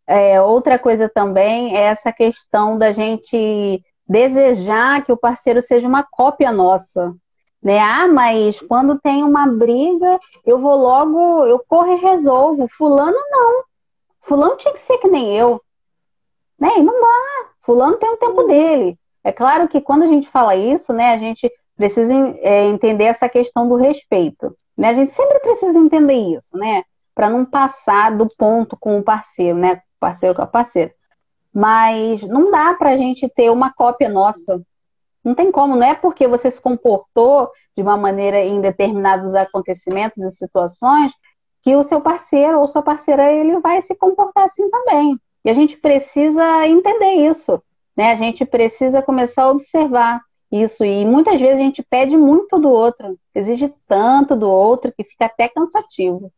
É, 0.07 0.41
outra 0.41 0.79
coisa 0.79 1.07
também 1.07 1.77
é 1.77 1.81
essa 1.83 2.11
questão 2.11 2.77
da 2.77 2.91
gente 2.91 3.83
desejar 4.11 5.05
que 5.05 5.11
o 5.11 5.17
parceiro 5.17 5.61
seja 5.61 5.87
uma 5.87 6.03
cópia 6.03 6.51
nossa, 6.51 7.15
né? 7.63 7.79
Ah, 7.79 8.09
mas 8.09 8.59
quando 8.59 8.99
tem 8.99 9.23
uma 9.23 9.47
briga, 9.47 10.19
eu 10.45 10.59
vou 10.59 10.75
logo, 10.75 11.45
eu 11.45 11.63
corro 11.65 11.93
e 11.93 11.95
resolvo. 11.95 12.67
Fulano 12.67 13.17
não. 13.29 13.63
Fulano 14.21 14.57
tinha 14.57 14.73
que 14.73 14.81
ser 14.81 14.97
que 14.97 15.07
nem 15.07 15.37
eu, 15.37 15.61
né? 16.59 16.77
E 16.77 16.83
não 16.83 16.99
dá. 16.99 17.49
Fulano 17.61 17.97
tem 17.97 18.09
o 18.11 18.17
tempo 18.17 18.43
dele. 18.43 18.99
É 19.23 19.31
claro 19.31 19.67
que 19.69 19.79
quando 19.79 20.03
a 20.03 20.07
gente 20.07 20.27
fala 20.27 20.55
isso, 20.55 20.91
né, 20.91 21.13
a 21.13 21.17
gente 21.17 21.49
precisa 21.77 22.13
é, 22.39 22.65
entender 22.65 23.05
essa 23.05 23.29
questão 23.29 23.69
do 23.69 23.75
respeito. 23.75 24.55
Né? 24.75 24.89
A 24.89 24.93
gente 24.93 25.11
sempre 25.13 25.39
precisa 25.39 25.77
entender 25.77 26.35
isso, 26.35 26.57
né? 26.57 26.83
Para 27.15 27.29
não 27.29 27.45
passar 27.45 28.17
do 28.17 28.27
ponto 28.35 28.75
com 28.77 28.99
o 28.99 29.03
parceiro, 29.03 29.57
né? 29.57 29.81
Parceiro 29.99 30.35
com 30.35 30.41
a 30.41 30.47
parceira. 30.47 30.93
Mas 31.53 32.21
não 32.23 32.49
dá 32.51 32.73
para 32.73 32.91
a 32.91 32.97
gente 32.97 33.27
ter 33.29 33.49
uma 33.49 33.73
cópia 33.73 34.09
nossa. 34.09 34.61
Não 35.23 35.35
tem 35.35 35.51
como, 35.51 35.75
não 35.75 35.85
é 35.85 35.93
porque 35.93 36.27
você 36.27 36.49
se 36.49 36.61
comportou 36.61 37.49
de 37.75 37.83
uma 37.83 37.97
maneira 37.97 38.39
em 38.39 38.59
determinados 38.59 39.33
acontecimentos 39.35 40.21
e 40.23 40.31
situações 40.31 41.11
que 41.61 41.75
o 41.75 41.83
seu 41.83 42.01
parceiro 42.01 42.59
ou 42.59 42.67
sua 42.67 42.81
parceira 42.81 43.31
ele 43.31 43.59
vai 43.59 43.81
se 43.81 43.93
comportar 43.95 44.45
assim 44.45 44.67
também. 44.69 45.17
E 45.45 45.49
a 45.49 45.53
gente 45.53 45.77
precisa 45.77 46.67
entender 46.67 47.27
isso, 47.27 47.61
né? 47.95 48.11
A 48.11 48.15
gente 48.15 48.45
precisa 48.45 49.01
começar 49.01 49.43
a 49.43 49.51
observar 49.51 50.21
isso. 50.51 50.83
E 50.83 51.05
muitas 51.05 51.39
vezes 51.39 51.55
a 51.55 51.63
gente 51.63 51.83
pede 51.83 52.17
muito 52.17 52.59
do 52.59 52.69
outro, 52.69 53.17
exige 53.33 53.73
tanto 53.87 54.35
do 54.35 54.49
outro 54.49 54.91
que 54.91 55.03
fica 55.03 55.25
até 55.25 55.47
cansativo. 55.47 56.31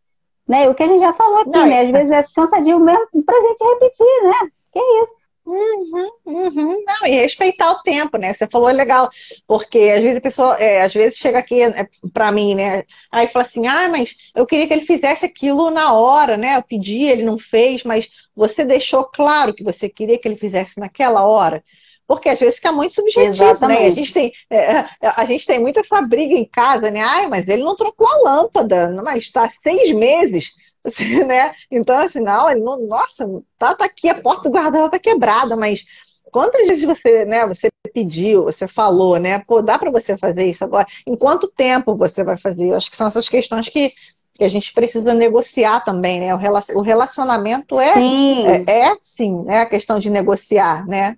Né? 0.47 0.70
O 0.70 0.76
que 0.76 0.84
a 0.84 0.88
gente 0.88 0.99
já 0.99 1.14
falou 1.14 1.39
aqui, 1.39 1.49
Não, 1.51 1.66
né? 1.66 1.82
Às 1.82 1.91
vezes 1.91 2.11
é 2.11 2.24
cansativo 2.36 2.80
mesmo 2.80 3.24
pra 3.26 3.41
gente 3.41 3.64
repetir, 3.64 4.24
né? 4.24 4.51
Que 4.74 4.80
isso. 4.80 5.24
Uhum, 5.45 6.09
uhum. 6.26 6.84
Não, 6.86 7.05
e 7.05 7.11
respeitar 7.11 7.71
o 7.71 7.84
tempo, 7.84 8.17
né? 8.17 8.34
Você 8.34 8.47
falou 8.47 8.69
é 8.69 8.74
legal, 8.74 9.09
porque 9.45 9.78
às 9.78 10.01
vezes 10.01 10.17
a 10.17 10.21
pessoa, 10.21 10.55
é, 10.55 10.82
às 10.82 10.93
vezes 10.93 11.19
chega 11.19 11.39
aqui 11.39 11.61
é, 11.61 11.88
para 12.13 12.32
mim, 12.32 12.55
né? 12.55 12.84
Aí 13.11 13.28
fala 13.28 13.43
assim, 13.43 13.67
ah, 13.67 13.89
mas 13.89 14.15
eu 14.34 14.45
queria 14.45 14.65
que 14.67 14.74
ele 14.74 14.86
fizesse 14.86 15.26
aquilo 15.26 15.69
na 15.69 15.93
hora, 15.93 16.38
né? 16.38 16.55
Eu 16.55 16.63
pedi, 16.63 17.03
ele 17.03 17.24
não 17.24 17.38
fez, 17.38 17.84
mas 17.84 18.09
você 18.34 18.63
deixou 18.63 19.03
claro 19.03 19.53
que 19.53 19.63
você 19.63 19.89
queria 19.89 20.17
que 20.17 20.28
ele 20.28 20.38
fizesse 20.38 20.80
naquela 20.80 21.28
hora. 21.28 21.61
Porque 22.07 22.30
às 22.30 22.39
vezes 22.39 22.55
fica 22.55 22.71
muito 22.71 22.95
subjetivo, 22.95 23.32
Exatamente. 23.32 23.82
né? 23.82 23.88
A 23.88 23.91
gente, 23.91 24.13
tem, 24.13 24.34
é, 24.49 24.86
a 25.01 25.26
gente 25.26 25.45
tem 25.45 25.59
muito 25.59 25.80
essa 25.80 26.01
briga 26.01 26.36
em 26.36 26.45
casa, 26.45 26.89
né? 26.89 27.01
Ai, 27.01 27.28
mas 27.28 27.47
ele 27.47 27.63
não 27.63 27.76
trocou 27.76 28.07
a 28.07 28.17
lâmpada, 28.17 28.93
mas 29.03 29.24
está 29.24 29.49
seis 29.49 29.91
meses. 29.91 30.51
Assim, 30.84 31.23
né? 31.25 31.53
Então, 31.71 31.97
assim, 31.97 32.19
não, 32.19 32.49
ele 32.49 32.61
não, 32.61 32.79
nossa, 32.86 33.27
tá, 33.57 33.75
tá 33.75 33.86
aqui, 33.86 34.09
a 34.09 34.21
porta 34.21 34.49
do 34.49 34.55
guarda-roupa 34.55 34.97
tá 34.97 34.99
quebrada, 34.99 35.55
mas 35.55 35.86
quantas 36.31 36.67
vezes 36.67 36.84
você, 36.84 37.25
né, 37.25 37.45
você 37.45 37.69
pediu, 37.93 38.43
você 38.43 38.67
falou, 38.67 39.17
né? 39.19 39.39
Pô, 39.39 39.61
dá 39.61 39.77
para 39.77 39.91
você 39.91 40.17
fazer 40.17 40.45
isso 40.45 40.63
agora? 40.63 40.88
Em 41.05 41.15
quanto 41.15 41.47
tempo 41.47 41.95
você 41.95 42.23
vai 42.23 42.38
fazer? 42.38 42.69
Eu 42.69 42.75
acho 42.75 42.89
que 42.89 42.95
são 42.95 43.07
essas 43.07 43.29
questões 43.29 43.69
que, 43.69 43.93
que 44.34 44.43
a 44.43 44.47
gente 44.47 44.73
precisa 44.73 45.13
negociar 45.13 45.81
também, 45.81 46.19
né? 46.19 46.34
O, 46.34 46.38
relacion, 46.38 46.75
o 46.77 46.81
relacionamento 46.81 47.79
é 47.79 47.93
sim. 47.93 48.45
É, 48.47 48.88
é, 48.88 48.97
sim, 49.01 49.43
né? 49.43 49.59
A 49.61 49.65
questão 49.65 49.99
de 49.99 50.09
negociar, 50.09 50.88
né? 50.88 51.17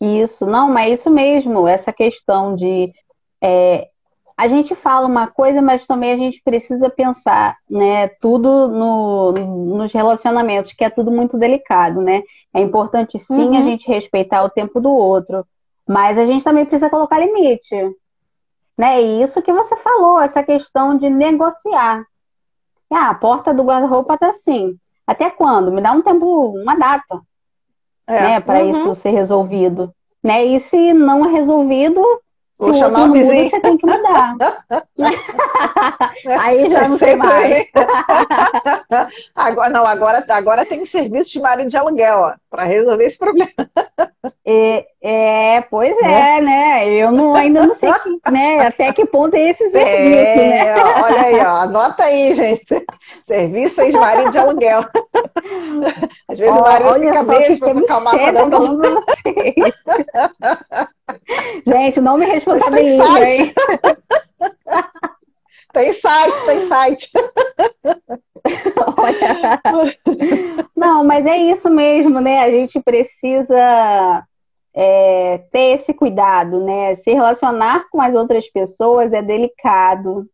Isso, 0.00 0.46
não, 0.46 0.68
mas 0.68 0.90
é 0.90 0.94
isso 0.94 1.10
mesmo, 1.10 1.66
essa 1.66 1.92
questão 1.92 2.54
de 2.54 2.92
é, 3.42 3.88
a 4.36 4.48
gente 4.48 4.74
fala 4.74 5.06
uma 5.06 5.26
coisa, 5.26 5.62
mas 5.62 5.86
também 5.86 6.12
a 6.12 6.16
gente 6.16 6.42
precisa 6.44 6.90
pensar, 6.90 7.56
né, 7.70 8.08
tudo 8.20 8.68
no, 8.68 9.32
nos 9.32 9.92
relacionamentos, 9.92 10.72
que 10.72 10.84
é 10.84 10.90
tudo 10.90 11.10
muito 11.10 11.38
delicado, 11.38 12.02
né? 12.02 12.22
É 12.52 12.60
importante 12.60 13.18
sim 13.18 13.48
Uhum. 13.50 13.58
a 13.58 13.62
gente 13.62 13.88
respeitar 13.88 14.44
o 14.44 14.50
tempo 14.50 14.78
do 14.80 14.90
outro, 14.90 15.46
mas 15.88 16.18
a 16.18 16.26
gente 16.26 16.44
também 16.44 16.66
precisa 16.66 16.90
colocar 16.90 17.18
limite, 17.18 17.74
né? 18.76 19.00
E 19.02 19.22
isso 19.22 19.40
que 19.40 19.52
você 19.52 19.74
falou, 19.76 20.20
essa 20.20 20.42
questão 20.42 20.98
de 20.98 21.08
negociar. 21.08 22.04
Ah, 22.92 23.10
a 23.10 23.14
porta 23.14 23.54
do 23.54 23.62
guarda-roupa 23.64 24.18
tá 24.18 24.28
assim. 24.28 24.76
Até 25.06 25.30
quando? 25.30 25.72
Me 25.72 25.80
dá 25.80 25.92
um 25.92 26.02
tempo, 26.02 26.50
uma 26.62 26.74
data, 26.76 27.20
É. 28.06 28.20
né, 28.22 28.40
para 28.40 28.62
Uhum. 28.62 28.70
isso 28.70 28.94
ser 28.96 29.10
resolvido, 29.10 29.90
né? 30.22 30.44
E 30.44 30.60
se 30.60 30.92
não 30.92 31.24
é 31.24 31.32
resolvido, 31.32 32.02
Vou 32.58 32.70
o 32.70 32.74
chamar 32.74 33.02
outro 33.02 33.12
o 33.12 33.16
não 33.16 33.24
muda, 33.24 33.50
você 33.50 33.60
tem 33.60 33.76
que 33.76 33.86
mudar. 33.86 34.34
Aí 36.40 36.68
já 36.70 36.88
não 36.88 36.96
sei 36.96 37.14
mais. 37.16 37.66
Agora, 39.36 39.70
não, 39.70 39.86
agora, 39.86 40.24
agora 40.28 40.64
tem 40.64 40.80
um 40.80 40.86
serviço 40.86 41.32
de 41.32 41.40
marido 41.40 41.68
de 41.68 41.76
aluguel, 41.76 42.18
ó, 42.18 42.34
para 42.50 42.64
resolver 42.64 43.04
esse 43.04 43.18
problema. 43.18 43.50
É, 44.48 44.86
é, 45.02 45.60
pois 45.62 45.96
é, 45.98 46.40
né? 46.40 46.88
Eu 46.88 47.10
não, 47.10 47.34
ainda 47.34 47.66
não 47.66 47.74
sei 47.74 47.92
que, 47.92 48.30
né, 48.30 48.64
até 48.64 48.92
que 48.92 49.04
ponto 49.04 49.34
é 49.34 49.50
esse 49.50 49.70
serviço, 49.70 50.38
né? 50.38 50.68
É, 50.68 50.76
ó, 50.76 51.02
olha 51.02 51.20
aí, 51.22 51.40
ó, 51.40 51.56
anota 51.62 52.04
aí, 52.04 52.32
gente. 52.34 52.86
Serviço 53.24 53.84
de 53.84 53.98
marido 53.98 54.30
de 54.30 54.38
aluguel. 54.38 54.84
Às 56.28 56.38
vezes 56.38 56.54
o 56.54 56.58
Ó, 56.58 56.62
marido 56.62 56.88
olha 56.90 57.24
fica 57.24 57.42
que 57.42 57.58
para 57.58 57.74
trocar 57.74 57.98
uma 57.98 58.12
Michelle 58.12 58.50
Gente, 61.66 62.00
não 62.00 62.16
me 62.18 62.24
Tem 62.24 62.34
responsabilize, 62.34 62.96
site. 62.96 63.54
Tem 65.72 65.92
site, 65.92 66.46
tem 66.46 66.60
site. 66.62 67.10
Olha. 68.96 69.60
Não, 70.74 71.04
mas 71.04 71.26
é 71.26 71.36
isso 71.36 71.68
mesmo, 71.68 72.18
né? 72.20 72.40
A 72.40 72.50
gente 72.50 72.80
precisa 72.80 74.24
é, 74.74 75.38
ter 75.52 75.74
esse 75.74 75.92
cuidado, 75.92 76.64
né? 76.64 76.94
Se 76.94 77.12
relacionar 77.12 77.86
com 77.90 78.00
as 78.00 78.14
outras 78.14 78.48
pessoas 78.50 79.12
é 79.12 79.20
delicado, 79.20 80.26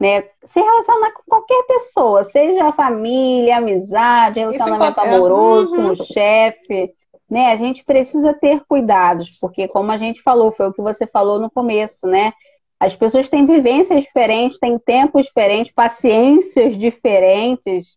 né? 0.00 0.24
Se 0.46 0.58
relacionar 0.60 1.12
com 1.12 1.22
qualquer 1.28 1.62
pessoa, 1.64 2.24
seja 2.24 2.72
família, 2.72 3.58
amizade, 3.58 4.40
relacionamento 4.40 4.94
qualquer- 4.94 5.14
amoroso, 5.14 5.72
Uhum. 5.74 5.82
com 5.88 5.92
o 5.92 5.96
chefe, 6.06 6.94
né? 7.30 7.52
A 7.52 7.56
gente 7.56 7.84
precisa 7.84 8.32
ter 8.32 8.62
cuidados, 8.66 9.38
porque 9.38 9.68
como 9.68 9.90
a 9.92 9.98
gente 9.98 10.22
falou, 10.22 10.52
foi 10.52 10.68
o 10.68 10.72
que 10.72 10.82
você 10.82 11.06
falou 11.06 11.38
no 11.38 11.50
começo, 11.50 12.06
né? 12.06 12.32
As 12.80 12.94
pessoas 12.94 13.28
têm 13.28 13.44
vivências 13.44 14.02
diferentes, 14.02 14.58
têm 14.58 14.78
tempos 14.78 15.26
diferentes, 15.26 15.72
paciências 15.72 16.76
diferentes, 16.78 17.88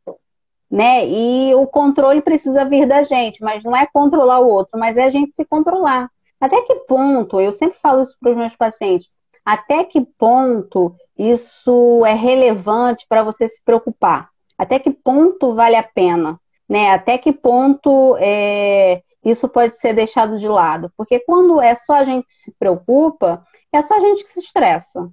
né? 0.70 1.08
E 1.08 1.54
o 1.56 1.68
controle 1.68 2.22
precisa 2.22 2.66
vir 2.66 2.88
da 2.88 3.04
gente, 3.04 3.42
mas 3.44 3.64
não 3.64 3.76
é 3.76 3.86
controlar 3.86 4.40
o 4.40 4.48
outro, 4.48 4.80
mas 4.80 4.98
é 4.98 5.04
a 5.04 5.12
gente 5.12 5.36
se 5.36 5.46
controlar. 5.46 6.10
Até 6.40 6.60
que 6.62 6.76
ponto, 6.88 7.40
eu 7.40 7.52
sempre 7.52 7.78
falo 7.82 8.02
isso 8.02 8.18
para 8.20 8.32
os 8.32 8.38
meus 8.38 8.56
pacientes, 8.56 9.08
até 9.46 9.84
que 9.84 10.02
ponto 10.02 10.96
isso 11.18 12.04
é 12.06 12.14
relevante 12.14 13.06
para 13.08 13.24
você 13.24 13.48
se 13.48 13.62
preocupar? 13.64 14.30
Até 14.58 14.80
que 14.80 14.92
ponto 14.92 15.54
vale 15.54 15.76
a 15.76 15.84
pena? 15.84 16.40
Né? 16.68 16.92
Até 16.92 17.18
que 17.18 17.32
ponto 17.32 18.16
é, 18.20 19.02
isso 19.24 19.48
pode 19.48 19.80
ser 19.80 19.94
deixado 19.94 20.40
de 20.40 20.48
lado? 20.48 20.92
Porque 20.98 21.20
quando 21.20 21.62
é 21.62 21.76
só 21.76 21.94
a 21.96 22.04
gente 22.04 22.26
que 22.26 22.34
se 22.34 22.52
preocupa, 22.58 23.44
é 23.72 23.82
só 23.82 23.96
a 23.96 24.00
gente 24.00 24.24
que 24.24 24.34
se 24.34 24.40
estressa. 24.40 25.10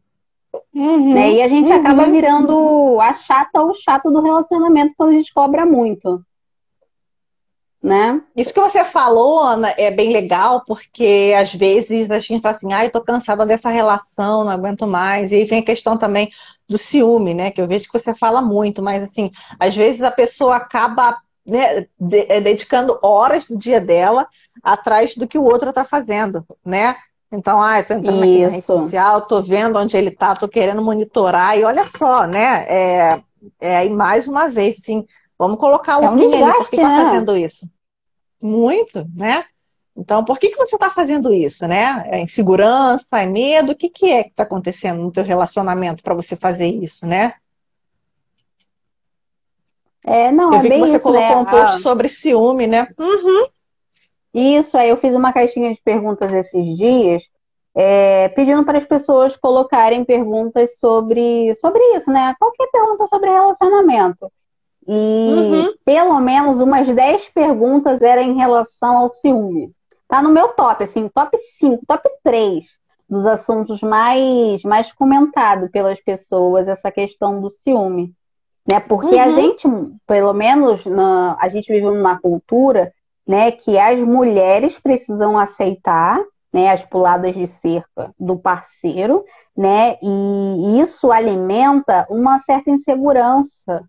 Uhum. 0.75 1.15
Né? 1.15 1.33
E 1.33 1.43
a 1.43 1.49
gente 1.49 1.69
Uhum. 1.71 1.81
acaba 1.81 2.05
virando 2.07 2.99
a 3.01 3.13
chata 3.13 3.61
ou 3.61 3.71
o 3.71 3.75
chato 3.75 4.11
do 4.11 4.21
relacionamento 4.23 4.95
quando 4.97 5.11
a 5.11 5.15
gente 5.15 5.33
cobra 5.33 5.67
muito. 5.67 6.23
Né? 7.81 8.21
Isso 8.35 8.53
que 8.53 8.61
você 8.61 8.85
falou, 8.85 9.41
Ana, 9.41 9.73
é 9.79 9.89
bem 9.91 10.13
legal, 10.13 10.65
porque 10.67 11.33
às 11.39 11.55
vezes 11.55 12.11
a 12.11 12.19
gente 12.19 12.43
fala 12.43 12.55
assim, 12.57 12.73
ai, 12.73 12.87
eu 12.87 12.91
tô 12.91 13.01
cansada 13.01 13.47
dessa 13.47 13.71
relação, 13.71 14.43
não 14.45 14.51
aguento 14.51 14.85
mais. 14.87 15.31
E 15.31 15.37
aí 15.37 15.45
vem 15.45 15.61
a 15.61 15.65
questão 15.65 15.97
também 15.97 16.29
do 16.69 16.77
ciúme, 16.77 17.35
né? 17.35 17.51
Que 17.53 17.61
eu 17.61 17.69
vejo 17.69 17.87
que 17.87 17.97
você 17.99 18.13
fala 18.15 18.43
muito, 18.43 18.83
mas 18.83 19.03
assim, 19.03 19.31
às 19.61 19.77
vezes 19.77 20.03
a 20.03 20.11
pessoa 20.11 20.57
acaba 20.57 21.19
né, 21.49 21.87
de- 21.99 22.27
eh, 22.29 22.41
dedicando 22.41 22.99
horas 23.03 23.47
do 23.47 23.57
dia 23.57 23.81
dela 23.81 24.29
atrás 24.63 25.15
do 25.15 25.27
que 25.27 25.39
o 25.39 25.43
outro 25.45 25.73
tá 25.73 25.85
fazendo, 25.85 26.45
né? 26.65 26.95
Então, 27.33 27.61
ah, 27.61 27.83
tô 27.83 27.95
entrando 27.95 28.23
aqui 28.23 28.39
na 28.39 28.49
rede 28.49 28.67
social, 28.67 29.23
tô 29.27 29.43
vendo 29.43 29.79
onde 29.79 29.97
ele 29.97 30.11
tá, 30.11 30.35
tô 30.35 30.49
querendo 30.49 30.83
monitorar, 30.83 31.59
e 31.59 31.65
olha 31.65 31.85
só, 31.85 32.27
né? 32.27 32.65
É, 32.69 33.23
é 33.61 33.89
mais 33.91 34.29
uma 34.29 34.49
vez, 34.49 34.77
sim, 34.83 35.07
vamos 35.39 35.59
colocar 35.59 35.99
o 35.99 36.05
É 36.05 36.11
um 36.11 36.17
pin 36.17 36.25
ali, 36.35 36.53
por 36.55 36.71
que 36.71 36.77
desgaste, 36.77 36.77
tá 36.77 36.89
né? 36.89 37.05
fazendo 37.05 37.37
isso? 37.37 37.67
Muito, 38.41 39.07
né? 39.15 39.45
Então, 39.97 40.25
por 40.25 40.39
que, 40.39 40.51
que 40.51 40.57
você 40.57 40.77
está 40.77 40.91
fazendo 40.91 41.35
isso, 41.35 41.67
né? 41.67 42.05
É 42.07 42.21
insegurança, 42.21 43.21
é 43.21 43.27
medo? 43.27 43.73
O 43.73 43.77
que, 43.77 43.89
que 43.89 44.11
é 44.11 44.23
que 44.23 44.31
está 44.31 44.45
acontecendo 44.45 45.03
no 45.03 45.11
teu 45.11 45.25
relacionamento 45.25 46.03
para 46.03 46.15
você 46.15 46.37
fazer 46.37 46.67
isso, 46.67 47.05
né? 47.05 47.35
É, 50.09 50.33
não, 50.33 50.53
eu 50.53 50.59
é 50.59 50.63
vi 50.63 50.69
bem 50.69 50.83
que 50.83 50.89
você 50.89 50.97
isso, 50.97 51.03
colocou 51.03 51.37
né? 51.37 51.37
um 51.37 51.45
post 51.45 51.77
Ah, 51.77 51.79
sobre 51.81 52.09
ciúme, 52.09 52.67
né? 52.67 52.89
Uhum. 52.99 53.47
Isso, 54.35 54.77
aí 54.77 54.89
eu 54.91 54.97
fiz 54.97 55.15
uma 55.15 55.33
caixinha 55.33 55.73
de 55.73 55.81
perguntas 55.83 56.33
esses 56.33 56.77
dias, 56.77 57.25
é, 57.75 58.29
pedindo 58.31 58.65
para 58.65 58.79
as 58.79 58.85
pessoas 58.85 59.37
colocarem 59.37 60.05
perguntas 60.05 60.79
sobre, 60.79 61.55
sobre 61.57 61.81
isso, 61.97 62.11
né? 62.11 62.35
Qualquer 62.39 62.69
pergunta 62.71 63.07
sobre 63.07 63.31
relacionamento. 63.31 64.31
E 64.87 65.29
Uhum. 65.31 65.75
pelo 65.85 66.19
menos 66.21 66.61
umas 66.61 66.87
10 66.87 67.29
perguntas 67.29 68.01
eram 68.01 68.23
em 68.23 68.37
relação 68.37 68.99
ao 68.99 69.09
ciúme. 69.09 69.71
Tá 70.09 70.23
no 70.23 70.31
meu 70.31 70.49
top, 70.49 70.83
assim, 70.85 71.09
top 71.09 71.37
5, 71.37 71.85
top 71.87 72.09
3 72.25 72.65
dos 73.09 73.27
assuntos 73.27 73.83
mais, 73.83 74.63
mais 74.63 74.93
comentados 74.93 75.71
pelas 75.71 76.01
pessoas, 76.03 76.67
essa 76.69 76.91
questão 76.91 77.41
do 77.41 77.51
ciúme. 77.51 78.15
Né? 78.69 78.79
Porque 78.81 79.19
a 79.19 79.27
Uhum. 79.27 79.33
gente, 79.33 79.69
pelo 80.07 80.33
menos, 80.35 80.85
na, 80.85 81.37
a 81.41 81.49
gente 81.49 81.73
vive 81.73 81.87
numa 81.87 82.21
cultura 82.21 82.93
né, 83.27 83.51
que 83.51 83.79
as 83.79 84.01
mulheres 84.01 84.79
precisam 84.79 85.39
aceitar, 85.39 86.21
né, 86.53 86.71
as 86.71 86.85
puladas 86.85 87.35
de 87.35 87.47
cerca 87.47 88.11
do 88.19 88.39
parceiro, 88.39 89.25
né, 89.57 89.99
e 90.03 90.81
isso 90.81 91.13
alimenta 91.13 92.07
uma 92.09 92.39
certa 92.39 92.71
insegurança, 92.71 93.83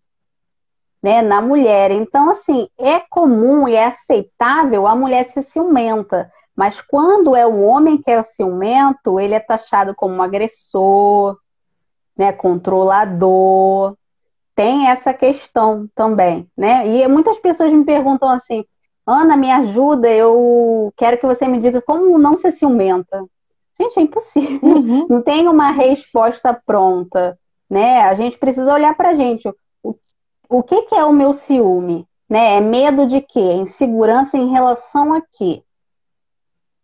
né, 1.02 1.22
na 1.22 1.42
mulher. 1.42 1.92
Então, 1.92 2.30
assim, 2.30 2.68
é 2.78 3.00
comum 3.10 3.66
e 3.68 3.76
é 3.76 3.86
aceitável 3.86 4.86
a 4.86 4.96
mulher 4.96 5.24
ser 5.26 5.42
ciumenta, 5.44 6.30
mas 6.54 6.82
quando 6.82 7.34
é 7.34 7.46
o 7.46 7.62
homem 7.62 8.02
que 8.02 8.12
é 8.12 8.22
ciumento, 8.24 9.18
ele 9.20 9.34
é 9.34 9.40
taxado 9.40 9.96
como 9.96 10.16
um 10.16 10.22
agressor, 10.22 11.38
né, 12.18 12.34
controlador. 12.34 13.96
Tem 14.60 14.90
essa 14.90 15.14
questão 15.14 15.88
também, 15.96 16.46
né? 16.58 16.86
E 16.86 17.08
muitas 17.08 17.40
pessoas 17.40 17.72
me 17.72 17.86
perguntam 17.86 18.28
assim: 18.28 18.66
Ana, 19.08 19.38
me 19.38 19.50
ajuda, 19.50 20.12
eu 20.12 20.94
quero 20.98 21.18
que 21.18 21.26
você 21.26 21.48
me 21.48 21.60
diga 21.60 21.82
como 21.82 22.18
não 22.18 22.36
ser 22.36 22.52
ciumenta. 22.52 23.26
Gente, 23.80 24.00
é 24.00 24.02
impossível. 24.02 24.60
Uhum. 24.62 25.08
Não 25.10 25.22
tem 25.22 25.48
uma 25.48 25.72
resposta 25.72 26.54
pronta, 26.66 27.40
né? 27.70 28.02
A 28.02 28.14
gente 28.16 28.38
precisa 28.38 28.74
olhar 28.74 28.94
pra 28.98 29.16
gente. 29.16 29.48
O, 29.82 29.96
o 30.50 30.62
que 30.62 30.82
que 30.82 30.96
é 30.96 31.06
o 31.06 31.14
meu 31.14 31.32
ciúme? 31.32 32.06
Né? 32.30 32.58
É 32.58 32.60
medo 32.60 33.08
de 33.08 33.22
quê? 33.22 33.40
É 33.40 33.54
Insegurança 33.54 34.38
em 34.38 34.50
relação 34.50 35.14
a 35.14 35.22
quê? 35.38 35.64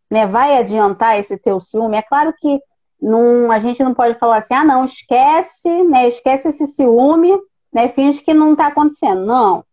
Né? 0.09 0.25
Vai 0.25 0.57
adiantar 0.57 1.19
esse 1.19 1.37
teu 1.37 1.59
ciúme? 1.59 1.97
É 1.97 2.01
claro 2.01 2.33
que 2.39 2.57
não, 3.01 3.51
a 3.51 3.59
gente 3.59 3.83
não 3.83 3.93
pode 3.93 4.17
falar 4.17 4.37
assim, 4.37 4.53
ah, 4.53 4.63
não, 4.63 4.85
esquece, 4.85 5.83
né? 5.83 6.07
Esquece 6.07 6.47
esse 6.47 6.67
ciúme, 6.67 7.37
né? 7.75 7.89
Finge 7.89 8.21
que 8.21 8.33
não 8.33 8.55
tá 8.55 8.67
acontecendo. 8.67 9.25
Não. 9.25 9.65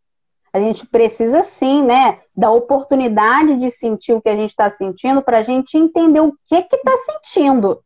A 0.53 0.59
gente 0.59 0.85
precisa 0.85 1.45
sim, 1.45 1.85
né, 1.85 2.19
da 2.37 2.51
oportunidade 2.51 3.57
de 3.59 3.71
sentir 3.71 4.13
o 4.13 4.21
que 4.21 4.29
a 4.29 4.35
gente 4.35 4.51
está 4.51 4.69
sentindo 4.69 5.23
para 5.23 5.39
a 5.39 5.43
gente 5.45 5.79
entender 5.79 6.21
o 6.21 6.35
que 6.47 6.63
que 6.63 6.77
está 6.77 6.93
sentindo. 6.97 7.81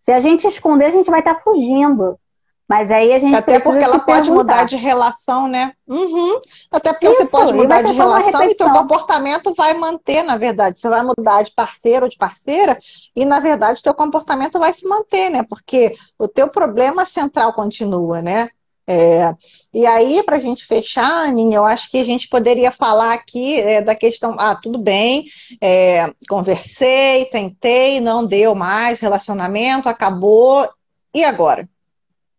Se 0.00 0.10
a 0.10 0.18
gente 0.18 0.46
esconder, 0.46 0.86
a 0.86 0.90
gente 0.90 1.10
vai 1.10 1.20
estar 1.20 1.40
fugindo. 1.42 2.18
Mas 2.66 2.90
aí 2.90 3.12
a 3.12 3.18
gente 3.18 3.34
Até 3.34 3.60
porque 3.60 3.84
ela 3.84 3.98
pode 3.98 4.28
perguntar. 4.28 4.32
mudar 4.32 4.64
de 4.64 4.76
relação, 4.76 5.46
né? 5.46 5.72
Uhum. 5.86 6.40
Até 6.70 6.92
porque 6.92 7.08
Isso, 7.08 7.18
você 7.18 7.26
pode 7.26 7.52
mudar 7.52 7.82
de 7.82 7.92
relação 7.92 8.42
e 8.44 8.54
teu 8.54 8.70
comportamento 8.70 9.52
vai 9.54 9.74
manter, 9.74 10.22
na 10.22 10.38
verdade. 10.38 10.80
Você 10.80 10.88
vai 10.88 11.02
mudar 11.02 11.42
de 11.42 11.52
parceiro 11.54 12.06
ou 12.06 12.08
de 12.08 12.16
parceira 12.16 12.78
e, 13.14 13.26
na 13.26 13.40
verdade, 13.40 13.82
teu 13.82 13.92
comportamento 13.92 14.58
vai 14.58 14.72
se 14.72 14.88
manter, 14.88 15.28
né? 15.28 15.44
Porque 15.48 15.94
o 16.18 16.26
teu 16.26 16.48
problema 16.48 17.04
central 17.04 17.52
continua, 17.52 18.22
né? 18.22 18.48
É, 18.86 19.34
e 19.72 19.86
aí, 19.86 20.22
para 20.24 20.36
a 20.36 20.40
gente 20.40 20.66
fechar, 20.66 21.28
Aninha, 21.28 21.56
eu 21.56 21.64
acho 21.64 21.90
que 21.90 21.98
a 21.98 22.04
gente 22.04 22.28
poderia 22.28 22.72
falar 22.72 23.12
aqui 23.12 23.60
é, 23.60 23.80
da 23.80 23.94
questão, 23.94 24.34
ah, 24.38 24.56
tudo 24.56 24.78
bem, 24.78 25.26
é, 25.60 26.12
conversei, 26.28 27.26
tentei, 27.26 28.00
não 28.00 28.26
deu 28.26 28.54
mais, 28.54 29.00
relacionamento 29.00 29.88
acabou, 29.88 30.68
e 31.14 31.22
agora? 31.22 31.68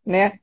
Né? 0.06 0.40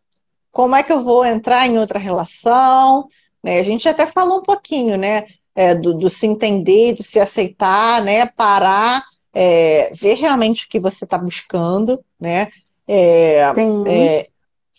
Como 0.51 0.74
é 0.74 0.82
que 0.82 0.92
eu 0.92 1.05
vou 1.05 1.24
entrar 1.24 1.66
em 1.66 1.78
outra 1.78 1.98
relação? 1.98 3.09
Né? 3.42 3.59
A 3.59 3.62
gente 3.62 3.88
até 3.88 4.07
falou 4.07 4.38
um 4.38 4.42
pouquinho, 4.42 4.96
né? 4.96 5.26
é, 5.55 5.74
do, 5.74 5.94
do 5.94 6.09
se 6.09 6.26
entender, 6.26 6.94
do 6.94 7.03
se 7.03 7.20
aceitar, 7.20 8.03
né? 8.03 8.26
Parar, 8.26 9.05
é, 9.32 9.92
ver 9.94 10.14
realmente 10.14 10.64
o 10.64 10.68
que 10.68 10.80
você 10.80 11.05
está 11.05 11.18
buscando, 11.18 12.03
né? 12.18 12.51
É, 12.86 13.53
Sim. 13.55 13.84
é, 13.86 14.28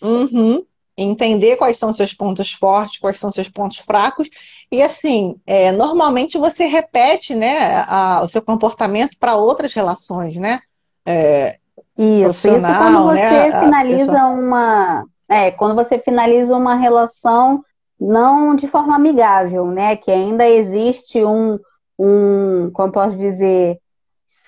uhum, 0.02 0.64
entender 0.96 1.56
quais 1.56 1.78
são 1.78 1.92
seus 1.92 2.12
pontos 2.14 2.52
fortes, 2.52 2.98
quais 3.00 3.18
são 3.18 3.32
seus 3.32 3.48
pontos 3.48 3.78
fracos. 3.78 4.28
E 4.70 4.82
assim, 4.82 5.36
é, 5.46 5.72
normalmente 5.72 6.38
você 6.38 6.66
repete, 6.66 7.34
né, 7.34 7.84
a- 7.86 8.22
o 8.24 8.28
seu 8.28 8.42
comportamento 8.42 9.16
para 9.18 9.36
outras 9.36 9.72
relações, 9.74 10.36
né? 10.36 10.60
É, 11.06 11.58
Isso, 11.96 12.48
isso 12.48 12.74
quando 12.74 13.02
você 13.02 13.52
né, 13.52 13.52
finaliza 13.58 14.24
pessoa- 14.24 14.26
uma, 14.26 15.04
é, 15.28 15.50
quando 15.50 15.74
você 15.74 15.98
finaliza 15.98 16.56
uma 16.56 16.74
relação 16.74 17.62
não 18.00 18.56
de 18.56 18.66
forma 18.66 18.96
amigável, 18.96 19.66
né? 19.66 19.96
Que 19.96 20.10
ainda 20.10 20.48
existe 20.48 21.22
um, 21.24 21.58
um, 21.98 22.70
como 22.72 22.92
posso 22.92 23.16
dizer, 23.16 23.78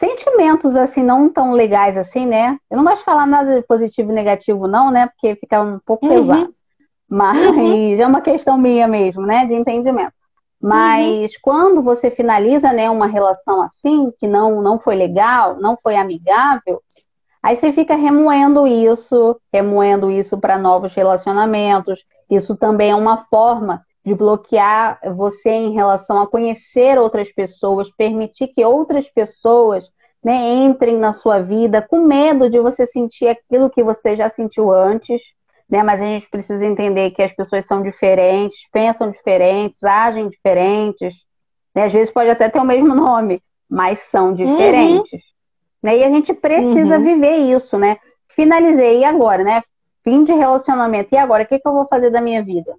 sentimentos 0.04 0.76
assim 0.76 1.02
não 1.02 1.28
tão 1.28 1.52
legais 1.52 1.96
assim, 1.96 2.26
né? 2.26 2.58
Eu 2.70 2.76
não 2.76 2.84
gosto 2.84 2.98
de 2.98 3.04
falar 3.04 3.26
nada 3.26 3.60
de 3.60 3.66
positivo 3.66 4.10
e 4.10 4.14
negativo 4.14 4.66
não, 4.68 4.90
né? 4.90 5.08
Porque 5.08 5.36
fica 5.36 5.62
um 5.62 5.78
pouco 5.84 6.06
Uhum. 6.06 6.12
pesado. 6.14 6.54
Mas 7.08 7.30
é 8.00 8.06
uma 8.06 8.20
questão 8.20 8.58
minha 8.58 8.86
mesmo, 8.86 9.22
né? 9.22 9.46
De 9.46 9.54
entendimento. 9.54 10.12
Mas 10.60 11.36
quando 11.38 11.82
você 11.82 12.10
finaliza, 12.10 12.72
né, 12.72 12.88
uma 12.88 13.06
relação 13.06 13.60
assim, 13.60 14.10
que 14.18 14.26
não, 14.26 14.62
não 14.62 14.78
foi 14.78 14.94
legal, 14.94 15.56
não 15.60 15.76
foi 15.76 15.94
amigável, 15.96 16.80
aí 17.42 17.54
você 17.56 17.70
fica 17.72 17.94
remoendo 17.94 18.66
isso, 18.66 19.38
remoendo 19.52 20.10
isso 20.10 20.38
para 20.38 20.58
novos 20.58 20.94
relacionamentos. 20.94 22.04
Isso 22.30 22.56
também 22.56 22.90
é 22.92 22.96
uma 22.96 23.26
forma 23.26 23.82
de 24.04 24.14
bloquear 24.14 24.98
você 25.14 25.50
em 25.50 25.72
relação 25.74 26.20
a 26.20 26.26
conhecer 26.26 26.98
outras 26.98 27.32
pessoas, 27.32 27.90
permitir 27.90 28.48
que 28.48 28.64
outras 28.64 29.08
pessoas, 29.08 29.90
né, 30.24 30.64
entrem 30.64 30.98
na 30.98 31.12
sua 31.12 31.40
vida 31.40 31.82
com 31.82 32.00
medo 32.00 32.48
de 32.50 32.58
você 32.58 32.86
sentir 32.86 33.28
aquilo 33.28 33.70
que 33.70 33.82
você 33.82 34.16
já 34.16 34.28
sentiu 34.30 34.72
antes 34.72 35.20
né? 35.68 35.82
Mas 35.82 36.00
a 36.00 36.04
gente 36.04 36.28
precisa 36.28 36.64
entender 36.64 37.10
que 37.10 37.22
as 37.22 37.32
pessoas 37.32 37.66
são 37.66 37.82
diferentes, 37.82 38.68
pensam 38.72 39.10
diferentes, 39.10 39.82
agem 39.82 40.28
diferentes, 40.28 41.14
né? 41.74 41.84
Às 41.84 41.92
vezes 41.92 42.12
pode 42.12 42.30
até 42.30 42.48
ter 42.48 42.58
o 42.58 42.64
mesmo 42.64 42.88
nome, 42.94 43.42
mas 43.68 43.98
são 44.10 44.32
diferentes, 44.32 45.20
né? 45.82 45.98
E 45.98 46.04
a 46.04 46.10
gente 46.10 46.32
precisa 46.34 46.98
Uhum. 46.98 47.02
viver 47.02 47.36
isso, 47.36 47.78
né? 47.78 47.96
Finalizei, 48.28 49.00
e 49.00 49.04
agora, 49.04 49.42
né? 49.42 49.62
Fim 50.02 50.22
de 50.24 50.32
relacionamento, 50.32 51.08
e 51.12 51.16
agora? 51.16 51.44
O 51.44 51.46
que 51.46 51.58
que 51.58 51.66
eu 51.68 51.72
vou 51.72 51.86
fazer 51.88 52.10
da 52.10 52.20
minha 52.20 52.42
vida? 52.42 52.74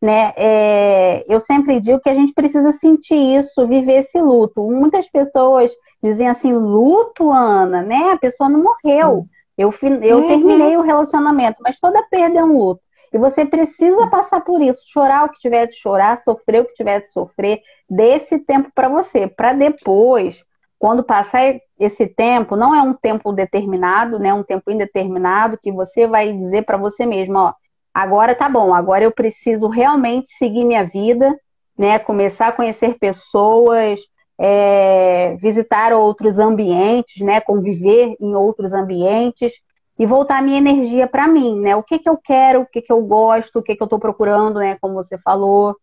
Né? 0.00 0.32
É, 0.36 1.24
eu 1.28 1.38
sempre 1.40 1.78
digo 1.80 2.00
que 2.00 2.08
a 2.08 2.14
gente 2.14 2.32
precisa 2.32 2.72
sentir 2.72 3.16
isso, 3.38 3.66
viver 3.66 4.00
esse 4.00 4.20
luto. 4.20 4.62
Muitas 4.70 5.06
pessoas 5.10 5.70
dizem 6.02 6.26
assim, 6.28 6.52
luto, 6.54 7.30
Ana, 7.30 7.82
né? 7.82 8.12
A 8.12 8.18
pessoa 8.18 8.48
não 8.48 8.62
morreu. 8.62 9.26
Eu, 9.58 9.74
eu 10.02 10.18
Uhum. 10.18 10.26
terminei 10.26 10.76
o 10.76 10.80
relacionamento, 10.82 11.58
mas 11.62 11.78
toda 11.78 12.02
perda 12.10 12.38
é 12.40 12.44
um 12.44 12.56
luto. 12.56 12.80
E 13.12 13.18
você 13.18 13.44
precisa 13.44 14.06
passar 14.06 14.40
por 14.40 14.62
isso, 14.62 14.80
chorar 14.86 15.24
o 15.26 15.28
que 15.30 15.38
tiver 15.40 15.66
de 15.66 15.74
chorar, 15.74 16.18
sofrer 16.22 16.62
o 16.62 16.64
que 16.64 16.74
tiver 16.74 17.00
de 17.00 17.10
sofrer, 17.12 17.60
dê 17.88 18.14
esse 18.14 18.38
tempo 18.38 18.70
para 18.74 18.88
você, 18.88 19.26
para 19.26 19.52
depois, 19.52 20.42
quando 20.78 21.02
passar 21.02 21.56
esse 21.78 22.06
tempo, 22.06 22.56
não 22.56 22.74
é 22.74 22.80
um 22.80 22.94
tempo 22.94 23.32
determinado, 23.32 24.18
né, 24.18 24.32
um 24.32 24.44
tempo 24.44 24.70
indeterminado 24.70 25.58
que 25.62 25.70
você 25.72 26.06
vai 26.06 26.32
dizer 26.32 26.64
para 26.64 26.78
você 26.78 27.04
mesmo, 27.04 27.36
ó, 27.36 27.52
agora 27.92 28.34
tá 28.34 28.48
bom, 28.48 28.74
agora 28.74 29.04
eu 29.04 29.12
preciso 29.12 29.68
realmente 29.68 30.30
seguir 30.36 30.64
minha 30.64 30.84
vida, 30.84 31.38
né, 31.76 31.98
começar 31.98 32.48
a 32.48 32.52
conhecer 32.52 32.98
pessoas, 32.98 34.00
é, 34.38 35.36
visitar 35.40 35.92
outros 35.92 36.38
ambientes, 36.38 37.24
né, 37.24 37.40
conviver 37.40 38.16
em 38.20 38.34
outros 38.34 38.72
ambientes 38.72 39.52
e 40.00 40.06
voltar 40.06 40.42
minha 40.42 40.56
energia 40.56 41.06
para 41.06 41.28
mim, 41.28 41.60
né? 41.60 41.76
O 41.76 41.82
que 41.82 41.98
que 41.98 42.08
eu 42.08 42.16
quero, 42.16 42.62
o 42.62 42.66
que 42.66 42.80
que 42.80 42.90
eu 42.90 43.02
gosto, 43.02 43.58
o 43.58 43.62
que 43.62 43.76
que 43.76 43.82
eu 43.82 43.84
estou 43.84 43.98
procurando, 43.98 44.58
né? 44.58 44.78
Como 44.80 44.94
você 44.94 45.18
falou, 45.18 45.76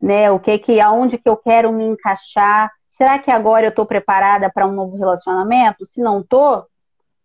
né? 0.00 0.30
O 0.30 0.38
que 0.38 0.56
que, 0.56 0.78
aonde 0.80 1.18
que 1.18 1.28
eu 1.28 1.36
quero 1.36 1.72
me 1.72 1.82
encaixar? 1.82 2.70
Será 2.90 3.18
que 3.18 3.32
agora 3.32 3.66
eu 3.66 3.70
estou 3.70 3.84
preparada 3.84 4.48
para 4.48 4.68
um 4.68 4.72
novo 4.72 4.96
relacionamento? 4.96 5.84
Se 5.84 6.00
não 6.00 6.22
tô, 6.22 6.64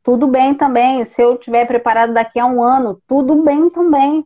tudo 0.03 0.27
bem 0.27 0.53
também. 0.53 1.05
Se 1.05 1.21
eu 1.21 1.35
estiver 1.35 1.65
preparado 1.65 2.13
daqui 2.13 2.39
a 2.39 2.45
um 2.45 2.63
ano, 2.63 3.01
tudo 3.07 3.43
bem 3.43 3.69
também. 3.69 4.25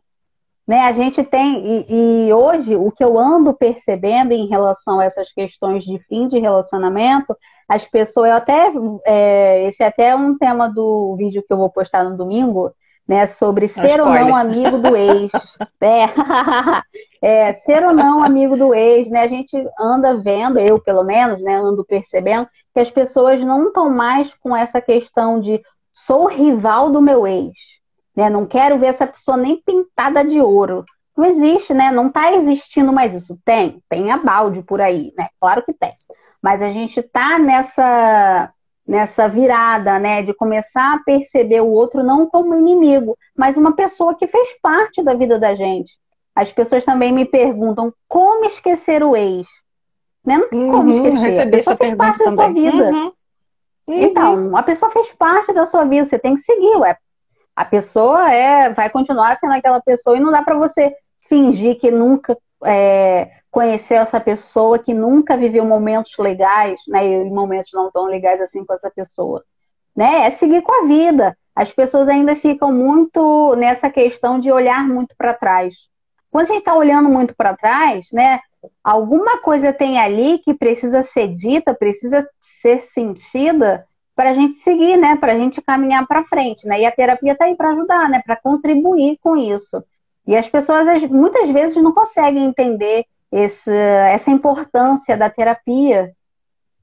Né, 0.66 0.80
a 0.80 0.92
gente 0.92 1.22
tem, 1.22 1.84
e, 1.90 2.26
e, 2.28 2.32
hoje 2.32 2.74
o 2.74 2.90
que 2.90 3.04
eu 3.04 3.18
ando 3.18 3.52
percebendo 3.52 4.32
em 4.32 4.46
relação 4.46 4.98
a 4.98 5.04
essas 5.04 5.30
questões 5.30 5.84
de 5.84 5.98
fim 5.98 6.26
de 6.26 6.38
relacionamento, 6.38 7.36
as 7.68 7.86
pessoas, 7.86 8.30
eu 8.30 8.36
até, 8.36 8.72
é, 9.04 9.68
esse 9.68 9.82
é 9.82 9.88
até 9.88 10.16
um 10.16 10.38
tema 10.38 10.66
do 10.66 11.16
vídeo 11.16 11.44
que 11.46 11.52
eu 11.52 11.58
vou 11.58 11.68
postar 11.68 12.04
no 12.04 12.16
domingo, 12.16 12.72
né, 13.06 13.26
sobre 13.26 13.68
ser 13.68 14.00
ou 14.00 14.08
não 14.08 14.34
amigo 14.34 14.78
do 14.78 14.96
ex. 14.96 15.30
é, 15.80 16.08
é, 17.20 17.52
ser 17.52 17.84
ou 17.84 17.92
não 17.92 18.22
amigo 18.22 18.56
do 18.56 18.74
ex, 18.74 19.10
né? 19.10 19.22
A 19.22 19.28
gente 19.28 19.56
anda 19.78 20.16
vendo, 20.16 20.58
eu 20.58 20.80
pelo 20.80 21.04
menos, 21.04 21.40
né, 21.42 21.54
ando 21.54 21.84
percebendo 21.84 22.48
que 22.72 22.80
as 22.80 22.90
pessoas 22.90 23.42
não 23.42 23.68
estão 23.68 23.90
mais 23.90 24.32
com 24.34 24.56
essa 24.56 24.80
questão 24.80 25.38
de 25.38 25.62
sou 25.92 26.26
rival 26.26 26.90
do 26.90 27.00
meu 27.00 27.26
ex, 27.26 27.52
né? 28.16 28.30
Não 28.30 28.46
quero 28.46 28.78
ver 28.78 28.86
essa 28.86 29.06
pessoa 29.06 29.36
nem 29.36 29.60
pintada 29.62 30.24
de 30.24 30.40
ouro. 30.40 30.84
Não 31.16 31.24
existe, 31.24 31.72
né? 31.72 31.92
Não 31.92 32.08
está 32.08 32.32
existindo 32.32 32.92
mais 32.92 33.14
isso. 33.14 33.38
Tem, 33.44 33.80
tem 33.88 34.10
a 34.10 34.16
balde 34.16 34.62
por 34.62 34.80
aí, 34.80 35.12
né? 35.16 35.28
Claro 35.40 35.62
que 35.64 35.72
tem. 35.72 35.92
Mas 36.42 36.60
a 36.60 36.68
gente 36.68 36.98
está 36.98 37.38
nessa 37.38 38.52
nessa 38.86 39.28
virada, 39.28 39.98
né, 39.98 40.22
de 40.22 40.34
começar 40.34 40.94
a 40.94 40.98
perceber 41.02 41.60
o 41.62 41.70
outro 41.70 42.02
não 42.02 42.26
como 42.26 42.54
inimigo, 42.54 43.16
mas 43.36 43.56
uma 43.56 43.74
pessoa 43.74 44.14
que 44.14 44.26
fez 44.26 44.48
parte 44.60 45.02
da 45.02 45.14
vida 45.14 45.38
da 45.38 45.54
gente. 45.54 45.92
As 46.34 46.52
pessoas 46.52 46.84
também 46.84 47.12
me 47.12 47.24
perguntam 47.24 47.92
como 48.08 48.44
esquecer 48.44 49.02
o 49.02 49.16
ex. 49.16 49.46
Né? 50.24 50.36
Não 50.36 50.48
tem 50.48 50.70
como 50.70 50.90
uhum, 50.90 51.06
esquecer. 51.06 51.40
A 51.40 51.50
pessoa 51.50 51.76
fez 51.76 51.94
parte 51.94 52.18
também. 52.18 52.34
da 52.34 52.42
sua 52.42 52.52
vida. 52.52 52.90
Uhum. 52.90 53.12
Uhum. 53.86 54.02
Então, 54.02 54.56
a 54.56 54.62
pessoa 54.62 54.90
fez 54.90 55.12
parte 55.12 55.52
da 55.52 55.66
sua 55.66 55.84
vida, 55.84 56.06
você 56.06 56.18
tem 56.18 56.34
que 56.34 56.42
seguir, 56.42 56.76
ué. 56.76 56.96
A 57.54 57.64
pessoa 57.64 58.32
é, 58.32 58.70
vai 58.70 58.90
continuar 58.90 59.36
sendo 59.36 59.52
aquela 59.52 59.80
pessoa 59.80 60.16
e 60.16 60.20
não 60.20 60.32
dá 60.32 60.42
para 60.42 60.56
você 60.56 60.92
fingir 61.28 61.78
que 61.78 61.90
nunca 61.90 62.36
é, 62.64 63.30
conhecer 63.54 63.94
essa 63.94 64.20
pessoa 64.20 64.80
que 64.80 64.92
nunca 64.92 65.36
viveu 65.36 65.64
momentos 65.64 66.12
legais, 66.18 66.80
né, 66.88 67.06
e 67.06 67.30
momentos 67.30 67.70
não 67.72 67.88
tão 67.88 68.06
legais 68.06 68.40
assim 68.40 68.64
com 68.64 68.74
essa 68.74 68.90
pessoa, 68.90 69.44
né? 69.94 70.26
É 70.26 70.30
seguir 70.30 70.60
com 70.62 70.72
a 70.82 70.88
vida. 70.88 71.38
As 71.54 71.70
pessoas 71.70 72.08
ainda 72.08 72.34
ficam 72.34 72.72
muito 72.72 73.54
nessa 73.54 73.88
questão 73.88 74.40
de 74.40 74.50
olhar 74.50 74.84
muito 74.84 75.14
para 75.16 75.32
trás. 75.32 75.76
Quando 76.32 76.46
a 76.46 76.48
gente 76.48 76.58
está 76.58 76.74
olhando 76.74 77.08
muito 77.08 77.32
para 77.36 77.56
trás, 77.56 78.08
né, 78.12 78.40
alguma 78.82 79.38
coisa 79.38 79.72
tem 79.72 80.00
ali 80.00 80.38
que 80.38 80.52
precisa 80.52 81.00
ser 81.02 81.28
dita, 81.28 81.72
precisa 81.72 82.28
ser 82.40 82.80
sentida 82.92 83.86
para 84.16 84.30
a 84.30 84.34
gente 84.34 84.54
seguir, 84.56 84.96
né, 84.96 85.14
para 85.14 85.30
a 85.30 85.38
gente 85.38 85.62
caminhar 85.62 86.04
para 86.08 86.24
frente, 86.24 86.66
né? 86.66 86.80
E 86.80 86.86
a 86.86 86.90
terapia 86.90 87.34
está 87.34 87.44
aí 87.44 87.54
para 87.54 87.70
ajudar, 87.70 88.08
né, 88.08 88.20
para 88.26 88.34
contribuir 88.34 89.16
com 89.22 89.36
isso. 89.36 89.80
E 90.26 90.36
as 90.36 90.48
pessoas 90.48 91.04
muitas 91.08 91.48
vezes 91.50 91.76
não 91.76 91.92
conseguem 91.92 92.46
entender 92.46 93.04
esse, 93.30 93.70
essa 93.70 94.30
importância 94.30 95.16
da 95.16 95.28
terapia, 95.30 96.12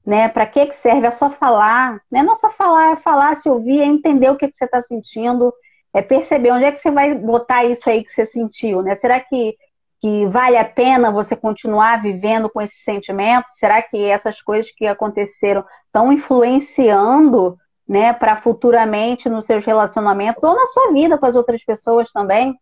né? 0.04 0.28
Para 0.28 0.46
que, 0.46 0.66
que 0.66 0.74
serve? 0.74 1.06
É 1.06 1.10
só 1.10 1.30
falar, 1.30 2.00
né? 2.10 2.22
Não 2.22 2.36
só 2.36 2.50
falar, 2.50 2.92
é 2.92 2.96
falar, 2.96 3.36
se 3.36 3.48
ouvir, 3.48 3.80
é 3.80 3.84
entender 3.84 4.30
o 4.30 4.36
que, 4.36 4.48
que 4.48 4.56
você 4.56 4.64
está 4.64 4.82
sentindo, 4.82 5.52
é 5.94 6.02
perceber 6.02 6.52
onde 6.52 6.64
é 6.64 6.72
que 6.72 6.80
você 6.80 6.90
vai 6.90 7.14
botar 7.14 7.64
isso 7.64 7.88
aí 7.88 8.04
que 8.04 8.12
você 8.12 8.26
sentiu, 8.26 8.82
né? 8.82 8.94
Será 8.94 9.20
que, 9.20 9.56
que 10.00 10.26
vale 10.26 10.56
a 10.56 10.64
pena 10.64 11.12
você 11.12 11.36
continuar 11.36 12.02
vivendo 12.02 12.50
com 12.50 12.60
esse 12.60 12.78
sentimento? 12.80 13.46
Será 13.58 13.80
que 13.82 14.04
essas 14.04 14.42
coisas 14.42 14.72
que 14.72 14.86
aconteceram 14.86 15.64
estão 15.86 16.12
influenciando, 16.12 17.56
né, 17.86 18.12
para 18.12 18.36
futuramente 18.36 19.28
nos 19.28 19.44
seus 19.44 19.64
relacionamentos 19.64 20.42
ou 20.42 20.54
na 20.54 20.66
sua 20.66 20.92
vida 20.92 21.18
com 21.18 21.26
as 21.26 21.36
outras 21.36 21.62
pessoas 21.62 22.10
também, 22.10 22.58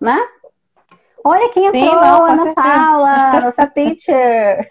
né? 0.00 0.18
Olha 1.24 1.50
quem 1.50 1.66
entrou, 1.66 1.82
Sim, 1.82 1.94
não, 1.94 2.24
Ana 2.24 2.54
Paula, 2.54 3.40
nossa 3.40 3.66
teacher. 3.74 4.70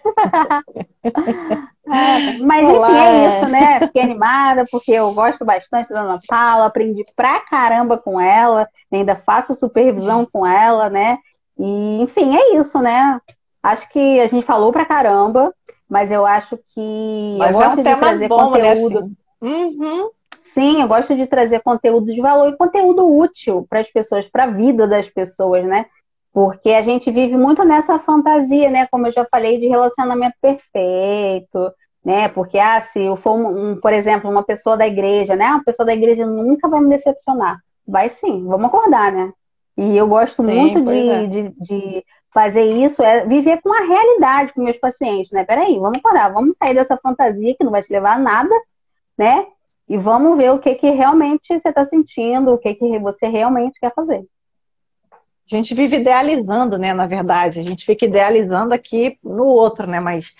é, 1.86 2.32
mas 2.38 2.68
Olá. 2.68 2.88
enfim, 2.88 2.98
é 2.98 3.28
isso, 3.28 3.48
né? 3.48 3.80
Fiquei 3.80 4.02
animada 4.02 4.64
porque 4.70 4.92
eu 4.92 5.12
gosto 5.12 5.44
bastante 5.44 5.90
da 5.90 6.00
Ana 6.00 6.20
Paula, 6.26 6.66
aprendi 6.66 7.04
pra 7.14 7.40
caramba 7.40 7.98
com 7.98 8.20
ela, 8.20 8.68
ainda 8.90 9.16
faço 9.16 9.54
supervisão 9.54 10.26
com 10.30 10.46
ela, 10.46 10.88
né? 10.88 11.18
E, 11.58 12.02
enfim, 12.02 12.36
é 12.36 12.56
isso, 12.56 12.78
né? 12.80 13.20
Acho 13.62 13.88
que 13.90 14.20
a 14.20 14.26
gente 14.26 14.46
falou 14.46 14.72
pra 14.72 14.84
caramba, 14.84 15.52
mas 15.88 16.10
eu 16.10 16.24
acho 16.24 16.58
que 16.74 17.36
mas 17.38 17.52
eu 17.52 17.62
gosto 17.62 17.70
é 17.70 17.72
um 17.72 17.76
de 17.76 18.00
trazer 18.00 18.28
bom, 18.28 18.36
conteúdo. 18.36 19.02
Né, 19.02 19.10
uhum. 19.50 20.10
Sim, 20.42 20.80
eu 20.80 20.88
gosto 20.88 21.14
de 21.14 21.26
trazer 21.26 21.60
conteúdo 21.60 22.06
de 22.06 22.20
valor 22.20 22.48
e 22.48 22.56
conteúdo 22.56 23.06
útil 23.06 23.66
para 23.68 23.80
as 23.80 23.90
pessoas, 23.90 24.26
para 24.26 24.44
a 24.44 24.50
vida 24.50 24.86
das 24.86 25.08
pessoas, 25.08 25.64
né? 25.64 25.86
Porque 26.32 26.70
a 26.70 26.82
gente 26.82 27.10
vive 27.10 27.36
muito 27.36 27.64
nessa 27.64 27.98
fantasia, 27.98 28.70
né? 28.70 28.86
Como 28.86 29.06
eu 29.06 29.12
já 29.12 29.24
falei, 29.30 29.58
de 29.58 29.66
relacionamento 29.66 30.36
perfeito, 30.40 31.72
né? 32.04 32.28
Porque, 32.28 32.58
ah, 32.58 32.80
se 32.80 33.00
eu 33.00 33.16
for, 33.16 33.34
um, 33.34 33.72
um, 33.72 33.80
por 33.80 33.92
exemplo, 33.92 34.30
uma 34.30 34.42
pessoa 34.42 34.76
da 34.76 34.86
igreja, 34.86 35.34
né? 35.34 35.46
Uma 35.46 35.64
pessoa 35.64 35.86
da 35.86 35.94
igreja 35.94 36.26
nunca 36.26 36.68
vai 36.68 36.80
me 36.80 36.90
decepcionar. 36.90 37.58
Vai 37.86 38.08
sim, 38.08 38.46
vamos 38.46 38.66
acordar, 38.66 39.10
né? 39.12 39.32
E 39.76 39.96
eu 39.96 40.06
gosto 40.08 40.42
sim, 40.42 40.52
muito 40.52 40.82
de, 40.82 41.08
é. 41.08 41.26
de, 41.26 41.54
de, 41.60 42.04
fazer 42.32 42.64
isso, 42.64 43.02
é 43.02 43.24
viver 43.24 43.60
com 43.62 43.72
a 43.72 43.84
realidade 43.84 44.52
com 44.52 44.62
meus 44.62 44.76
pacientes, 44.76 45.30
né? 45.32 45.44
Peraí, 45.44 45.78
vamos 45.78 45.98
acordar, 45.98 46.32
vamos 46.32 46.56
sair 46.56 46.74
dessa 46.74 46.96
fantasia 46.96 47.54
que 47.56 47.64
não 47.64 47.70
vai 47.70 47.82
te 47.82 47.92
levar 47.92 48.16
a 48.16 48.18
nada, 48.18 48.54
né? 49.16 49.46
E 49.88 49.96
vamos 49.96 50.36
ver 50.36 50.52
o 50.52 50.58
que, 50.58 50.74
que 50.74 50.90
realmente 50.90 51.58
você 51.58 51.68
está 51.68 51.84
sentindo, 51.84 52.52
o 52.52 52.58
que, 52.58 52.74
que 52.74 52.98
você 52.98 53.26
realmente 53.26 53.80
quer 53.80 53.92
fazer. 53.94 54.24
A 55.50 55.56
gente 55.56 55.74
vive 55.74 55.96
idealizando, 55.96 56.76
né? 56.76 56.92
Na 56.92 57.06
verdade, 57.06 57.60
a 57.60 57.62
gente 57.62 57.84
fica 57.86 58.04
idealizando 58.04 58.74
aqui 58.74 59.18
no 59.22 59.44
outro, 59.44 59.86
né? 59.86 59.98
Mas 59.98 60.34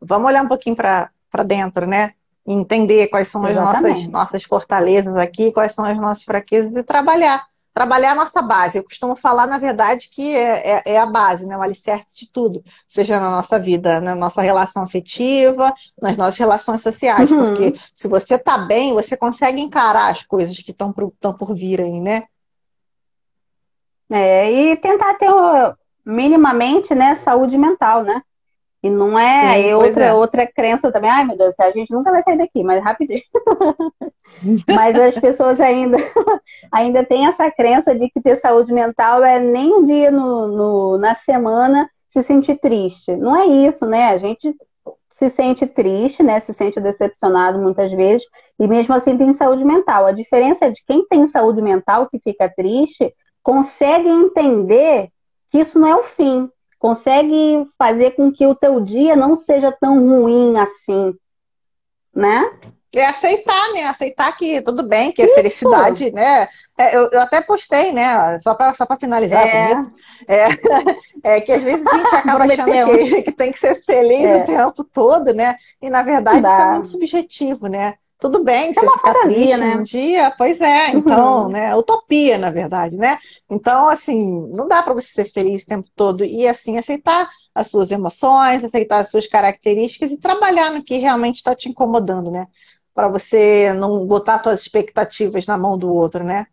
vamos 0.00 0.28
olhar 0.28 0.42
um 0.42 0.48
pouquinho 0.48 0.76
para 0.76 1.10
dentro, 1.44 1.86
né? 1.86 2.12
E 2.46 2.52
entender 2.52 3.08
quais 3.08 3.28
são 3.28 3.46
Exatamente. 3.46 3.86
as 3.86 3.96
nossas, 3.96 4.08
nossas 4.08 4.44
fortalezas 4.44 5.16
aqui, 5.16 5.52
quais 5.52 5.74
são 5.74 5.84
as 5.84 5.96
nossas 5.98 6.24
fraquezas 6.24 6.74
e 6.74 6.82
trabalhar. 6.82 7.44
Trabalhar 7.74 8.12
a 8.12 8.14
nossa 8.14 8.40
base. 8.40 8.78
Eu 8.78 8.84
costumo 8.84 9.14
falar, 9.14 9.46
na 9.46 9.58
verdade, 9.58 10.08
que 10.08 10.34
é, 10.34 10.76
é, 10.78 10.82
é 10.94 10.98
a 10.98 11.04
base, 11.04 11.46
né? 11.46 11.58
o 11.58 11.60
alicerce 11.60 12.16
de 12.16 12.26
tudo. 12.26 12.64
Seja 12.88 13.20
na 13.20 13.30
nossa 13.30 13.58
vida, 13.58 14.00
na 14.00 14.14
nossa 14.14 14.40
relação 14.40 14.82
afetiva, 14.82 15.74
nas 16.00 16.16
nossas 16.16 16.38
relações 16.38 16.80
sociais. 16.80 17.30
Uhum. 17.30 17.44
Porque 17.44 17.78
se 17.92 18.08
você 18.08 18.38
tá 18.38 18.56
bem, 18.56 18.94
você 18.94 19.14
consegue 19.14 19.60
encarar 19.60 20.10
as 20.10 20.22
coisas 20.22 20.56
que 20.56 20.70
estão 20.70 20.90
por, 20.90 21.12
por 21.38 21.54
vir 21.54 21.82
aí, 21.82 22.00
né? 22.00 22.22
É, 24.10 24.52
e 24.52 24.76
tentar 24.76 25.14
ter 25.14 25.30
minimamente, 26.04 26.94
né, 26.94 27.16
saúde 27.16 27.58
mental, 27.58 28.02
né? 28.02 28.22
E 28.82 28.90
não 28.90 29.18
é 29.18 29.54
Sim, 29.54 29.74
outra, 29.74 30.04
é. 30.04 30.14
outra 30.14 30.46
crença 30.46 30.92
também, 30.92 31.10
ai 31.10 31.24
meu 31.24 31.36
Deus, 31.36 31.58
a 31.58 31.70
gente 31.72 31.92
nunca 31.92 32.12
vai 32.12 32.22
sair 32.22 32.38
daqui, 32.38 32.62
mas 32.62 32.84
rapidinho. 32.84 33.22
mas 34.68 34.94
as 34.96 35.18
pessoas 35.18 35.60
ainda, 35.60 35.96
ainda 36.70 37.04
têm 37.04 37.26
essa 37.26 37.50
crença 37.50 37.94
de 37.94 38.08
que 38.08 38.20
ter 38.20 38.36
saúde 38.36 38.72
mental 38.72 39.24
é 39.24 39.40
nem 39.40 39.74
um 39.74 39.82
dia 39.82 40.10
no, 40.10 40.46
no, 40.46 40.98
na 40.98 41.14
semana 41.14 41.88
se 42.06 42.22
sentir 42.22 42.60
triste. 42.60 43.16
Não 43.16 43.34
é 43.34 43.46
isso, 43.46 43.86
né? 43.86 44.10
A 44.10 44.18
gente 44.18 44.54
se 45.10 45.30
sente 45.30 45.66
triste, 45.66 46.22
né? 46.22 46.38
Se 46.38 46.52
sente 46.52 46.78
decepcionado 46.78 47.58
muitas 47.58 47.90
vezes, 47.90 48.24
e 48.58 48.68
mesmo 48.68 48.94
assim 48.94 49.16
tem 49.16 49.32
saúde 49.32 49.64
mental. 49.64 50.06
A 50.06 50.12
diferença 50.12 50.66
é 50.66 50.70
de 50.70 50.82
quem 50.86 51.04
tem 51.08 51.26
saúde 51.26 51.60
mental 51.60 52.08
que 52.08 52.20
fica 52.20 52.48
triste 52.48 53.12
consegue 53.46 54.08
entender 54.08 55.08
que 55.52 55.60
isso 55.60 55.78
não 55.78 55.86
é 55.86 55.94
o 55.94 56.02
fim, 56.02 56.50
consegue 56.80 57.64
fazer 57.78 58.10
com 58.16 58.32
que 58.32 58.44
o 58.44 58.56
teu 58.56 58.80
dia 58.80 59.14
não 59.14 59.36
seja 59.36 59.70
tão 59.70 60.04
ruim 60.04 60.58
assim, 60.58 61.14
né? 62.12 62.50
É 62.92 63.06
aceitar, 63.06 63.72
né? 63.72 63.84
Aceitar 63.84 64.36
que 64.36 64.60
tudo 64.62 64.82
bem, 64.82 65.12
que 65.12 65.22
a 65.22 65.28
felicidade, 65.32 66.10
né? 66.10 66.48
É, 66.76 66.96
eu, 66.96 67.08
eu, 67.12 67.20
até 67.20 67.40
postei, 67.40 67.92
né? 67.92 68.40
Só 68.40 68.52
para 68.52 68.74
só 68.74 68.84
finalizar 68.98 69.46
é. 69.46 69.74
é, 70.26 70.48
é, 71.36 71.40
que 71.40 71.52
às 71.52 71.62
vezes 71.62 71.86
a 71.86 71.98
gente 71.98 72.14
acaba 72.16 72.44
achando 72.46 72.98
que, 72.98 73.22
que, 73.22 73.32
tem 73.32 73.52
que 73.52 73.60
ser 73.60 73.80
feliz 73.84 74.24
é. 74.24 74.36
o 74.38 74.44
tempo 74.44 74.82
todo, 74.82 75.32
né? 75.32 75.56
E 75.80 75.88
na 75.88 76.02
verdade 76.02 76.38
isso 76.38 76.48
é 76.48 76.72
muito 76.72 76.88
subjetivo, 76.88 77.68
né? 77.68 77.94
Tudo 78.18 78.42
bem, 78.42 78.70
é 78.70 78.74
você 78.74 78.80
ficar 78.80 78.98
fantasia, 78.98 79.28
triste 79.28 79.56
né? 79.58 79.76
um 79.76 79.82
dia, 79.82 80.34
pois 80.38 80.60
é, 80.60 80.88
então, 80.90 81.44
uhum. 81.44 81.48
né? 81.50 81.76
Utopia, 81.76 82.38
na 82.38 82.50
verdade, 82.50 82.96
né? 82.96 83.18
Então, 83.48 83.88
assim, 83.88 84.48
não 84.52 84.66
dá 84.66 84.82
para 84.82 84.94
você 84.94 85.08
ser 85.08 85.30
feliz 85.30 85.64
o 85.64 85.66
tempo 85.66 85.88
todo 85.94 86.24
e, 86.24 86.48
assim, 86.48 86.78
aceitar 86.78 87.28
as 87.54 87.68
suas 87.68 87.90
emoções, 87.90 88.64
aceitar 88.64 88.98
as 88.98 89.10
suas 89.10 89.26
características 89.26 90.12
e 90.12 90.18
trabalhar 90.18 90.70
no 90.70 90.82
que 90.82 90.96
realmente 90.96 91.36
está 91.36 91.54
te 91.54 91.68
incomodando, 91.68 92.30
né? 92.30 92.46
Para 92.94 93.08
você 93.08 93.74
não 93.74 94.06
botar 94.06 94.42
suas 94.42 94.62
expectativas 94.62 95.46
na 95.46 95.58
mão 95.58 95.76
do 95.76 95.92
outro, 95.92 96.24
né? 96.24 96.46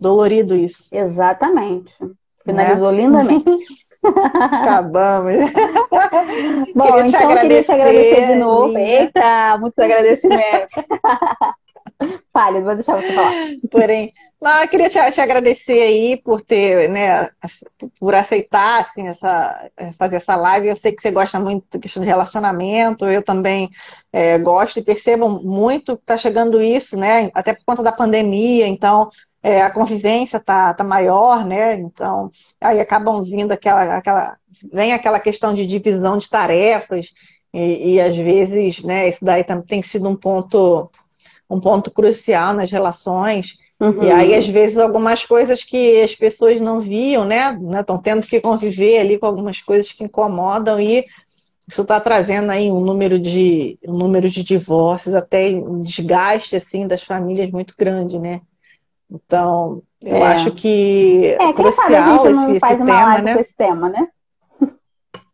Dolorido 0.00 0.54
isso. 0.54 0.88
Exatamente. 0.90 1.94
Finalizou 2.42 2.90
né? 2.90 3.02
lindamente. 3.02 3.44
Acabamos. 4.04 5.34
Bom, 6.74 6.86
queria 6.86 7.06
então 7.06 7.30
agradecer, 7.30 7.32
queria 7.32 7.62
te 7.62 7.72
agradecer 7.72 8.26
de 8.26 8.34
novo. 8.36 8.68
Minha. 8.68 9.02
Eita, 9.02 9.58
muitos 9.58 9.78
agradecimentos. 9.78 10.74
Fale, 12.32 12.60
vou 12.62 12.74
deixar 12.74 13.00
você 13.00 13.12
falar. 13.12 13.32
Porém, 13.70 14.12
Não, 14.40 14.62
eu 14.62 14.68
queria 14.68 14.90
te, 14.90 14.98
te, 15.12 15.20
agradecer 15.20 15.80
aí 15.80 16.16
por 16.16 16.40
ter, 16.40 16.88
né, 16.88 17.30
por 18.00 18.12
aceitar, 18.12 18.80
assim, 18.80 19.06
essa, 19.06 19.70
é, 19.76 19.92
fazer 19.92 20.16
essa 20.16 20.34
live. 20.34 20.66
Eu 20.66 20.74
sei 20.74 20.90
que 20.90 21.00
você 21.00 21.12
gosta 21.12 21.38
muito 21.38 21.64
da 21.70 21.78
questão 21.78 22.02
de 22.02 22.08
relacionamento, 22.08 23.06
eu 23.06 23.22
também 23.22 23.70
é, 24.12 24.36
gosto 24.38 24.80
e 24.80 24.84
percebo 24.84 25.28
muito 25.28 25.96
que 25.96 26.02
está 26.02 26.18
chegando 26.18 26.60
isso, 26.60 26.96
né, 26.96 27.30
até 27.34 27.54
por 27.54 27.64
conta 27.64 27.84
da 27.84 27.92
pandemia, 27.92 28.66
então 28.66 29.10
é, 29.42 29.62
a 29.62 29.70
convivência 29.70 30.38
tá, 30.38 30.72
tá 30.72 30.84
maior, 30.84 31.44
né, 31.44 31.74
então 31.74 32.30
aí 32.60 32.80
acabam 32.80 33.22
vindo 33.22 33.52
aquela, 33.52 33.96
aquela, 33.96 34.36
vem 34.72 34.92
aquela 34.92 35.18
questão 35.18 35.52
de 35.52 35.66
divisão 35.66 36.16
de 36.16 36.28
tarefas 36.28 37.12
e, 37.52 37.94
e 37.94 38.00
às 38.00 38.16
vezes, 38.16 38.82
né, 38.82 39.08
isso 39.08 39.24
daí 39.24 39.44
também 39.44 39.66
tem 39.66 39.82
sido 39.82 40.08
um 40.08 40.16
ponto, 40.16 40.90
um 41.50 41.60
ponto 41.60 41.90
crucial 41.90 42.54
nas 42.54 42.70
relações, 42.70 43.56
Uhum. 43.82 44.04
E 44.04 44.12
aí, 44.12 44.32
às 44.36 44.46
vezes, 44.46 44.78
algumas 44.78 45.26
coisas 45.26 45.64
que 45.64 46.00
as 46.02 46.14
pessoas 46.14 46.60
não 46.60 46.80
viam, 46.80 47.24
né? 47.24 47.52
Estão 47.80 47.96
né? 47.96 48.02
tendo 48.04 48.24
que 48.24 48.40
conviver 48.40 49.00
ali 49.00 49.18
com 49.18 49.26
algumas 49.26 49.60
coisas 49.60 49.90
que 49.90 50.04
incomodam 50.04 50.80
e 50.80 51.04
isso 51.68 51.82
está 51.82 51.98
trazendo 51.98 52.50
aí 52.50 52.70
um 52.70 52.80
número 52.80 53.18
de 53.18 53.76
um 53.84 53.94
número 53.94 54.30
de 54.30 54.44
divórcios, 54.44 55.16
até 55.16 55.48
um 55.48 55.82
desgaste 55.82 56.54
assim 56.54 56.86
das 56.86 57.02
famílias 57.02 57.50
muito 57.50 57.74
grande, 57.76 58.20
né? 58.20 58.40
Então, 59.12 59.82
eu 60.02 60.16
é. 60.16 60.32
acho 60.32 60.52
que 60.52 61.36
é, 61.38 61.52
crucial 61.52 62.26
esse, 62.26 62.56
esse 62.56 62.76
tema, 62.76 63.18
né? 63.18 63.40
esse 63.40 63.54
tema, 63.54 63.88
né? 63.90 64.08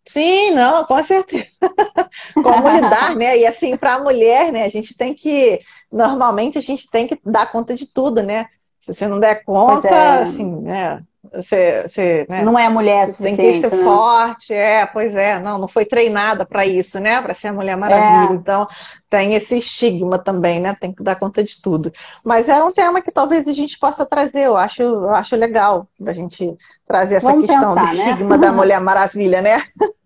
Sim, 0.05 0.53
não, 0.53 0.85
com 0.85 1.03
certeza. 1.05 1.47
Como 2.35 2.69
lidar, 2.69 3.15
né? 3.15 3.39
E 3.39 3.47
assim, 3.47 3.77
para 3.77 3.95
a 3.95 4.03
mulher, 4.03 4.51
né, 4.51 4.65
a 4.65 4.69
gente 4.69 4.97
tem 4.97 5.15
que, 5.15 5.61
normalmente 5.93 6.59
a 6.59 6.63
gente 6.63 6.91
tem 6.91 7.07
que 7.07 7.21
dar 7.25 7.53
conta 7.53 7.75
de 7.75 7.87
tudo, 7.87 8.23
né? 8.23 8.47
Se 8.85 8.95
você 8.95 9.07
não 9.07 9.21
der 9.21 9.45
conta, 9.45 9.89
é. 9.89 10.23
assim, 10.23 10.51
né? 10.63 11.05
Você, 11.35 11.83
você 11.89 12.27
né? 12.29 12.43
Não 12.43 12.59
é 12.59 12.69
mulher 12.69 13.15
Tem 13.17 13.37
que 13.37 13.61
ser 13.61 13.75
né? 13.75 13.85
forte, 13.85 14.53
é, 14.53 14.87
pois 14.87 15.15
é, 15.15 15.39
não, 15.41 15.59
não 15.59 15.69
foi 15.69 15.85
treinada 15.85 16.45
para 16.45 16.67
isso, 16.67 16.99
né? 17.01 17.21
Para 17.21 17.35
ser 17.35 17.49
a 17.49 17.53
Mulher 17.53 17.77
Maravilha. 17.77 18.33
É. 18.33 18.37
Então, 18.37 18.67
tem 19.09 19.35
esse 19.35 19.57
estigma 19.59 20.19
também, 20.19 20.61
né? 20.61 20.77
Tem 20.79 20.93
que 20.93 21.03
dar 21.03 21.17
conta 21.17 21.43
de 21.43 21.61
tudo. 21.61 21.93
Mas 22.25 22.49
é 22.49 22.63
um 22.63 22.73
tema 22.73 23.01
que 23.01 23.11
talvez 23.11 23.47
a 23.49 23.53
gente 23.53 23.79
possa 23.79 24.05
trazer, 24.07 24.47
eu 24.47 24.57
acho, 24.57 24.83
eu 24.83 25.11
acho 25.11 25.37
legal 25.37 25.87
a 26.07 26.13
gente 26.13 26.57
trazer 26.87 27.17
essa 27.17 27.31
Vamos 27.31 27.47
questão 27.47 27.75
pensar, 27.75 27.93
do 27.93 27.97
né? 27.97 28.11
estigma 28.11 28.39
da 28.39 28.53
Mulher 28.53 28.81
Maravilha, 28.81 29.43
né? 29.43 29.63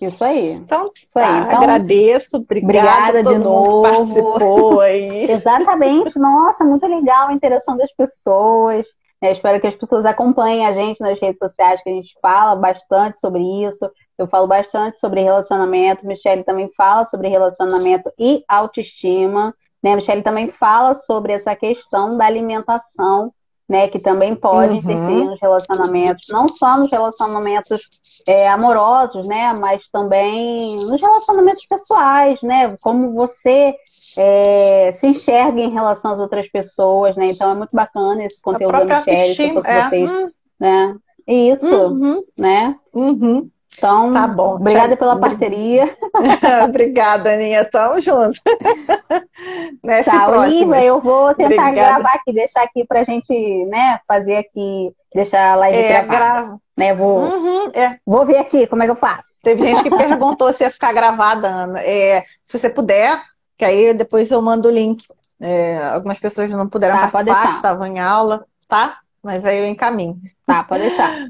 Isso 0.00 0.22
aí. 0.22 0.52
Então, 0.52 0.90
Isso 0.94 1.18
aí. 1.18 1.24
Tá, 1.24 1.44
então 1.46 1.58
agradeço, 1.58 2.36
obrigada, 2.36 3.18
obrigada 3.18 3.22
de 3.22 3.38
novo. 3.38 3.82
participou 3.82 4.80
aí. 4.80 5.30
Exatamente. 5.30 6.18
Nossa, 6.18 6.64
muito 6.64 6.86
legal 6.86 7.28
a 7.28 7.32
interação 7.32 7.76
das 7.76 7.90
pessoas. 7.92 8.86
É, 9.24 9.32
espero 9.32 9.58
que 9.58 9.66
as 9.66 9.74
pessoas 9.74 10.04
acompanhem 10.04 10.66
a 10.66 10.74
gente 10.74 11.00
nas 11.00 11.18
redes 11.18 11.38
sociais, 11.38 11.82
que 11.82 11.88
a 11.88 11.92
gente 11.94 12.14
fala 12.20 12.54
bastante 12.54 13.18
sobre 13.18 13.42
isso. 13.64 13.90
Eu 14.18 14.26
falo 14.26 14.46
bastante 14.46 15.00
sobre 15.00 15.22
relacionamento. 15.22 16.06
Michelle 16.06 16.44
também 16.44 16.70
fala 16.76 17.06
sobre 17.06 17.28
relacionamento 17.28 18.12
e 18.18 18.44
autoestima. 18.46 19.54
Né? 19.82 19.96
Michelle 19.96 20.22
também 20.22 20.50
fala 20.50 20.92
sobre 20.92 21.32
essa 21.32 21.56
questão 21.56 22.18
da 22.18 22.26
alimentação 22.26 23.32
né, 23.66 23.88
que 23.88 23.98
também 23.98 24.36
pode 24.36 24.72
uhum. 24.72 24.78
interferir 24.78 25.24
nos 25.24 25.40
relacionamentos, 25.40 26.26
não 26.28 26.46
só 26.46 26.76
nos 26.76 26.90
relacionamentos 26.90 27.88
é, 28.26 28.46
amorosos, 28.46 29.26
né, 29.26 29.54
mas 29.54 29.88
também 29.88 30.76
nos 30.84 31.00
relacionamentos 31.00 31.64
pessoais, 31.64 32.42
né, 32.42 32.76
como 32.82 33.14
você 33.14 33.74
é, 34.16 34.92
se 34.92 35.06
enxerga 35.06 35.60
em 35.60 35.70
relação 35.70 36.12
às 36.12 36.18
outras 36.18 36.48
pessoas, 36.48 37.16
né, 37.16 37.26
então 37.26 37.52
é 37.52 37.54
muito 37.54 37.74
bacana 37.74 38.24
esse 38.24 38.40
conteúdo 38.40 38.84
da 38.84 38.98
Michelle, 39.00 39.34
se 39.34 39.52
fosse 39.52 39.68
é. 39.68 39.88
vocês, 39.88 40.10
hum. 40.10 40.28
né, 40.58 40.96
isso, 41.26 41.66
uhum. 41.66 42.22
né, 42.36 42.76
uhum. 42.92 43.50
Então, 43.76 44.12
tá 44.12 44.26
bom. 44.28 44.54
Obrigada 44.54 44.96
pela 44.96 45.18
parceria. 45.18 45.96
obrigada, 46.64 47.32
Aninha. 47.32 47.64
Tamo 47.64 47.98
junto. 47.98 48.40
Nesse 49.82 50.10
tá, 50.10 50.28
Olivia, 50.28 50.84
eu 50.84 51.00
vou 51.00 51.34
tentar 51.34 51.70
obrigada. 51.70 51.74
gravar 51.74 52.14
aqui, 52.14 52.32
deixar 52.32 52.62
aqui 52.62 52.84
pra 52.86 53.02
gente, 53.02 53.64
né, 53.66 53.98
fazer 54.06 54.36
aqui, 54.36 54.92
deixar 55.12 55.52
a 55.52 55.56
live 55.56 55.76
é, 55.76 56.02
gravada. 56.02 56.56
Né, 56.76 56.94
vou, 56.94 57.20
uhum, 57.20 57.70
é. 57.72 57.98
vou 58.04 58.24
ver 58.26 58.38
aqui 58.38 58.66
como 58.66 58.82
é 58.82 58.86
que 58.86 58.92
eu 58.92 58.96
faço. 58.96 59.28
Teve 59.42 59.66
gente 59.66 59.82
que 59.82 59.90
perguntou 59.90 60.52
se 60.52 60.64
ia 60.64 60.70
ficar 60.70 60.92
gravada, 60.92 61.48
Ana. 61.48 61.80
É, 61.80 62.24
se 62.44 62.58
você 62.58 62.70
puder, 62.70 63.20
que 63.56 63.64
aí 63.64 63.94
depois 63.94 64.30
eu 64.30 64.40
mando 64.42 64.68
o 64.68 64.72
link. 64.72 65.06
É, 65.40 65.78
algumas 65.88 66.18
pessoas 66.18 66.48
não 66.50 66.68
puderam 66.68 66.98
tá, 66.98 67.08
participar, 67.08 67.54
estavam 67.54 67.86
em 67.86 67.98
aula, 67.98 68.46
tá? 68.68 68.98
Mas 69.22 69.44
aí 69.44 69.58
eu 69.58 69.66
encaminho. 69.66 70.20
Tá, 70.46 70.62
pode 70.62 70.82
deixar. 70.82 71.28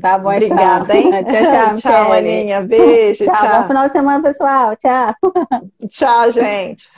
Tá 0.00 0.18
bom, 0.18 0.30
então. 0.32 0.48
Obrigada, 0.48 0.94
hein? 0.94 1.10
tchau, 1.24 1.24
tchau. 1.24 1.76
tchau, 1.76 2.12
Aninha. 2.12 2.60
Beijo. 2.60 3.24
Tchau, 3.24 3.34
tchau. 3.34 3.62
Bom 3.62 3.68
final 3.68 3.86
de 3.86 3.92
semana, 3.92 4.22
pessoal. 4.22 4.76
Tchau. 4.76 5.14
Tchau, 5.88 6.32
gente. 6.32 6.88